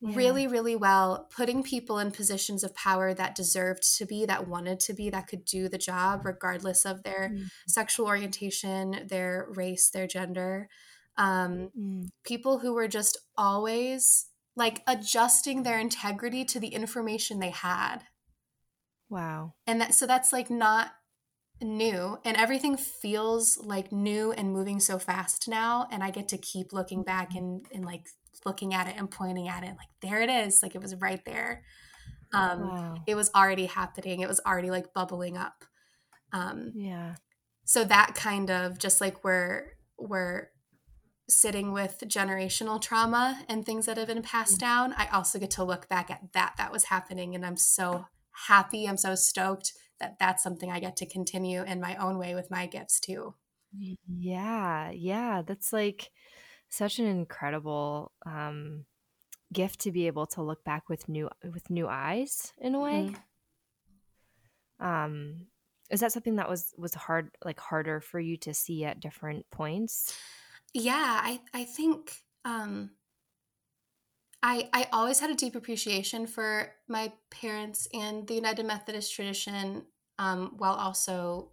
Yeah. 0.00 0.16
really 0.16 0.46
really 0.46 0.76
well 0.76 1.28
putting 1.34 1.62
people 1.62 1.98
in 1.98 2.10
positions 2.10 2.64
of 2.64 2.74
power 2.74 3.14
that 3.14 3.34
deserved 3.34 3.82
to 3.98 4.06
be 4.06 4.24
that 4.26 4.48
wanted 4.48 4.80
to 4.80 4.94
be 4.94 5.10
that 5.10 5.28
could 5.28 5.44
do 5.44 5.68
the 5.68 5.78
job 5.78 6.24
regardless 6.24 6.86
of 6.86 7.02
their 7.02 7.34
Mm. 7.34 7.50
sexual 7.68 8.06
orientation 8.06 9.06
their 9.08 9.46
race 9.50 9.90
their 9.90 10.06
gender 10.06 10.68
um, 11.16 11.70
Mm. 11.78 12.08
people 12.24 12.58
who 12.58 12.74
were 12.74 12.88
just 12.88 13.18
always 13.36 14.26
like 14.56 14.82
adjusting 14.86 15.62
their 15.62 15.78
integrity 15.78 16.44
to 16.44 16.60
the 16.60 16.68
information 16.68 17.38
they 17.40 17.50
had 17.50 17.98
Wow. 19.08 19.54
and 19.66 19.80
that 19.80 19.94
so 19.94 20.06
that's 20.06 20.32
like 20.32 20.50
not 20.50 20.92
new 21.62 22.18
and 22.24 22.36
everything 22.36 22.76
feels 22.76 23.58
like 23.58 23.92
new 23.92 24.32
and 24.32 24.52
moving 24.52 24.80
so 24.80 24.98
fast 24.98 25.46
now 25.48 25.86
and 25.90 26.02
i 26.02 26.10
get 26.10 26.28
to 26.28 26.36
keep 26.38 26.72
looking 26.72 27.02
back 27.04 27.34
and, 27.34 27.64
and 27.72 27.84
like 27.84 28.06
looking 28.44 28.74
at 28.74 28.88
it 28.88 28.96
and 28.98 29.10
pointing 29.10 29.48
at 29.48 29.62
it 29.62 29.68
like 29.70 29.88
there 30.02 30.20
it 30.20 30.28
is 30.28 30.60
like 30.62 30.74
it 30.74 30.82
was 30.82 30.94
right 30.96 31.24
there 31.24 31.62
um 32.32 32.60
Wow. 32.62 32.94
it 33.06 33.14
was 33.14 33.30
already 33.34 33.66
happening 33.66 34.20
it 34.20 34.28
was 34.28 34.40
already 34.44 34.70
like 34.70 34.92
bubbling 34.94 35.36
up 35.36 35.64
um 36.32 36.72
Yeah. 36.74 37.14
so 37.64 37.84
that 37.84 38.14
kind 38.14 38.50
of 38.50 38.78
just 38.78 39.00
like 39.00 39.22
we're 39.22 39.66
we're 39.96 40.48
sitting 41.28 41.72
with 41.72 42.02
generational 42.06 42.80
trauma 42.80 43.44
and 43.48 43.64
things 43.64 43.86
that 43.86 43.96
have 43.96 44.08
been 44.08 44.22
passed 44.22 44.60
down 44.60 44.92
i 44.96 45.06
also 45.08 45.38
get 45.38 45.50
to 45.50 45.64
look 45.64 45.88
back 45.88 46.10
at 46.10 46.20
that 46.32 46.54
that 46.58 46.70
was 46.72 46.84
happening 46.84 47.34
and 47.34 47.44
i'm 47.46 47.56
so 47.56 48.06
happy 48.48 48.86
i'm 48.86 48.96
so 48.96 49.14
stoked 49.14 49.72
that 50.00 50.16
that's 50.18 50.42
something 50.42 50.70
i 50.70 50.80
get 50.80 50.96
to 50.96 51.06
continue 51.06 51.62
in 51.62 51.80
my 51.80 51.96
own 51.96 52.18
way 52.18 52.34
with 52.34 52.50
my 52.50 52.66
gifts 52.66 53.00
too 53.00 53.34
Yeah. 54.06 54.90
Yeah. 54.90 55.42
That's 55.44 55.72
like 55.72 56.10
such 56.68 56.98
an 56.98 57.06
incredible 57.06 58.12
um, 58.26 58.84
gift 59.52 59.80
to 59.80 59.92
be 59.92 60.06
able 60.06 60.26
to 60.26 60.42
look 60.42 60.64
back 60.64 60.88
with 60.88 61.08
new 61.08 61.28
with 61.42 61.70
new 61.70 61.88
eyes 61.88 62.52
in 62.58 62.74
a 62.74 62.80
way. 62.80 63.14
Mhm. 64.80 64.84
Um, 64.84 65.46
is 65.90 66.00
that 66.00 66.12
something 66.12 66.36
that 66.36 66.48
was 66.48 66.74
was 66.76 66.94
hard 66.94 67.30
like 67.44 67.60
harder 67.60 68.00
for 68.00 68.18
you 68.18 68.36
to 68.38 68.54
see 68.54 68.84
at 68.84 69.00
different 69.00 69.48
points? 69.50 70.18
Yeah 70.74 71.20
i 71.22 71.40
i 71.54 71.64
think 71.64 72.22
um 72.44 72.90
I, 74.42 74.68
I 74.72 74.88
always 74.92 75.20
had 75.20 75.30
a 75.30 75.34
deep 75.34 75.54
appreciation 75.54 76.26
for 76.26 76.74
my 76.86 77.12
parents 77.30 77.88
and 77.94 78.26
the 78.26 78.34
United 78.34 78.66
Methodist 78.66 79.14
tradition, 79.14 79.86
um, 80.18 80.54
while 80.58 80.74
also, 80.74 81.52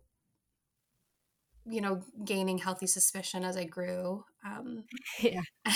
you 1.65 1.81
know, 1.81 2.03
gaining 2.25 2.57
healthy 2.57 2.87
suspicion 2.87 3.43
as 3.43 3.55
I 3.55 3.65
grew. 3.65 4.25
Um, 4.45 4.85
Yeah. 5.23 5.41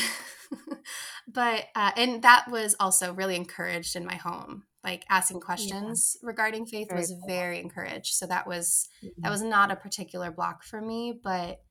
but 1.27 1.67
uh, 1.75 1.91
and 1.97 2.23
that 2.23 2.47
was 2.49 2.75
also 2.79 3.13
really 3.13 3.37
encouraged 3.37 3.97
in 3.97 4.05
my 4.05 4.15
home. 4.15 4.65
Like 4.83 5.05
asking 5.09 5.41
questions 5.41 6.17
regarding 6.23 6.67
faith 6.67 6.89
Very 6.89 6.93
was 6.93 7.11
cool. 7.21 7.27
very 7.27 7.59
encouraged. 7.59 8.15
So 8.15 8.27
that 8.27 8.47
was 8.47 8.89
that 9.23 9.29
Mhm. 9.29 9.31
was 9.31 9.43
not 9.43 9.71
a 9.71 9.77
particular 9.77 10.31
block 10.31 10.63
for 10.63 10.81
me. 10.81 11.19
But 11.23 11.64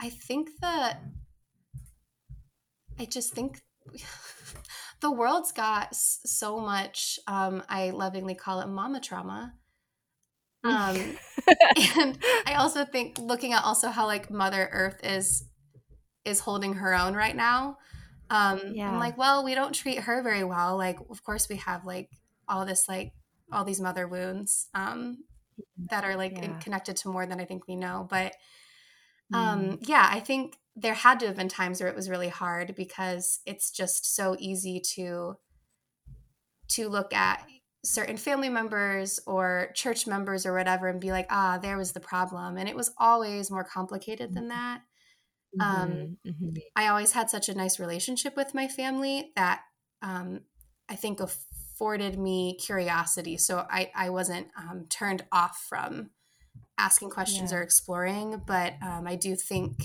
I 0.00 0.10
think 0.10 0.50
that 0.60 1.00
I 2.98 3.04
just 3.04 3.32
think 3.32 3.60
the 5.00 5.10
world's 5.10 5.52
got 5.52 5.94
so 5.94 6.60
much. 6.60 7.18
Um, 7.26 7.62
I 7.68 7.90
lovingly 7.90 8.34
call 8.34 8.60
it 8.60 8.68
mama 8.68 9.00
trauma. 9.00 9.54
Um, 10.64 10.96
and 11.98 12.18
I 12.46 12.54
also 12.54 12.84
think 12.84 13.18
looking 13.18 13.52
at 13.52 13.64
also 13.64 13.88
how 13.88 14.06
like 14.06 14.30
Mother 14.30 14.68
Earth 14.72 15.00
is 15.04 15.44
is 16.24 16.40
holding 16.40 16.74
her 16.74 16.94
own 16.94 17.14
right 17.14 17.36
now. 17.36 17.78
Um, 18.30 18.60
Yeah. 18.74 18.90
I'm 18.90 18.98
like, 18.98 19.16
well, 19.16 19.44
we 19.44 19.54
don't 19.54 19.72
treat 19.72 20.00
her 20.00 20.22
very 20.22 20.42
well. 20.42 20.76
Like, 20.76 20.98
of 21.08 21.22
course 21.22 21.48
we 21.48 21.56
have 21.56 21.84
like 21.84 22.10
all 22.48 22.66
this 22.66 22.88
like 22.88 23.12
all 23.52 23.64
these 23.64 23.80
mother 23.80 24.08
wounds 24.08 24.68
um, 24.74 25.18
that 25.90 26.04
are 26.04 26.16
like 26.16 26.32
yeah. 26.32 26.58
connected 26.58 26.96
to 26.96 27.08
more 27.08 27.26
than 27.26 27.40
I 27.40 27.44
think 27.44 27.68
we 27.68 27.76
know. 27.76 28.06
But 28.10 28.34
um, 29.32 29.62
mm. 29.62 29.78
yeah, 29.88 30.08
I 30.10 30.20
think 30.20 30.56
there 30.76 30.94
had 30.94 31.18
to 31.20 31.26
have 31.26 31.36
been 31.36 31.48
times 31.48 31.80
where 31.80 31.88
it 31.88 31.96
was 31.96 32.10
really 32.10 32.28
hard 32.28 32.74
because 32.76 33.40
it's 33.46 33.70
just 33.70 34.14
so 34.14 34.36
easy 34.38 34.80
to 34.94 35.36
to 36.68 36.88
look 36.88 37.14
at 37.14 37.46
certain 37.84 38.16
family 38.16 38.48
members 38.48 39.20
or 39.26 39.70
church 39.74 40.06
members 40.06 40.44
or 40.44 40.52
whatever 40.52 40.88
and 40.88 41.00
be 41.00 41.12
like 41.12 41.26
ah 41.30 41.58
there 41.58 41.78
was 41.78 41.92
the 41.92 42.00
problem 42.00 42.58
and 42.58 42.68
it 42.68 42.76
was 42.76 42.92
always 42.98 43.50
more 43.50 43.64
complicated 43.64 44.34
than 44.34 44.48
that 44.48 44.82
um, 45.60 45.90
mm-hmm. 45.90 46.30
Mm-hmm. 46.30 46.50
i 46.74 46.88
always 46.88 47.12
had 47.12 47.30
such 47.30 47.48
a 47.48 47.54
nice 47.54 47.78
relationship 47.78 48.36
with 48.36 48.54
my 48.54 48.66
family 48.66 49.30
that 49.36 49.60
um, 50.02 50.40
i 50.88 50.96
think 50.96 51.20
afforded 51.20 52.18
me 52.18 52.58
curiosity 52.60 53.36
so 53.36 53.64
i, 53.70 53.90
I 53.94 54.10
wasn't 54.10 54.48
um, 54.58 54.86
turned 54.90 55.24
off 55.30 55.64
from 55.68 56.10
asking 56.78 57.10
questions 57.10 57.52
yeah. 57.52 57.58
or 57.58 57.62
exploring 57.62 58.40
but 58.46 58.74
um, 58.82 59.06
i 59.06 59.14
do 59.14 59.34
think 59.34 59.84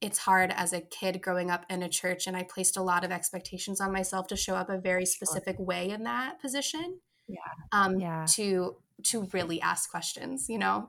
it's 0.00 0.18
hard 0.18 0.52
as 0.56 0.72
a 0.72 0.80
kid 0.80 1.22
growing 1.22 1.50
up 1.50 1.64
in 1.70 1.82
a 1.82 1.88
church 1.88 2.26
and 2.26 2.36
i 2.36 2.42
placed 2.42 2.76
a 2.76 2.82
lot 2.82 3.04
of 3.04 3.10
expectations 3.10 3.80
on 3.80 3.92
myself 3.92 4.26
to 4.26 4.36
show 4.36 4.54
up 4.54 4.68
a 4.68 4.78
very 4.78 5.06
specific 5.06 5.56
way 5.58 5.90
in 5.90 6.04
that 6.04 6.40
position 6.40 6.98
yeah 7.28 7.38
um 7.72 7.98
yeah. 7.98 8.26
to 8.28 8.76
to 9.02 9.28
really 9.32 9.60
ask 9.60 9.90
questions 9.90 10.48
you 10.48 10.58
know 10.58 10.88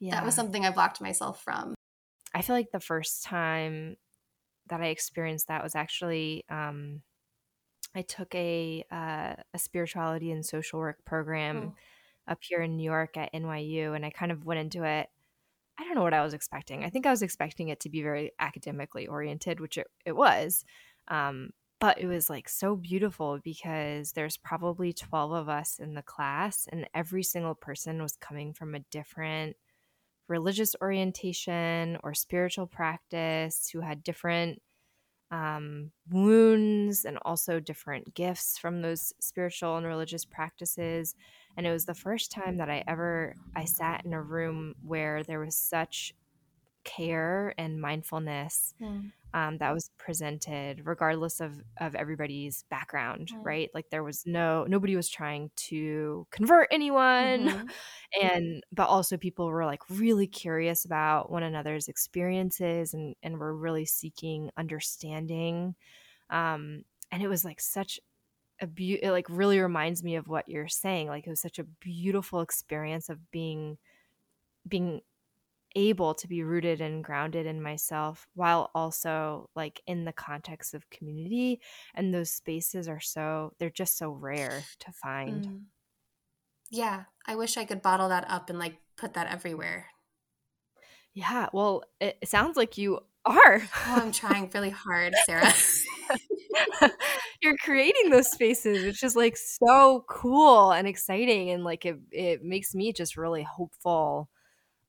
yeah 0.00 0.10
that 0.16 0.24
was 0.24 0.34
something 0.34 0.64
i 0.64 0.70
blocked 0.70 1.00
myself 1.00 1.42
from 1.42 1.74
i 2.34 2.42
feel 2.42 2.56
like 2.56 2.70
the 2.72 2.80
first 2.80 3.22
time 3.22 3.96
that 4.68 4.80
i 4.80 4.86
experienced 4.86 5.48
that 5.48 5.62
was 5.62 5.74
actually 5.74 6.44
um 6.50 7.00
i 7.94 8.02
took 8.02 8.34
a 8.34 8.84
uh, 8.90 9.34
a 9.54 9.58
spirituality 9.58 10.30
and 10.32 10.44
social 10.44 10.80
work 10.80 11.04
program 11.04 11.56
mm. 11.62 11.72
Up 12.28 12.38
here 12.42 12.60
in 12.60 12.76
new 12.76 12.84
york 12.84 13.16
at 13.16 13.32
nyu 13.32 13.94
and 13.94 14.04
i 14.04 14.10
kind 14.10 14.32
of 14.32 14.44
went 14.44 14.60
into 14.60 14.84
it 14.84 15.08
I 15.78 15.84
don't 15.84 15.94
know 15.94 16.02
what 16.02 16.14
I 16.14 16.24
was 16.24 16.34
expecting. 16.34 16.84
I 16.84 16.90
think 16.90 17.06
I 17.06 17.10
was 17.10 17.22
expecting 17.22 17.68
it 17.68 17.78
to 17.80 17.88
be 17.88 18.02
very 18.02 18.32
academically 18.40 19.06
oriented, 19.06 19.60
which 19.60 19.78
it, 19.78 19.86
it 20.04 20.16
was. 20.16 20.64
Um, 21.06 21.50
but 21.80 22.00
it 22.00 22.06
was 22.06 22.28
like 22.28 22.48
so 22.48 22.74
beautiful 22.74 23.38
because 23.44 24.12
there's 24.12 24.36
probably 24.36 24.92
12 24.92 25.32
of 25.32 25.48
us 25.48 25.78
in 25.78 25.94
the 25.94 26.02
class, 26.02 26.66
and 26.72 26.88
every 26.94 27.22
single 27.22 27.54
person 27.54 28.02
was 28.02 28.16
coming 28.16 28.52
from 28.52 28.74
a 28.74 28.80
different 28.90 29.56
religious 30.26 30.74
orientation 30.82 31.96
or 32.02 32.12
spiritual 32.12 32.66
practice 32.66 33.70
who 33.72 33.80
had 33.80 34.02
different 34.02 34.60
um, 35.30 35.90
wounds 36.10 37.04
and 37.04 37.18
also 37.22 37.60
different 37.60 38.14
gifts 38.14 38.58
from 38.58 38.80
those 38.80 39.12
spiritual 39.20 39.76
and 39.76 39.86
religious 39.86 40.24
practices 40.24 41.14
and 41.56 41.66
it 41.66 41.72
was 41.72 41.84
the 41.84 41.94
first 41.94 42.30
time 42.30 42.56
that 42.56 42.70
i 42.70 42.82
ever 42.86 43.34
i 43.54 43.64
sat 43.64 44.04
in 44.04 44.14
a 44.14 44.22
room 44.22 44.74
where 44.82 45.22
there 45.22 45.40
was 45.40 45.56
such 45.56 46.14
care 46.88 47.52
and 47.58 47.78
mindfulness 47.78 48.72
mm. 48.80 49.12
um, 49.34 49.58
that 49.58 49.74
was 49.74 49.90
presented 49.98 50.80
regardless 50.86 51.38
of 51.38 51.62
of 51.82 51.94
everybody's 51.94 52.64
background 52.70 53.28
mm. 53.28 53.44
right 53.44 53.68
like 53.74 53.90
there 53.90 54.02
was 54.02 54.24
no 54.24 54.64
nobody 54.66 54.96
was 54.96 55.08
trying 55.08 55.50
to 55.54 56.26
convert 56.30 56.66
anyone 56.70 57.46
mm-hmm. 57.46 57.66
and 58.22 58.62
but 58.72 58.88
also 58.88 59.18
people 59.18 59.46
were 59.48 59.66
like 59.66 59.82
really 59.90 60.26
curious 60.26 60.86
about 60.86 61.30
one 61.30 61.42
another's 61.42 61.88
experiences 61.88 62.94
and 62.94 63.14
and 63.22 63.38
were 63.38 63.54
really 63.54 63.84
seeking 63.84 64.50
understanding 64.56 65.74
um 66.30 66.82
and 67.12 67.22
it 67.22 67.28
was 67.28 67.44
like 67.44 67.60
such 67.60 68.00
a 68.62 68.66
be- 68.66 69.02
it 69.02 69.10
like 69.10 69.26
really 69.28 69.60
reminds 69.60 70.02
me 70.02 70.16
of 70.16 70.26
what 70.26 70.48
you're 70.48 70.68
saying 70.68 71.06
like 71.08 71.26
it 71.26 71.30
was 71.30 71.42
such 71.42 71.58
a 71.58 71.64
beautiful 71.64 72.40
experience 72.40 73.10
of 73.10 73.30
being 73.30 73.76
being 74.66 75.02
able 75.78 76.12
to 76.12 76.26
be 76.26 76.42
rooted 76.42 76.80
and 76.80 77.04
grounded 77.04 77.46
in 77.46 77.62
myself 77.62 78.26
while 78.34 78.68
also 78.74 79.48
like 79.54 79.80
in 79.86 80.04
the 80.04 80.12
context 80.12 80.74
of 80.74 80.90
community 80.90 81.60
and 81.94 82.12
those 82.12 82.30
spaces 82.30 82.88
are 82.88 82.98
so 83.00 83.52
they're 83.58 83.70
just 83.70 83.96
so 83.96 84.10
rare 84.10 84.64
to 84.80 84.90
find. 84.90 85.46
Mm. 85.46 85.60
yeah 86.70 87.04
i 87.26 87.36
wish 87.36 87.56
i 87.56 87.64
could 87.64 87.80
bottle 87.80 88.08
that 88.08 88.28
up 88.28 88.50
and 88.50 88.58
like 88.58 88.76
put 88.96 89.14
that 89.14 89.28
everywhere. 89.28 89.86
Yeah 91.14 91.48
well 91.52 91.84
it, 92.00 92.18
sounds 92.28 92.56
like 92.56 92.76
you 92.76 92.98
are. 93.24 93.62
Oh, 93.86 94.00
i'm 94.02 94.10
trying 94.12 94.50
really 94.52 94.70
hard 94.70 95.14
sarah. 95.26 95.52
You're 97.42 97.56
creating 97.58 98.10
those 98.10 98.32
spaces 98.32 98.84
which 98.84 99.04
is 99.04 99.14
like 99.14 99.36
so 99.36 100.04
cool 100.08 100.72
and 100.72 100.88
exciting 100.88 101.50
and 101.50 101.62
like 101.62 101.86
it, 101.86 101.98
it 102.10 102.42
makes 102.42 102.74
me 102.74 102.92
just 102.92 103.16
really 103.16 103.44
hopeful 103.44 104.28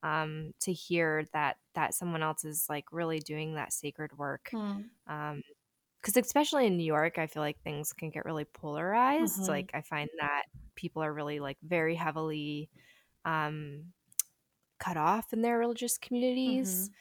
um, 0.03 0.53
to 0.61 0.73
hear 0.73 1.25
that 1.33 1.57
that 1.75 1.93
someone 1.93 2.23
else 2.23 2.45
is 2.45 2.65
like 2.69 2.85
really 2.91 3.19
doing 3.19 3.55
that 3.55 3.73
sacred 3.73 4.17
work 4.17 4.49
mm. 4.53 4.85
um, 5.07 5.41
because 6.01 6.15
especially 6.15 6.65
in 6.65 6.77
New 6.77 6.85
York, 6.85 7.17
I 7.17 7.27
feel 7.27 7.43
like 7.43 7.61
things 7.61 7.91
can 7.91 8.09
get 8.09 8.23
really 8.23 8.45
polarized. 8.45 9.41
Mm-hmm. 9.41 9.49
Like 9.49 9.71
I 9.73 9.81
find 9.81 10.09
that 10.21 10.43
people 10.75 11.03
are 11.03 11.11
really 11.13 11.41
like 11.41 11.57
very 11.61 11.93
heavily 11.93 12.69
um, 13.25 13.87
cut 14.79 14.95
off 14.95 15.33
in 15.33 15.41
their 15.41 15.57
religious 15.57 15.97
communities. 15.97 16.85
Mm-hmm 16.85 16.93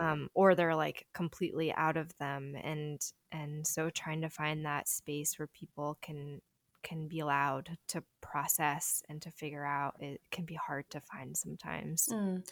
um, 0.00 0.28
or 0.34 0.54
they're 0.54 0.74
like 0.74 1.06
completely 1.14 1.72
out 1.72 1.96
of 1.96 2.16
them 2.18 2.54
and 2.62 3.00
and 3.32 3.66
so 3.66 3.90
trying 3.90 4.20
to 4.20 4.28
find 4.28 4.64
that 4.64 4.88
space 4.88 5.38
where 5.38 5.48
people 5.48 5.98
can 6.02 6.40
can 6.86 7.08
be 7.08 7.18
allowed 7.18 7.76
to 7.88 8.04
process 8.20 9.02
and 9.08 9.20
to 9.20 9.30
figure 9.32 9.66
out 9.66 9.96
it 9.98 10.20
can 10.30 10.44
be 10.44 10.54
hard 10.54 10.88
to 10.90 11.00
find 11.00 11.36
sometimes. 11.36 12.08
Mm, 12.10 12.46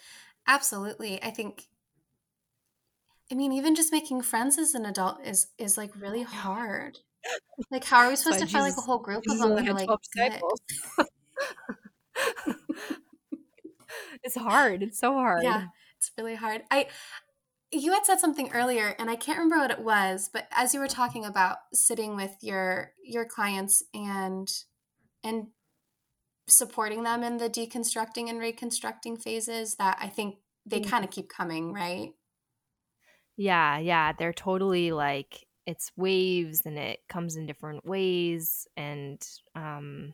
absolutely 0.47 1.23
i 1.23 1.31
think 1.31 1.63
i 3.31 3.35
mean 3.35 3.51
even 3.51 3.75
just 3.75 3.91
making 3.91 4.21
friends 4.21 4.57
as 4.57 4.75
an 4.75 4.85
adult 4.85 5.17
is 5.25 5.47
is 5.57 5.77
like 5.77 5.89
really 5.99 6.23
hard. 6.23 6.99
Like 7.71 7.83
how 7.85 7.99
are 7.99 8.09
we 8.09 8.15
supposed 8.15 8.39
to 8.39 8.45
find 8.45 8.65
like 8.65 8.77
a 8.77 8.81
whole 8.81 8.99
group 8.99 9.23
of 9.27 9.39
them 9.39 9.55
that 9.55 9.67
are 9.67 9.73
like 9.73 9.89
it's 14.23 14.35
hard 14.35 14.83
it's 14.83 14.99
so 14.99 15.13
hard. 15.13 15.43
Yeah 15.43 15.65
it's 16.05 16.11
really 16.17 16.35
hard. 16.35 16.61
I 16.69 16.87
you 17.71 17.91
had 17.91 18.05
said 18.05 18.19
something 18.19 18.51
earlier 18.53 18.95
and 18.99 19.09
i 19.09 19.15
can't 19.15 19.37
remember 19.37 19.57
what 19.57 19.71
it 19.71 19.79
was 19.79 20.29
but 20.31 20.47
as 20.51 20.73
you 20.73 20.79
were 20.79 20.87
talking 20.87 21.25
about 21.25 21.57
sitting 21.73 22.15
with 22.15 22.35
your 22.41 22.91
your 23.03 23.25
clients 23.25 23.83
and 23.93 24.49
and 25.23 25.47
supporting 26.47 27.03
them 27.03 27.23
in 27.23 27.37
the 27.37 27.49
deconstructing 27.49 28.29
and 28.29 28.39
reconstructing 28.39 29.17
phases 29.17 29.75
that 29.75 29.97
i 29.99 30.07
think 30.07 30.35
they 30.65 30.79
mm-hmm. 30.79 30.89
kind 30.89 31.03
of 31.03 31.11
keep 31.11 31.29
coming 31.29 31.73
right 31.73 32.13
yeah 33.35 33.77
yeah 33.77 34.13
they're 34.13 34.33
totally 34.33 34.91
like 34.91 35.45
it's 35.65 35.91
waves 35.97 36.61
and 36.65 36.77
it 36.77 36.99
comes 37.09 37.35
in 37.35 37.47
different 37.47 37.85
ways 37.85 38.67
and 38.77 39.27
um 39.55 40.13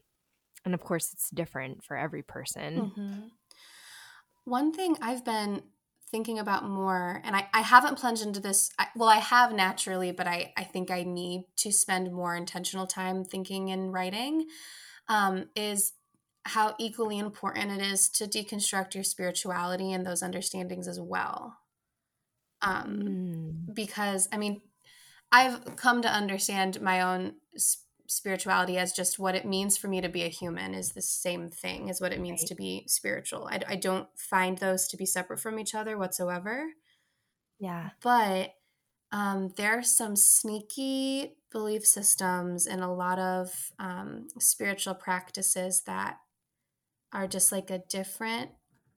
and 0.63 0.73
of 0.73 0.81
course 0.81 1.11
it's 1.11 1.29
different 1.29 1.83
for 1.83 1.97
every 1.97 2.23
person 2.23 2.93
mm-hmm. 2.97 3.19
one 4.45 4.71
thing 4.71 4.95
i've 5.01 5.25
been 5.25 5.61
thinking 6.11 6.39
about 6.39 6.67
more 6.67 7.21
and 7.23 7.35
I, 7.35 7.47
I 7.53 7.61
haven't 7.61 7.97
plunged 7.97 8.21
into 8.21 8.39
this 8.39 8.69
I, 8.77 8.87
well 8.95 9.09
i 9.09 9.17
have 9.17 9.53
naturally 9.53 10.11
but 10.11 10.27
I, 10.27 10.53
I 10.57 10.63
think 10.63 10.91
i 10.91 11.03
need 11.03 11.45
to 11.57 11.71
spend 11.71 12.11
more 12.11 12.35
intentional 12.35 12.85
time 12.85 13.23
thinking 13.23 13.71
and 13.71 13.93
writing 13.93 14.47
um, 15.07 15.45
is 15.55 15.93
how 16.43 16.75
equally 16.79 17.17
important 17.17 17.71
it 17.71 17.81
is 17.81 18.09
to 18.09 18.25
deconstruct 18.25 18.95
your 18.95 19.03
spirituality 19.03 19.93
and 19.93 20.05
those 20.05 20.21
understandings 20.21 20.87
as 20.87 20.99
well 20.99 21.57
um, 22.61 22.99
mm. 23.01 23.75
because 23.75 24.27
i 24.31 24.37
mean 24.37 24.61
i've 25.31 25.75
come 25.77 26.01
to 26.01 26.09
understand 26.09 26.81
my 26.81 27.01
own 27.01 27.33
spirituality 28.11 28.77
as 28.77 28.91
just 28.91 29.17
what 29.17 29.35
it 29.35 29.45
means 29.45 29.77
for 29.77 29.87
me 29.87 30.01
to 30.01 30.09
be 30.09 30.23
a 30.23 30.27
human 30.27 30.73
is 30.73 30.91
the 30.91 31.01
same 31.01 31.49
thing 31.49 31.89
as 31.89 32.01
what 32.01 32.11
it 32.11 32.19
means 32.19 32.41
right. 32.41 32.47
to 32.49 32.55
be 32.55 32.83
spiritual. 32.85 33.47
I, 33.49 33.61
I 33.69 33.75
don't 33.77 34.07
find 34.17 34.57
those 34.57 34.85
to 34.89 34.97
be 34.97 35.05
separate 35.05 35.39
from 35.39 35.57
each 35.57 35.73
other 35.73 35.97
whatsoever. 35.97 36.65
Yeah. 37.57 37.91
But 38.03 38.53
um, 39.13 39.53
there 39.55 39.79
are 39.79 39.83
some 39.83 40.17
sneaky 40.17 41.37
belief 41.53 41.85
systems 41.85 42.67
and 42.67 42.83
a 42.83 42.91
lot 42.91 43.17
of 43.17 43.71
um, 43.79 44.27
spiritual 44.39 44.95
practices 44.95 45.83
that 45.85 46.17
are 47.13 47.27
just 47.27 47.49
like 47.49 47.69
a 47.69 47.83
different 47.89 48.51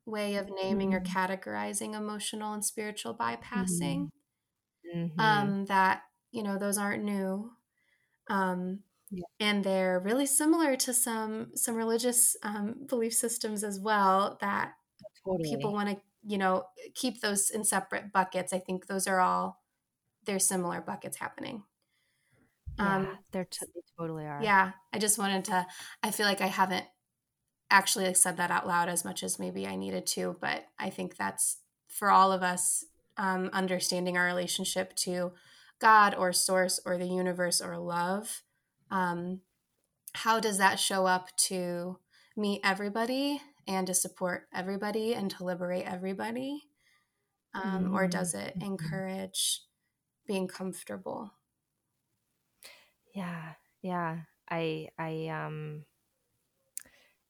way 0.07 0.35
of 0.35 0.51
naming 0.51 0.91
mm-hmm. 0.91 0.97
or 0.97 1.01
categorizing 1.01 1.95
emotional 1.95 2.53
and 2.53 2.65
spiritual 2.65 3.15
bypassing. 3.15 4.09
Mm-hmm. 4.93 4.99
mm-hmm. 4.99 5.21
Um, 5.21 5.67
that, 5.67 6.03
you 6.33 6.43
know, 6.43 6.59
those 6.59 6.79
aren't 6.79 7.05
new. 7.05 7.53
Um, 8.29 8.81
yeah. 9.17 9.23
and 9.41 9.65
they're 9.65 10.01
really 10.01 10.27
similar 10.27 10.77
to 10.77 10.93
some 10.93 11.49
some 11.55 11.75
religious 11.75 12.37
um, 12.43 12.75
belief 12.87 13.15
systems 13.15 13.65
as 13.65 13.81
well 13.81 14.39
that 14.41 14.73
totally. 15.25 15.49
people 15.49 15.73
want 15.73 15.89
to 15.89 15.97
you 16.27 16.39
know 16.39 16.65
keep 16.95 17.21
those 17.21 17.51
in 17.51 17.65
separate 17.65 18.13
buckets 18.13 18.53
i 18.53 18.59
think 18.59 18.87
those 18.87 19.07
are 19.07 19.21
all 19.21 19.63
they're 20.25 20.39
similar 20.39 20.81
buckets 20.81 21.19
happening 21.19 21.63
Yeah, 22.79 22.97
um, 22.97 23.19
they're 23.33 23.45
t- 23.45 23.67
they 23.75 23.81
totally 23.99 24.25
are. 24.27 24.41
Yeah, 24.43 24.73
I 24.93 24.99
just 24.99 25.19
wanted 25.19 25.45
to. 25.47 25.67
I 26.03 26.11
feel 26.11 26.27
like 26.27 26.41
I 26.41 26.47
haven't 26.47 26.87
actually 27.71 28.13
said 28.15 28.37
that 28.37 28.51
out 28.51 28.67
loud 28.67 28.89
as 28.89 29.05
much 29.05 29.23
as 29.23 29.39
maybe 29.39 29.67
I 29.67 29.77
needed 29.77 30.07
to, 30.09 30.37
but 30.41 30.65
I 30.79 30.91
think 30.91 31.17
that's 31.17 31.59
for 31.89 32.11
all 32.11 32.33
of 32.33 32.43
us 32.43 32.85
um, 33.17 33.51
understanding 33.53 34.17
our 34.17 34.25
relationship 34.25 34.95
to 34.97 35.33
God 35.81 36.15
or 36.15 36.33
Source 36.33 36.81
or 36.85 36.99
the 36.99 37.07
universe 37.07 37.61
or 37.61 37.79
love. 37.79 38.43
Um, 38.91 39.41
how 40.15 40.41
does 40.41 40.59
that 40.59 40.79
show 40.79 41.07
up 41.07 41.37
to 41.37 41.99
meet 42.37 42.61
everybody 42.65 43.41
and 43.67 43.87
to 43.87 43.95
support 43.95 44.49
everybody 44.55 45.15
and 45.15 45.31
to 45.33 45.45
liberate 45.45 45.87
everybody? 45.87 46.65
Um, 47.55 47.85
mm-hmm. 47.85 47.95
Or 47.95 48.09
does 48.09 48.35
it 48.35 48.59
mm-hmm. 48.59 48.73
encourage 48.73 49.61
being 50.27 50.49
comfortable? 50.49 51.33
Yeah, 53.15 53.53
yeah. 53.83 54.19
I, 54.51 54.89
I, 54.99 55.29
um, 55.29 55.85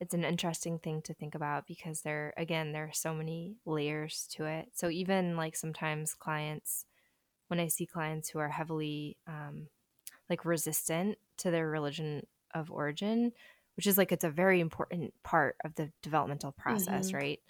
it's 0.01 0.15
an 0.15 0.25
interesting 0.25 0.79
thing 0.79 1.03
to 1.03 1.15
think 1.15 1.35
about 1.35 1.67
because 1.67 2.03
there, 2.03 2.35
again, 2.37 2.73
there 2.73 2.85
are 2.85 2.93
so 2.93 3.15
many 3.15 3.57
layers 3.65 4.27
to 4.33 4.45
it. 4.47 4.71
So 4.75 4.89
even 4.91 5.37
like 5.37 5.57
sometimes 5.57 6.15
clients, 6.15 6.85
when 7.49 7.61
I 7.61 7.69
see 7.69 7.87
clients 7.87 8.31
who 8.31 8.39
are 8.39 8.49
heavily, 8.49 9.19
um, 9.27 9.69
like 10.31 10.45
resistant 10.45 11.19
to 11.39 11.51
their 11.51 11.69
religion 11.69 12.27
of 12.55 12.71
origin, 12.71 13.33
which 13.77 13.87
is 13.87 13.99
like 13.99 14.13
it's 14.13 14.25
a 14.25 14.31
very 14.31 14.61
important 14.61 15.13
part 15.23 15.57
of 15.65 15.75
the 15.75 15.91
developmental 16.03 16.53
process, 16.53 17.09
mm-hmm. 17.09 17.17
right? 17.17 17.41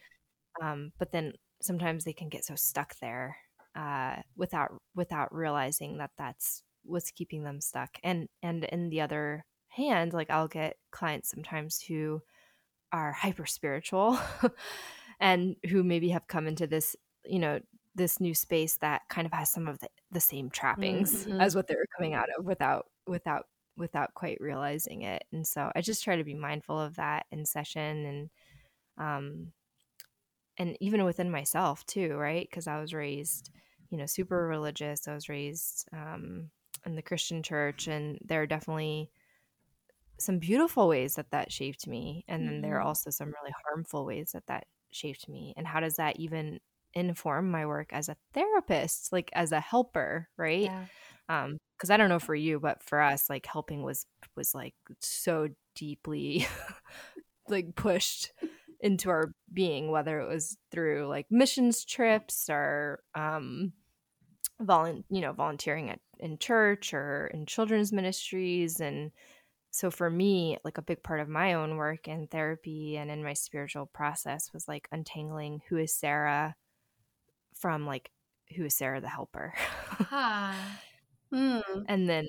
Um, 0.63 0.93
but 0.99 1.13
then 1.13 1.33
sometimes 1.61 2.05
they 2.05 2.13
can 2.13 2.29
get 2.29 2.45
so 2.45 2.55
stuck 2.55 2.99
there 3.01 3.37
uh, 3.77 4.17
without 4.37 4.73
without 4.95 5.35
realizing 5.35 5.99
that 5.99 6.11
that's 6.17 6.63
what's 6.85 7.11
keeping 7.11 7.45
them 7.45 7.61
stuck. 7.61 7.91
And 8.03 8.29
and 8.43 8.65
in 8.65 8.91
the 8.91 9.01
other 9.01 9.45
hand, 9.69 10.13
like 10.13 10.31
I'll 10.31 10.49
get 10.49 10.77
clients 10.91 11.31
sometimes 11.31 11.81
who 11.81 12.21
are 12.93 13.13
hyper 13.13 13.47
spiritual 13.47 14.19
and 15.21 15.57
who 15.69 15.83
maybe 15.83 16.11
have 16.11 16.29
come 16.29 16.47
into 16.47 16.67
this, 16.67 16.95
you 17.25 17.41
know, 17.41 17.61
this 17.95 18.21
new 18.21 18.35
space 18.35 18.77
that 18.79 19.03
kind 19.09 19.27
of 19.27 19.33
has 19.33 19.51
some 19.51 19.69
of 19.69 19.79
the, 19.79 19.89
the 20.11 20.21
same 20.21 20.51
trappings 20.51 21.27
mm-hmm. 21.27 21.41
as 21.41 21.55
what 21.55 21.69
they 21.69 21.75
were 21.75 21.87
coming 21.97 22.15
out 22.15 22.29
of 22.37 22.45
without 22.45 22.87
without 23.07 23.47
without 23.77 24.15
quite 24.15 24.39
realizing 24.41 25.03
it. 25.03 25.25
And 25.33 25.47
so 25.47 25.71
I 25.75 25.81
just 25.81 26.05
try 26.05 26.17
to 26.17 26.25
be 26.25 26.35
mindful 26.35 26.79
of 26.79 26.97
that 26.97 27.27
in 27.31 27.45
session 27.45 28.07
and 28.07 28.31
um 28.99 29.53
and 30.57 30.77
even 30.81 31.05
within 31.05 31.31
myself 31.31 31.85
too, 31.87 32.15
right? 32.15 32.47
Because 32.49 32.69
I 32.69 32.81
was 32.81 32.95
raised, 32.95 33.51
you 33.91 33.99
know, 33.99 34.07
super 34.07 34.47
religious. 34.47 35.09
I 35.09 35.15
was 35.15 35.29
raised 35.29 35.89
um 35.93 36.51
in 36.87 36.97
the 36.97 37.03
Christian 37.03 37.43
church 37.43 37.87
and 37.87 38.19
there 38.25 38.43
are 38.43 38.47
definitely 38.47 39.11
some 40.19 40.39
beautiful 40.39 40.87
ways 40.87 41.15
that 41.17 41.31
that 41.31 41.51
shaped 41.51 41.87
me 41.87 42.25
and 42.29 42.47
then 42.49 42.61
there 42.61 42.77
are 42.77 42.81
mm-hmm. 42.81 42.89
also 42.89 43.11
some 43.11 43.29
really 43.29 43.55
harmful 43.67 44.05
ways 44.05 44.31
that 44.33 44.47
that 44.47 44.65
shaped 44.93 45.29
me 45.29 45.53
and 45.57 45.67
how 45.67 45.81
does 45.81 45.97
that 45.97 46.21
even 46.21 46.61
inform 46.95 47.51
my 47.51 47.67
work 47.67 47.93
as 47.93 48.09
a 48.09 48.17
therapist 48.33 49.13
like 49.13 49.31
as 49.35 49.53
a 49.53 49.61
helper 49.61 50.29
right 50.37 50.65
yeah. 50.65 50.85
um 51.29 51.59
because 51.77 51.91
i 51.91 51.97
don't 51.97 52.09
know 52.09 52.19
for 52.19 52.35
you 52.35 52.61
but 52.61 52.83
for 52.83 53.01
us 53.01 53.29
like 53.29 53.47
helping 53.47 53.83
was 53.83 54.07
was 54.37 54.55
like 54.55 54.75
so 55.01 55.49
deeply 55.75 56.47
like 57.49 57.75
pushed 57.75 58.33
into 58.81 59.11
our 59.11 59.33
being 59.53 59.91
whether 59.91 60.21
it 60.21 60.29
was 60.29 60.57
through 60.71 61.07
like 61.09 61.27
missions 61.31 61.85
trips 61.85 62.49
or 62.49 63.01
um 63.15 63.73
volun 64.63 65.03
you 65.11 65.21
know 65.21 65.33
volunteering 65.33 65.91
at 65.91 65.99
in 66.21 66.39
church 66.39 66.95
or 66.95 67.29
in 67.35 67.45
children's 67.47 67.93
ministries 67.93 68.81
and 68.81 69.11
so 69.71 69.91
for 69.91 70.09
me 70.09 70.57
like 70.65 70.79
a 70.79 70.83
big 70.83 71.03
part 71.03 71.19
of 71.19 71.29
my 71.29 71.55
own 71.55 71.77
work 71.77 72.07
and 72.07 72.31
therapy 72.31 72.97
and 72.97 73.11
in 73.11 73.25
my 73.25 73.33
spiritual 73.33 73.87
process 73.87 74.53
was 74.53 74.69
like 74.69 74.87
untangling 74.93 75.61
who 75.69 75.77
is 75.77 75.93
sarah 75.93 76.55
from 77.55 77.87
like 77.87 78.11
who 78.57 78.65
is 78.65 78.75
sarah 78.75 79.01
the 79.01 79.09
helper 79.09 79.53
huh. 79.57 80.53
mm. 81.33 81.63
and 81.89 82.09
then 82.09 82.27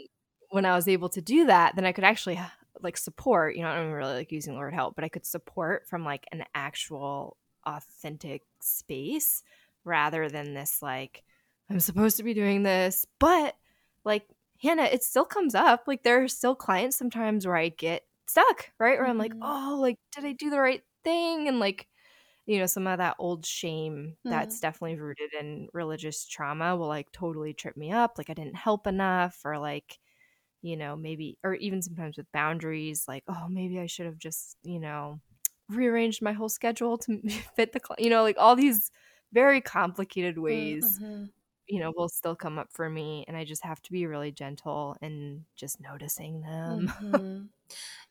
when 0.49 0.65
i 0.65 0.75
was 0.75 0.87
able 0.87 1.09
to 1.09 1.21
do 1.21 1.45
that 1.45 1.75
then 1.75 1.85
i 1.85 1.91
could 1.91 2.03
actually 2.03 2.39
like 2.81 2.97
support 2.97 3.55
you 3.55 3.61
know 3.61 3.69
i 3.69 3.75
don't 3.75 3.91
really 3.91 4.15
like 4.15 4.31
using 4.31 4.55
lord 4.55 4.73
help 4.73 4.95
but 4.95 5.03
i 5.03 5.09
could 5.09 5.25
support 5.25 5.87
from 5.87 6.03
like 6.03 6.25
an 6.31 6.43
actual 6.53 7.37
authentic 7.65 8.43
space 8.59 9.43
rather 9.83 10.29
than 10.29 10.53
this 10.53 10.81
like 10.81 11.23
i'm 11.69 11.79
supposed 11.79 12.17
to 12.17 12.23
be 12.23 12.33
doing 12.33 12.63
this 12.63 13.05
but 13.19 13.55
like 14.03 14.27
Hannah, 14.61 14.83
it 14.83 15.03
still 15.03 15.25
comes 15.25 15.55
up. 15.55 15.83
Like 15.87 16.03
there 16.03 16.23
are 16.23 16.27
still 16.27 16.55
clients 16.55 16.97
sometimes 16.97 17.45
where 17.45 17.57
I 17.57 17.69
get 17.69 18.03
stuck, 18.27 18.71
right? 18.79 18.97
Where 18.97 19.07
I'm 19.07 19.17
like, 19.17 19.33
mm-hmm. 19.33 19.43
oh, 19.43 19.79
like, 19.79 19.99
did 20.13 20.25
I 20.25 20.33
do 20.33 20.49
the 20.49 20.59
right 20.59 20.81
thing? 21.03 21.47
And 21.47 21.59
like, 21.59 21.87
you 22.45 22.59
know, 22.59 22.65
some 22.65 22.87
of 22.87 22.99
that 22.99 23.15
old 23.19 23.45
shame 23.45 24.15
mm-hmm. 24.19 24.29
that's 24.29 24.59
definitely 24.59 24.97
rooted 24.97 25.33
in 25.33 25.67
religious 25.73 26.25
trauma 26.25 26.75
will 26.75 26.87
like 26.87 27.11
totally 27.11 27.53
trip 27.53 27.75
me 27.75 27.91
up. 27.91 28.17
Like 28.17 28.29
I 28.29 28.33
didn't 28.33 28.55
help 28.55 28.87
enough, 28.87 29.39
or 29.43 29.57
like, 29.57 29.99
you 30.61 30.77
know, 30.77 30.95
maybe, 30.95 31.37
or 31.43 31.55
even 31.55 31.81
sometimes 31.81 32.17
with 32.17 32.31
boundaries, 32.31 33.05
like, 33.07 33.23
oh, 33.27 33.47
maybe 33.49 33.79
I 33.79 33.87
should 33.87 34.05
have 34.05 34.19
just, 34.19 34.57
you 34.63 34.79
know, 34.79 35.19
rearranged 35.69 36.21
my 36.21 36.33
whole 36.33 36.49
schedule 36.49 36.97
to 36.99 37.21
fit 37.55 37.73
the, 37.73 37.81
cl-, 37.85 37.97
you 37.99 38.09
know, 38.09 38.23
like 38.23 38.37
all 38.39 38.55
these 38.55 38.91
very 39.33 39.61
complicated 39.61 40.37
ways 40.37 40.99
mm-hmm 40.99 41.25
you 41.67 41.79
know, 41.79 41.91
will 41.95 42.09
still 42.09 42.35
come 42.35 42.59
up 42.59 42.69
for 42.71 42.89
me. 42.89 43.25
And 43.27 43.35
I 43.35 43.43
just 43.43 43.63
have 43.63 43.81
to 43.83 43.91
be 43.91 44.05
really 44.05 44.31
gentle 44.31 44.95
and 45.01 45.41
just 45.55 45.79
noticing 45.81 46.41
them. 46.41 46.93
Mm-hmm. 47.01 47.41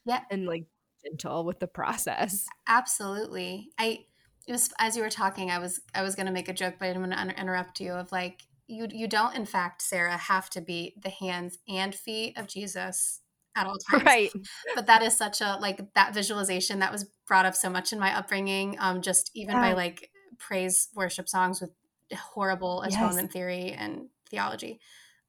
Yeah. 0.06 0.20
and 0.30 0.44
like 0.44 0.66
gentle 1.02 1.44
with 1.44 1.60
the 1.60 1.68
process. 1.68 2.46
Absolutely. 2.66 3.70
I, 3.78 4.04
it 4.46 4.52
was, 4.52 4.72
as 4.78 4.96
you 4.96 5.02
were 5.02 5.10
talking, 5.10 5.50
I 5.50 5.58
was, 5.58 5.80
I 5.94 6.02
was 6.02 6.14
going 6.14 6.26
to 6.26 6.32
make 6.32 6.48
a 6.48 6.52
joke, 6.52 6.74
but 6.78 6.86
I 6.86 6.88
didn't 6.92 7.10
want 7.10 7.30
to 7.30 7.40
interrupt 7.40 7.80
you 7.80 7.92
of 7.92 8.12
like, 8.12 8.42
you, 8.66 8.86
you 8.90 9.06
don't, 9.06 9.34
in 9.34 9.46
fact, 9.46 9.82
Sarah, 9.82 10.16
have 10.16 10.48
to 10.50 10.60
be 10.60 10.94
the 11.02 11.10
hands 11.10 11.58
and 11.68 11.94
feet 11.94 12.38
of 12.38 12.46
Jesus 12.46 13.20
at 13.56 13.66
all 13.66 13.76
times. 13.90 14.04
Right. 14.04 14.32
But 14.74 14.86
that 14.86 15.02
is 15.02 15.16
such 15.16 15.40
a, 15.40 15.58
like 15.60 15.94
that 15.94 16.14
visualization 16.14 16.78
that 16.80 16.92
was 16.92 17.04
brought 17.26 17.46
up 17.46 17.54
so 17.54 17.70
much 17.70 17.92
in 17.92 17.98
my 17.98 18.16
upbringing. 18.16 18.76
Um, 18.80 19.02
just 19.02 19.30
even 19.34 19.54
yeah. 19.54 19.60
by 19.60 19.72
like 19.74 20.10
praise 20.38 20.88
worship 20.94 21.28
songs 21.28 21.60
with 21.60 21.70
horrible 22.14 22.82
atonement 22.82 23.28
yes. 23.28 23.32
theory 23.32 23.72
and 23.72 24.08
theology. 24.28 24.80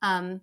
Um, 0.01 0.41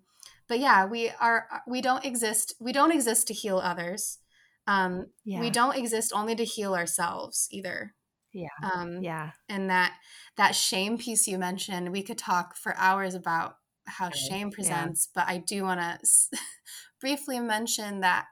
but 0.48 0.58
yeah, 0.58 0.86
we 0.86 1.10
are 1.20 1.46
we 1.66 1.80
don't 1.80 2.04
exist 2.04 2.54
we 2.60 2.72
don't 2.72 2.92
exist 2.92 3.26
to 3.28 3.34
heal 3.34 3.58
others. 3.58 4.18
Um, 4.66 5.06
yeah. 5.24 5.40
We 5.40 5.50
don't 5.50 5.76
exist 5.76 6.12
only 6.14 6.34
to 6.36 6.44
heal 6.44 6.74
ourselves 6.74 7.48
either. 7.50 7.94
Yeah. 8.32 8.48
Um, 8.62 9.02
yeah. 9.02 9.32
And 9.48 9.68
that 9.70 9.94
that 10.36 10.54
shame 10.54 10.98
piece 10.98 11.28
you 11.28 11.38
mentioned, 11.38 11.92
we 11.92 12.02
could 12.02 12.18
talk 12.18 12.56
for 12.56 12.74
hours 12.76 13.14
about 13.14 13.56
how 13.86 14.06
okay. 14.06 14.18
shame 14.18 14.50
presents, 14.50 15.08
yeah. 15.14 15.22
but 15.22 15.32
I 15.32 15.38
do 15.38 15.64
want 15.64 15.80
to 15.80 16.38
briefly 17.00 17.40
mention 17.40 18.00
that 18.00 18.26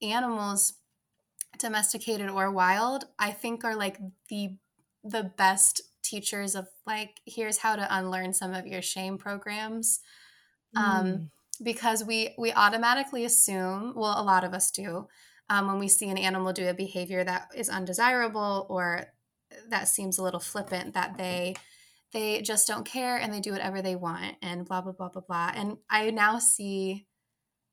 animals 0.00 0.74
domesticated 1.58 2.28
or 2.28 2.50
wild, 2.50 3.04
I 3.18 3.30
think 3.30 3.64
are 3.64 3.76
like 3.76 3.98
the 4.28 4.56
the 5.04 5.32
best 5.36 5.82
teachers 6.02 6.54
of 6.54 6.68
like 6.86 7.20
here's 7.26 7.58
how 7.58 7.76
to 7.76 7.96
unlearn 7.96 8.32
some 8.32 8.52
of 8.52 8.66
your 8.66 8.82
shame 8.82 9.18
programs 9.18 10.00
um, 10.76 10.84
mm. 10.84 11.00
um, 11.00 11.30
because 11.62 12.04
we 12.04 12.34
we 12.38 12.52
automatically 12.52 13.24
assume 13.24 13.92
well 13.96 14.20
a 14.20 14.22
lot 14.22 14.44
of 14.44 14.52
us 14.52 14.70
do 14.70 15.06
um, 15.48 15.66
when 15.66 15.78
we 15.78 15.88
see 15.88 16.08
an 16.08 16.18
animal 16.18 16.52
do 16.52 16.68
a 16.68 16.74
behavior 16.74 17.24
that 17.24 17.48
is 17.54 17.68
undesirable 17.68 18.66
or 18.68 19.06
that 19.68 19.88
seems 19.88 20.18
a 20.18 20.22
little 20.22 20.40
flippant 20.40 20.94
that 20.94 21.16
they 21.16 21.54
they 22.12 22.42
just 22.42 22.68
don't 22.68 22.84
care 22.84 23.16
and 23.16 23.32
they 23.32 23.40
do 23.40 23.52
whatever 23.52 23.80
they 23.80 23.96
want 23.96 24.36
and 24.42 24.66
blah 24.66 24.80
blah 24.80 24.92
blah 24.92 25.08
blah 25.08 25.22
blah 25.26 25.50
and 25.54 25.76
i 25.88 26.10
now 26.10 26.38
see 26.38 27.06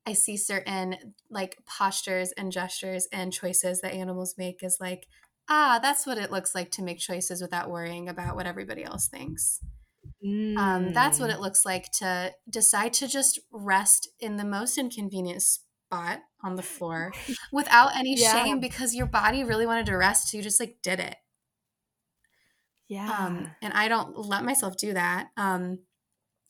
i 0.06 0.12
see 0.12 0.36
certain 0.36 1.14
like 1.30 1.58
postures 1.66 2.32
and 2.32 2.52
gestures 2.52 3.06
and 3.12 3.32
choices 3.32 3.80
that 3.80 3.92
animals 3.92 4.34
make 4.38 4.62
as 4.62 4.78
like 4.80 5.06
ah, 5.50 5.80
that's 5.82 6.06
what 6.06 6.16
it 6.16 6.30
looks 6.30 6.54
like 6.54 6.70
to 6.70 6.82
make 6.82 6.98
choices 6.98 7.42
without 7.42 7.68
worrying 7.68 8.08
about 8.08 8.36
what 8.36 8.46
everybody 8.46 8.84
else 8.84 9.08
thinks. 9.08 9.60
Mm. 10.24 10.56
Um, 10.56 10.92
that's 10.92 11.18
what 11.18 11.28
mm. 11.28 11.34
it 11.34 11.40
looks 11.40 11.66
like 11.66 11.90
to 11.98 12.32
decide 12.48 12.94
to 12.94 13.08
just 13.08 13.40
rest 13.50 14.08
in 14.20 14.36
the 14.36 14.44
most 14.44 14.78
inconvenient 14.78 15.42
spot 15.42 16.20
on 16.42 16.54
the 16.54 16.62
floor 16.62 17.12
without 17.52 17.96
any 17.96 18.14
yeah. 18.16 18.44
shame 18.44 18.60
because 18.60 18.94
your 18.94 19.06
body 19.06 19.42
really 19.44 19.66
wanted 19.66 19.86
to 19.86 19.96
rest. 19.96 20.30
So 20.30 20.36
you 20.36 20.42
just 20.42 20.60
like 20.60 20.76
did 20.82 21.00
it. 21.00 21.16
Yeah. 22.90 23.08
Um, 23.08 23.50
and 23.62 23.72
I 23.72 23.86
don't 23.88 24.18
let 24.18 24.44
myself 24.44 24.76
do 24.76 24.92
that. 24.92 25.28
Um, 25.36 25.78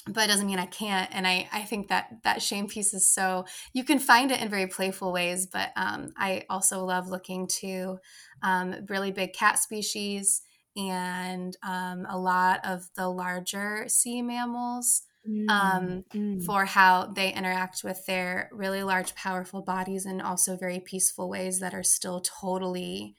but 0.07 0.25
it 0.25 0.29
doesn't 0.29 0.47
mean 0.47 0.59
I 0.59 0.65
can't. 0.65 1.11
And 1.15 1.27
I, 1.27 1.47
I 1.53 1.61
think 1.61 1.89
that 1.89 2.09
that 2.25 2.41
shame 2.41 2.67
piece 2.67 2.95
is 2.95 3.13
so, 3.13 3.45
you 3.75 3.85
can 3.85 3.99
find 3.99 4.33
it 4.33 4.41
in 4.41 4.49
very 4.49 4.67
playful 4.67 5.13
ways, 5.13 5.47
but 5.47 5.71
um, 5.77 6.15
I 6.17 6.47
also 6.49 6.83
love 6.83 7.09
looking 7.09 7.47
to 7.61 7.99
um, 8.43 8.75
really 8.89 9.13
big 9.13 9.35
cat 9.35 9.59
species 9.59 10.41
and 10.75 11.55
um, 11.63 12.07
a 12.09 12.19
lot 12.19 12.61
of 12.65 12.89
the 12.97 13.09
larger 13.09 13.85
sea 13.89 14.23
mammals 14.23 15.03
um, 15.51 16.05
mm. 16.15 16.43
for 16.45 16.65
how 16.65 17.13
they 17.15 17.35
interact 17.35 17.85
with 17.85 18.07
their 18.07 18.49
really 18.53 18.83
large, 18.83 19.15
powerful 19.15 19.61
bodies 19.61 20.07
and 20.07 20.23
also 20.23 20.57
very 20.57 20.81
peaceful 20.81 21.29
ways 21.29 21.61
that 21.61 21.75
are 21.75 21.83
still 21.83 22.23
totally 22.23 23.17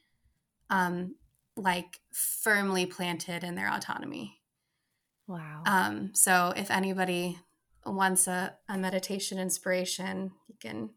um, 0.72 1.13
like 1.55 1.99
firmly 2.13 2.85
planted 2.85 3.43
in 3.43 3.55
their 3.55 3.71
autonomy. 3.71 4.39
Wow. 5.27 5.63
Um, 5.65 6.11
so 6.13 6.53
if 6.55 6.71
anybody 6.71 7.37
wants 7.85 8.27
a, 8.27 8.55
a 8.67 8.77
meditation 8.77 9.39
inspiration, 9.39 10.31
you 10.47 10.55
can 10.59 10.89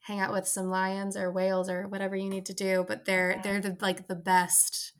hang 0.00 0.20
out 0.20 0.32
with 0.32 0.48
some 0.48 0.70
lions 0.70 1.16
or 1.16 1.30
whales 1.30 1.68
or 1.68 1.86
whatever 1.86 2.16
you 2.16 2.30
need 2.30 2.46
to 2.46 2.54
do. 2.54 2.84
But 2.86 3.04
they're 3.04 3.40
they're 3.42 3.60
the, 3.60 3.76
like 3.80 4.08
the 4.08 4.14
best 4.16 4.92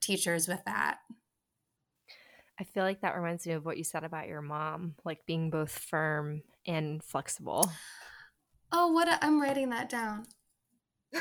teachers 0.00 0.48
with 0.48 0.64
that. 0.64 0.98
I 2.60 2.64
feel 2.64 2.82
like 2.82 3.02
that 3.02 3.14
reminds 3.14 3.46
me 3.46 3.52
of 3.52 3.64
what 3.64 3.78
you 3.78 3.84
said 3.84 4.02
about 4.02 4.26
your 4.26 4.42
mom, 4.42 4.94
like 5.04 5.24
being 5.26 5.50
both 5.50 5.70
firm 5.70 6.42
and 6.66 7.02
flexible. 7.04 7.70
Oh, 8.72 8.88
what 8.88 9.08
i 9.08 9.24
am 9.24 9.40
writing 9.40 9.70
that 9.70 9.88
down. 9.88 10.26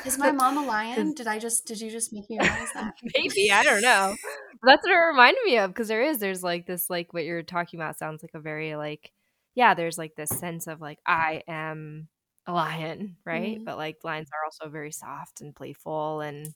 Is 0.06 0.18
my 0.18 0.32
mom 0.32 0.58
a 0.58 0.66
lion? 0.66 1.14
Did 1.14 1.28
I 1.28 1.40
just 1.40 1.66
did 1.66 1.80
you 1.80 1.90
just 1.90 2.12
make 2.12 2.30
me 2.30 2.38
realize 2.40 2.74
that? 2.74 2.94
Maybe, 3.16 3.52
I 3.52 3.64
don't 3.64 3.82
know. 3.82 4.16
That's 4.64 4.84
what 4.84 4.92
it 4.92 4.96
reminded 4.96 5.44
me 5.46 5.58
of 5.58 5.72
because 5.72 5.88
there 5.88 6.02
is 6.02 6.20
there's 6.20 6.44
like 6.44 6.66
this 6.66 6.90
like 6.90 7.14
what 7.14 7.24
you're 7.24 7.44
talking 7.44 7.80
about 7.80 7.98
sounds 7.98 8.22
like 8.22 8.34
a 8.34 8.40
very 8.40 8.76
like 8.76 9.12
yeah, 9.56 9.74
there's 9.74 9.98
like 9.98 10.16
this 10.16 10.30
sense 10.30 10.68
of 10.68 10.82
like 10.82 11.00
I 11.06 11.42
am 11.48 12.10
a 12.46 12.54
lion, 12.54 13.16
right? 13.26 13.56
Mm-hmm. 13.56 13.64
But 13.64 13.78
like 13.78 13.98
lions 14.04 14.30
are 14.34 14.46
also 14.46 14.70
very 14.70 14.92
soft 14.92 15.42
and 15.42 15.56
playful 15.56 16.22
and 16.22 16.54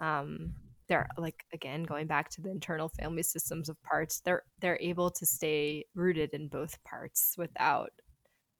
um 0.00 0.54
they're 0.88 1.08
like 1.16 1.44
again 1.54 1.84
going 1.84 2.06
back 2.06 2.28
to 2.30 2.42
the 2.42 2.50
internal 2.50 2.88
family 2.88 3.22
systems 3.22 3.68
of 3.68 3.80
parts 3.82 4.20
they're 4.24 4.42
they're 4.60 4.78
able 4.80 5.10
to 5.10 5.24
stay 5.24 5.84
rooted 5.94 6.30
in 6.32 6.48
both 6.48 6.82
parts 6.84 7.34
without 7.38 7.92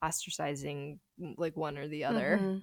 ostracizing 0.05 0.99
like 1.37 1.57
one 1.57 1.77
or 1.77 1.89
the 1.89 2.05
other 2.05 2.39
mm-hmm. 2.41 2.59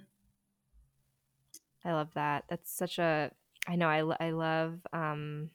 I 1.88 1.92
love 1.92 2.12
that 2.14 2.44
that's 2.48 2.72
such 2.72 2.98
a 2.98 3.30
i 3.66 3.74
know 3.76 3.88
i, 3.88 4.26
I 4.26 4.30
love 4.30 4.80
um 4.92 5.50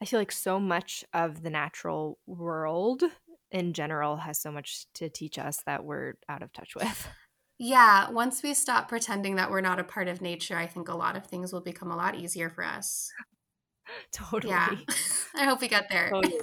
i 0.00 0.04
feel 0.04 0.18
like 0.18 0.32
so 0.32 0.58
much 0.58 1.04
of 1.12 1.42
the 1.42 1.50
natural 1.50 2.18
world 2.26 3.02
in 3.50 3.72
general 3.72 4.16
has 4.16 4.40
so 4.40 4.50
much 4.52 4.86
to 4.94 5.08
teach 5.08 5.38
us 5.38 5.62
that 5.66 5.84
we're 5.84 6.14
out 6.28 6.42
of 6.42 6.52
touch 6.52 6.74
with 6.74 7.08
yeah, 7.58 8.10
once 8.10 8.42
we 8.42 8.54
stop 8.54 8.88
pretending 8.88 9.36
that 9.36 9.50
we're 9.50 9.60
not 9.60 9.80
a 9.80 9.84
part 9.84 10.06
of 10.06 10.22
nature, 10.22 10.56
I 10.56 10.66
think 10.66 10.88
a 10.88 10.96
lot 10.96 11.16
of 11.16 11.26
things 11.26 11.52
will 11.52 11.60
become 11.60 11.90
a 11.90 11.96
lot 11.96 12.14
easier 12.14 12.48
for 12.48 12.64
us. 12.64 13.10
Totally. 14.12 14.52
Yeah. 14.52 14.76
I 15.34 15.44
hope 15.44 15.60
we 15.60 15.68
get 15.68 15.88
there. 15.90 16.10
Totally. 16.10 16.38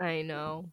I 0.00 0.22
know. 0.22 0.66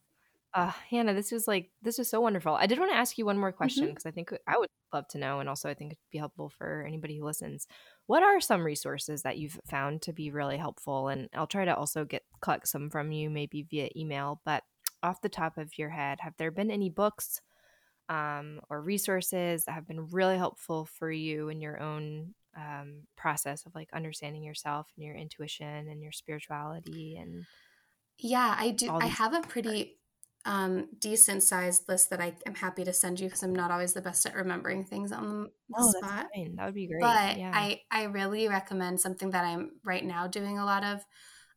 Uh, 0.53 0.71
Hannah, 0.89 1.13
this 1.13 1.31
was 1.31 1.47
like 1.47 1.69
this 1.81 1.97
was 1.97 2.09
so 2.09 2.21
wonderful. 2.21 2.55
I 2.55 2.65
did 2.65 2.79
want 2.79 2.91
to 2.91 2.97
ask 2.97 3.17
you 3.17 3.25
one 3.25 3.37
more 3.37 3.51
question 3.51 3.87
because 3.87 4.01
mm-hmm. 4.01 4.07
I 4.07 4.11
think 4.11 4.33
I 4.47 4.57
would 4.57 4.69
love 4.93 5.07
to 5.09 5.17
know, 5.17 5.39
and 5.39 5.49
also 5.49 5.69
I 5.69 5.73
think 5.73 5.91
it'd 5.91 6.11
be 6.11 6.17
helpful 6.17 6.49
for 6.49 6.83
anybody 6.87 7.17
who 7.17 7.25
listens. 7.25 7.67
What 8.07 8.23
are 8.23 8.39
some 8.39 8.63
resources 8.63 9.21
that 9.23 9.37
you've 9.37 9.59
found 9.69 10.01
to 10.03 10.13
be 10.13 10.31
really 10.31 10.57
helpful? 10.57 11.09
And 11.09 11.29
I'll 11.33 11.47
try 11.47 11.65
to 11.65 11.75
also 11.75 12.05
get 12.05 12.23
collect 12.41 12.67
some 12.67 12.89
from 12.89 13.11
you, 13.11 13.29
maybe 13.29 13.63
via 13.69 13.89
email. 13.95 14.41
But 14.45 14.63
off 15.03 15.21
the 15.21 15.29
top 15.29 15.57
of 15.57 15.77
your 15.77 15.89
head, 15.89 16.19
have 16.21 16.33
there 16.37 16.51
been 16.51 16.71
any 16.71 16.89
books 16.89 17.41
um, 18.09 18.61
or 18.69 18.81
resources 18.81 19.65
that 19.65 19.73
have 19.73 19.87
been 19.87 20.07
really 20.07 20.37
helpful 20.37 20.85
for 20.85 21.11
you 21.11 21.49
in 21.49 21.61
your 21.61 21.81
own 21.81 22.33
um, 22.55 23.03
process 23.15 23.65
of 23.65 23.75
like 23.75 23.89
understanding 23.93 24.43
yourself 24.43 24.91
and 24.95 25.05
your 25.05 25.15
intuition 25.15 25.87
and 25.89 26.01
your 26.01 26.11
spirituality 26.11 27.17
and 27.17 27.45
yeah 28.17 28.55
i 28.57 28.71
do 28.71 28.89
i 28.89 29.05
have 29.05 29.35
a 29.35 29.41
pretty 29.41 29.96
um, 30.47 30.87
decent 30.99 31.43
sized 31.43 31.89
list 31.89 32.09
that 32.09 32.21
I 32.21 32.33
am 32.45 32.55
happy 32.55 32.85
to 32.85 32.93
send 32.93 33.19
you 33.19 33.27
because 33.27 33.43
I'm 33.43 33.53
not 33.53 33.69
always 33.69 33.93
the 33.93 34.01
best 34.01 34.25
at 34.25 34.33
remembering 34.33 34.85
things 34.85 35.11
on 35.11 35.49
the 35.69 35.75
oh, 35.77 35.91
spot. 35.91 36.27
That 36.55 36.65
would 36.65 36.73
be 36.73 36.87
great. 36.87 37.01
But 37.01 37.37
yeah. 37.37 37.51
I, 37.53 37.81
I 37.91 38.03
really 38.03 38.47
recommend 38.47 39.01
something 39.01 39.29
that 39.31 39.43
I'm 39.43 39.71
right 39.83 40.05
now 40.05 40.25
doing 40.25 40.57
a 40.57 40.63
lot 40.65 40.85
of 40.85 41.05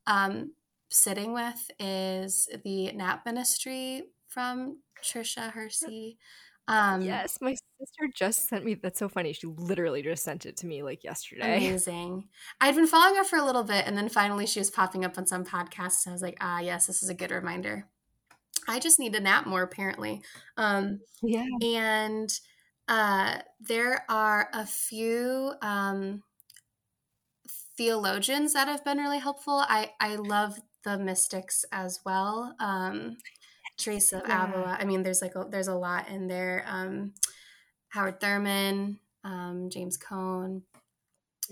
um, 0.09 0.53
sitting 0.89 1.33
with 1.33 1.71
is 1.79 2.49
the 2.65 2.91
Nap 2.91 3.25
Ministry 3.25 4.03
from 4.27 4.79
Tricia 5.05 5.53
Hersey. 5.53 6.19
Um, 6.67 7.01
yes, 7.03 7.39
my 7.41 7.55
sister 7.81 8.13
just 8.15 8.49
sent 8.49 8.65
me. 8.65 8.75
That's 8.75 8.99
so 8.99 9.09
funny. 9.09 9.33
She 9.33 9.47
literally 9.47 10.03
just 10.03 10.25
sent 10.25 10.47
it 10.47 10.57
to 10.59 10.67
me 10.67 10.83
like 10.83 11.05
yesterday. 11.05 11.59
Amazing. 11.59 12.29
I'd 12.61 12.75
been 12.75 12.89
following 12.89 13.17
her 13.17 13.25
for 13.25 13.39
a 13.39 13.45
little 13.45 13.65
bit, 13.65 13.87
and 13.87 13.97
then 13.97 14.09
finally 14.09 14.47
she 14.47 14.59
was 14.59 14.71
popping 14.71 15.05
up 15.05 15.17
on 15.17 15.27
some 15.27 15.45
podcasts. 15.45 16.09
I 16.09 16.13
was 16.13 16.23
like, 16.23 16.39
ah, 16.41 16.59
yes, 16.59 16.87
this 16.87 17.05
is 17.05 17.09
a 17.09 17.15
good 17.15 17.31
reminder. 17.31 17.87
I 18.71 18.79
just 18.79 18.99
need 19.01 19.13
to 19.15 19.21
nap 19.21 19.47
more, 19.47 19.63
apparently. 19.63 20.23
Um, 20.57 21.01
yeah. 21.23 21.47
And 21.63 22.33
uh, 22.87 23.39
there 23.61 24.05
are 24.09 24.49
a 24.53 24.65
few 24.65 25.53
um, 25.61 26.23
theologians 27.77 28.53
that 28.53 28.69
have 28.69 28.85
been 28.85 28.99
really 28.99 29.19
helpful. 29.19 29.65
I 29.69 29.91
I 30.01 30.17
love 30.17 30.59
the 30.85 30.99
mystics 30.99 31.65
as 31.73 32.01
well. 32.05 32.55
Um, 32.61 33.17
Teresa 33.77 34.23
of 34.23 34.29
yeah. 34.29 34.49
Avila. 34.49 34.77
I 34.79 34.85
mean, 34.85 35.03
there's 35.03 35.23
like 35.23 35.35
a, 35.35 35.47
there's 35.51 35.69
a 35.69 35.75
lot 35.75 36.09
in 36.09 36.29
there. 36.29 36.65
Um, 36.69 37.15
Howard 37.89 38.21
Thurman, 38.21 39.01
um, 39.25 39.69
James 39.71 39.97
Cone, 39.97 40.63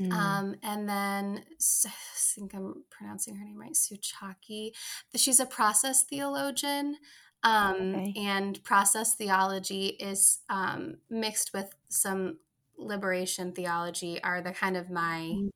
mm. 0.00 0.12
um, 0.12 0.54
and 0.62 0.88
then 0.88 1.44
I 1.86 1.90
think 2.34 2.54
I'm 2.54 2.84
pronouncing 2.90 3.36
her 3.36 3.44
name 3.44 3.60
right, 3.60 3.72
Suchocki. 3.72 4.72
She's 5.16 5.40
a 5.40 5.46
process 5.46 6.04
theologian. 6.04 6.96
Um, 7.42 7.94
okay. 7.94 8.14
And 8.16 8.62
process 8.64 9.14
theology 9.14 9.88
is 9.88 10.40
um, 10.50 10.96
mixed 11.08 11.52
with 11.52 11.72
some 11.88 12.38
liberation 12.76 13.52
theology, 13.52 14.22
are 14.22 14.40
the 14.40 14.52
kind 14.52 14.76
of 14.76 14.90
my 14.90 15.32
mm. 15.34 15.50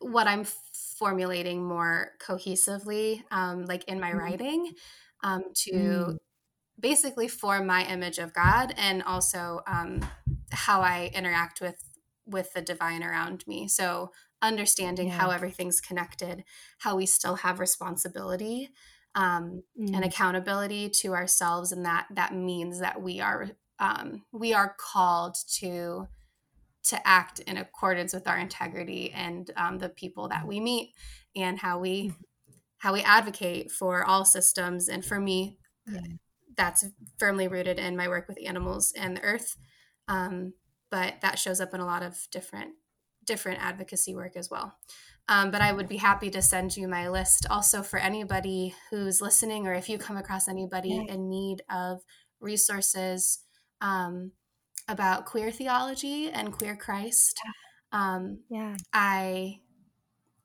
what 0.00 0.26
I'm 0.26 0.44
formulating 0.98 1.64
more 1.64 2.12
cohesively, 2.20 3.22
um, 3.30 3.64
like 3.66 3.84
in 3.84 4.00
my 4.00 4.12
mm. 4.12 4.18
writing 4.18 4.72
um, 5.22 5.44
to 5.54 5.72
mm. 5.72 6.16
basically 6.78 7.28
form 7.28 7.66
my 7.66 7.84
image 7.86 8.18
of 8.18 8.32
God 8.32 8.74
and 8.76 9.02
also 9.02 9.60
um, 9.66 10.00
how 10.50 10.80
I 10.80 11.10
interact 11.14 11.60
with 11.60 11.85
with 12.26 12.52
the 12.52 12.62
divine 12.62 13.02
around 13.02 13.44
me. 13.46 13.68
So 13.68 14.10
understanding 14.42 15.08
yeah. 15.08 15.18
how 15.18 15.30
everything's 15.30 15.80
connected, 15.80 16.44
how 16.78 16.96
we 16.96 17.06
still 17.06 17.36
have 17.36 17.60
responsibility 17.60 18.70
um, 19.14 19.62
mm. 19.80 19.94
and 19.94 20.04
accountability 20.04 20.90
to 21.00 21.14
ourselves, 21.14 21.72
and 21.72 21.84
that 21.86 22.06
that 22.10 22.34
means 22.34 22.80
that 22.80 23.00
we 23.00 23.20
are 23.20 23.48
um, 23.78 24.24
we 24.32 24.52
are 24.52 24.76
called 24.78 25.36
to 25.58 26.08
to 26.84 27.08
act 27.08 27.40
in 27.40 27.56
accordance 27.56 28.12
with 28.12 28.28
our 28.28 28.38
integrity 28.38 29.10
and 29.12 29.50
um, 29.56 29.78
the 29.78 29.88
people 29.88 30.28
that 30.28 30.46
we 30.46 30.60
meet 30.60 30.92
and 31.34 31.58
how 31.58 31.78
we 31.78 32.08
mm-hmm 32.08 32.22
how 32.78 32.92
we 32.92 33.02
advocate 33.02 33.70
for 33.70 34.04
all 34.04 34.24
systems. 34.24 34.88
And 34.88 35.04
for 35.04 35.18
me, 35.18 35.58
yeah. 35.90 36.00
that's 36.56 36.86
firmly 37.18 37.48
rooted 37.48 37.78
in 37.78 37.96
my 37.96 38.08
work 38.08 38.28
with 38.28 38.38
animals 38.44 38.92
and 38.96 39.16
the 39.16 39.22
earth. 39.22 39.56
Um, 40.08 40.52
but 40.90 41.14
that 41.22 41.38
shows 41.38 41.60
up 41.60 41.74
in 41.74 41.80
a 41.80 41.86
lot 41.86 42.02
of 42.02 42.18
different 42.30 42.72
different 43.24 43.60
advocacy 43.60 44.14
work 44.14 44.36
as 44.36 44.50
well. 44.50 44.76
Um, 45.28 45.50
but 45.50 45.60
I 45.60 45.72
would 45.72 45.88
be 45.88 45.96
happy 45.96 46.30
to 46.30 46.40
send 46.40 46.76
you 46.76 46.86
my 46.86 47.08
list 47.08 47.46
also 47.50 47.82
for 47.82 47.98
anybody 47.98 48.74
who's 48.90 49.20
listening, 49.20 49.66
or 49.66 49.74
if 49.74 49.88
you 49.88 49.98
come 49.98 50.16
across 50.16 50.46
anybody 50.46 51.04
in 51.08 51.28
need 51.28 51.62
of 51.68 52.02
resources 52.40 53.40
um, 53.80 54.30
about 54.88 55.26
queer 55.26 55.50
theology 55.50 56.30
and 56.30 56.52
queer 56.52 56.76
Christ. 56.76 57.40
Um, 57.90 58.40
yeah, 58.48 58.76
I 58.92 59.60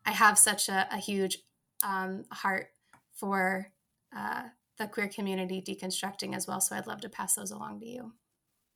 I 0.06 0.12
have 0.12 0.40
such 0.40 0.68
a, 0.68 0.88
a 0.92 0.98
huge 0.98 1.38
um, 1.84 2.26
heart 2.32 2.70
for 3.14 3.72
uh, 4.16 4.44
the 4.78 4.88
queer 4.88 5.08
community 5.08 5.62
deconstructing 5.62 6.36
as 6.36 6.48
well. 6.48 6.60
So 6.60 6.76
I'd 6.76 6.88
love 6.88 7.02
to 7.02 7.10
pass 7.10 7.36
those 7.36 7.52
along 7.52 7.82
to 7.82 7.86
you. 7.86 8.14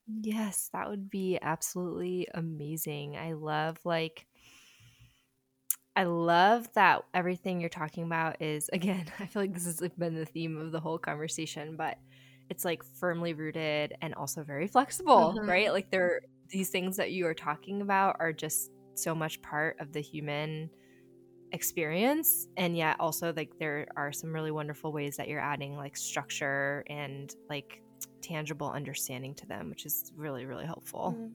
Yes, 0.08 0.70
that 0.74 0.90
would 0.90 1.10
be 1.10 1.40
absolutely 1.42 2.28
amazing. 2.34 3.18
I 3.18 3.34
love 3.34 3.78
like 3.84 4.28
I 5.96 6.04
love 6.04 6.72
that 6.74 7.04
everything 7.14 7.62
you're 7.62 7.70
talking 7.70 8.04
about 8.04 8.42
is 8.42 8.70
again, 8.74 9.06
I 9.20 9.26
feel 9.26 9.42
like 9.42 9.54
this 9.54 9.66
has 9.66 9.82
been 9.98 10.16
the 10.16 10.26
theme 10.26 10.58
of 10.58 10.72
the 10.72 10.80
whole 10.80 10.98
conversation, 10.98 11.76
but 11.76 11.98
it's 12.50 12.66
like 12.66 12.84
firmly 12.84 13.34
rooted 13.34 13.96
and 14.02 14.14
also 14.14 14.44
very 14.44 14.68
flexible, 14.68 15.34
mm-hmm. 15.36 15.50
right? 15.50 15.74
Like 15.74 15.90
there 15.90 16.22
these 16.50 16.70
things 16.70 16.98
that 16.98 17.12
you 17.12 17.26
are 17.26 17.34
talking 17.34 17.82
about 17.82 18.18
are 18.20 18.32
just 18.32 18.72
so 18.94 19.16
much 19.16 19.42
part 19.42 19.78
of 19.80 19.92
the 19.92 20.00
human 20.00 20.70
experience 21.52 22.48
and 22.58 22.76
yet 22.76 22.98
also 23.00 23.34
like 23.36 23.52
there 23.60 23.88
are 23.96 24.12
some 24.12 24.32
really 24.32 24.52
wonderful 24.52 24.92
ways 24.92 25.16
that 25.18 25.28
you're 25.28 25.40
adding 25.40 25.76
like 25.76 25.96
structure 25.96 26.84
and 26.88 27.36
like 27.50 27.82
tangible 28.22 28.70
understanding 28.70 29.34
to 29.36 29.46
them 29.46 29.70
which 29.70 29.86
is 29.86 30.12
really 30.16 30.46
really 30.46 30.66
helpful 30.66 31.16
mm. 31.18 31.32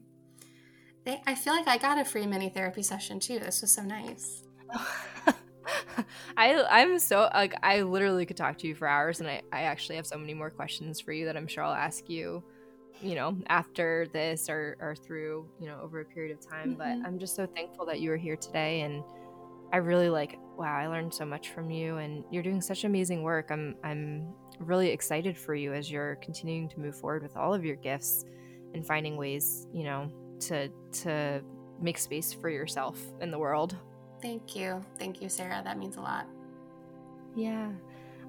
they, 1.05 1.21
i 1.27 1.35
feel 1.35 1.55
like 1.55 1.69
i 1.69 1.79
got 1.79 1.99
a 1.99 2.05
free 2.05 2.27
mini 2.27 2.49
therapy 2.49 2.83
session 2.83 3.21
too 3.21 3.39
this 3.39 3.61
was 3.61 3.73
so 3.73 3.83
nice 3.83 4.43
I 6.37 6.63
I'm 6.71 6.99
so 6.99 7.29
like 7.33 7.55
I 7.63 7.83
literally 7.83 8.27
could 8.27 8.37
talk 8.37 8.59
to 8.59 8.67
you 8.67 8.75
for 8.75 8.87
hours 8.87 9.21
and 9.21 9.29
I, 9.29 9.43
I 9.53 9.63
actually 9.63 9.97
have 9.97 10.07
so 10.07 10.19
many 10.19 10.35
more 10.35 10.51
questions 10.51 11.01
for 11.01 11.13
you 11.13 11.27
that 11.27 11.37
I'm 11.37 11.47
sure 11.47 11.65
I'll 11.65 11.75
ask 11.75 12.09
you, 12.09 12.43
you 13.03 13.15
know, 13.15 13.37
after 13.49 14.07
this 14.13 14.49
or 14.49 14.77
or 14.81 14.95
through, 14.95 15.47
you 15.61 15.67
know, 15.67 15.79
over 15.83 16.01
a 16.01 16.05
period 16.05 16.37
of 16.37 16.47
time. 16.47 16.71
Mm-hmm. 16.71 16.79
But 16.79 17.09
I'm 17.09 17.19
just 17.19 17.37
so 17.37 17.47
thankful 17.47 17.87
that 17.87 18.01
you 18.01 18.11
were 18.11 18.17
here 18.17 18.37
today 18.37 18.83
and 18.83 19.03
I 19.73 19.79
really 19.79 20.11
like 20.11 20.39
wow, 20.57 20.77
I 20.77 20.89
learned 20.89 21.15
so 21.15 21.25
much 21.25 21.51
from 21.51 21.71
you 21.71 21.97
and 21.97 22.25
you're 22.31 22.43
doing 22.43 22.61
such 22.61 22.85
amazing 22.85 23.23
work. 23.23 23.51
I'm 23.51 23.77
I'm 23.85 24.35
really 24.61 24.91
excited 24.91 25.37
for 25.37 25.55
you 25.55 25.73
as 25.73 25.91
you're 25.91 26.17
continuing 26.17 26.69
to 26.69 26.81
move 26.81 26.95
forward 26.95 27.23
with 27.23 27.37
all 27.37 27.53
of 27.55 27.65
your 27.65 27.77
gifts 27.77 28.25
and 28.75 28.87
finding 28.87 29.17
ways, 29.17 29.67
you 29.73 29.85
know, 29.85 30.11
to 30.41 30.69
to 30.93 31.43
make 31.81 31.99
space 31.99 32.33
for 32.33 32.51
yourself 32.51 32.99
in 33.21 33.31
the 33.31 33.39
world. 33.39 33.77
Thank 34.23 34.55
you. 34.55 34.85
Thank 34.99 35.23
you, 35.23 35.29
Sarah. 35.29 35.63
That 35.65 35.79
means 35.79 35.97
a 35.97 36.01
lot. 36.01 36.27
Yeah. 37.35 37.71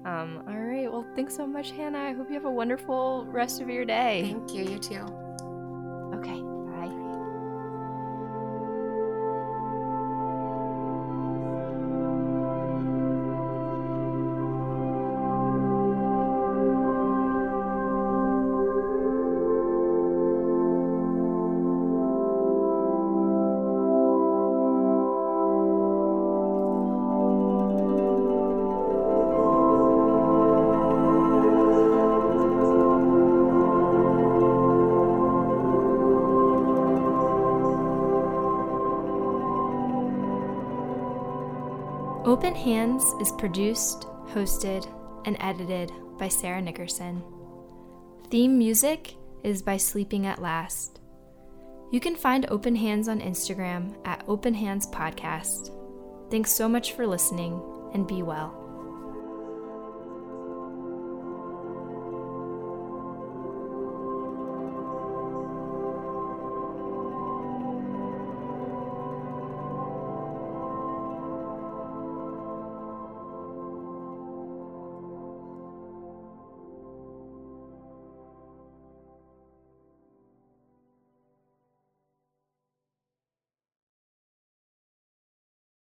Um, 0.04 0.42
all 0.48 0.56
right. 0.56 0.90
Well, 0.90 1.06
thanks 1.14 1.36
so 1.36 1.46
much, 1.46 1.70
Hannah. 1.72 1.98
I 1.98 2.12
hope 2.12 2.28
you 2.28 2.34
have 2.34 2.44
a 2.44 2.50
wonderful 2.50 3.26
rest 3.28 3.60
of 3.60 3.68
your 3.68 3.84
day. 3.84 4.22
Thank 4.32 4.54
you. 4.54 4.64
You 4.64 4.78
too. 4.78 5.21
Open 42.42 42.56
Hands 42.56 43.04
is 43.20 43.30
produced, 43.30 44.00
hosted, 44.30 44.84
and 45.26 45.36
edited 45.38 45.92
by 46.18 46.26
Sarah 46.26 46.60
Nickerson. 46.60 47.22
Theme 48.30 48.58
music 48.58 49.14
is 49.44 49.62
by 49.62 49.76
Sleeping 49.76 50.26
at 50.26 50.42
Last. 50.42 50.98
You 51.92 52.00
can 52.00 52.16
find 52.16 52.46
Open 52.48 52.74
Hands 52.74 53.06
on 53.06 53.20
Instagram 53.20 53.94
at 54.04 54.24
Open 54.26 54.54
Hands 54.54 54.84
Podcast. 54.88 55.70
Thanks 56.32 56.50
so 56.50 56.68
much 56.68 56.94
for 56.94 57.06
listening 57.06 57.62
and 57.94 58.08
be 58.08 58.24
well. 58.24 58.61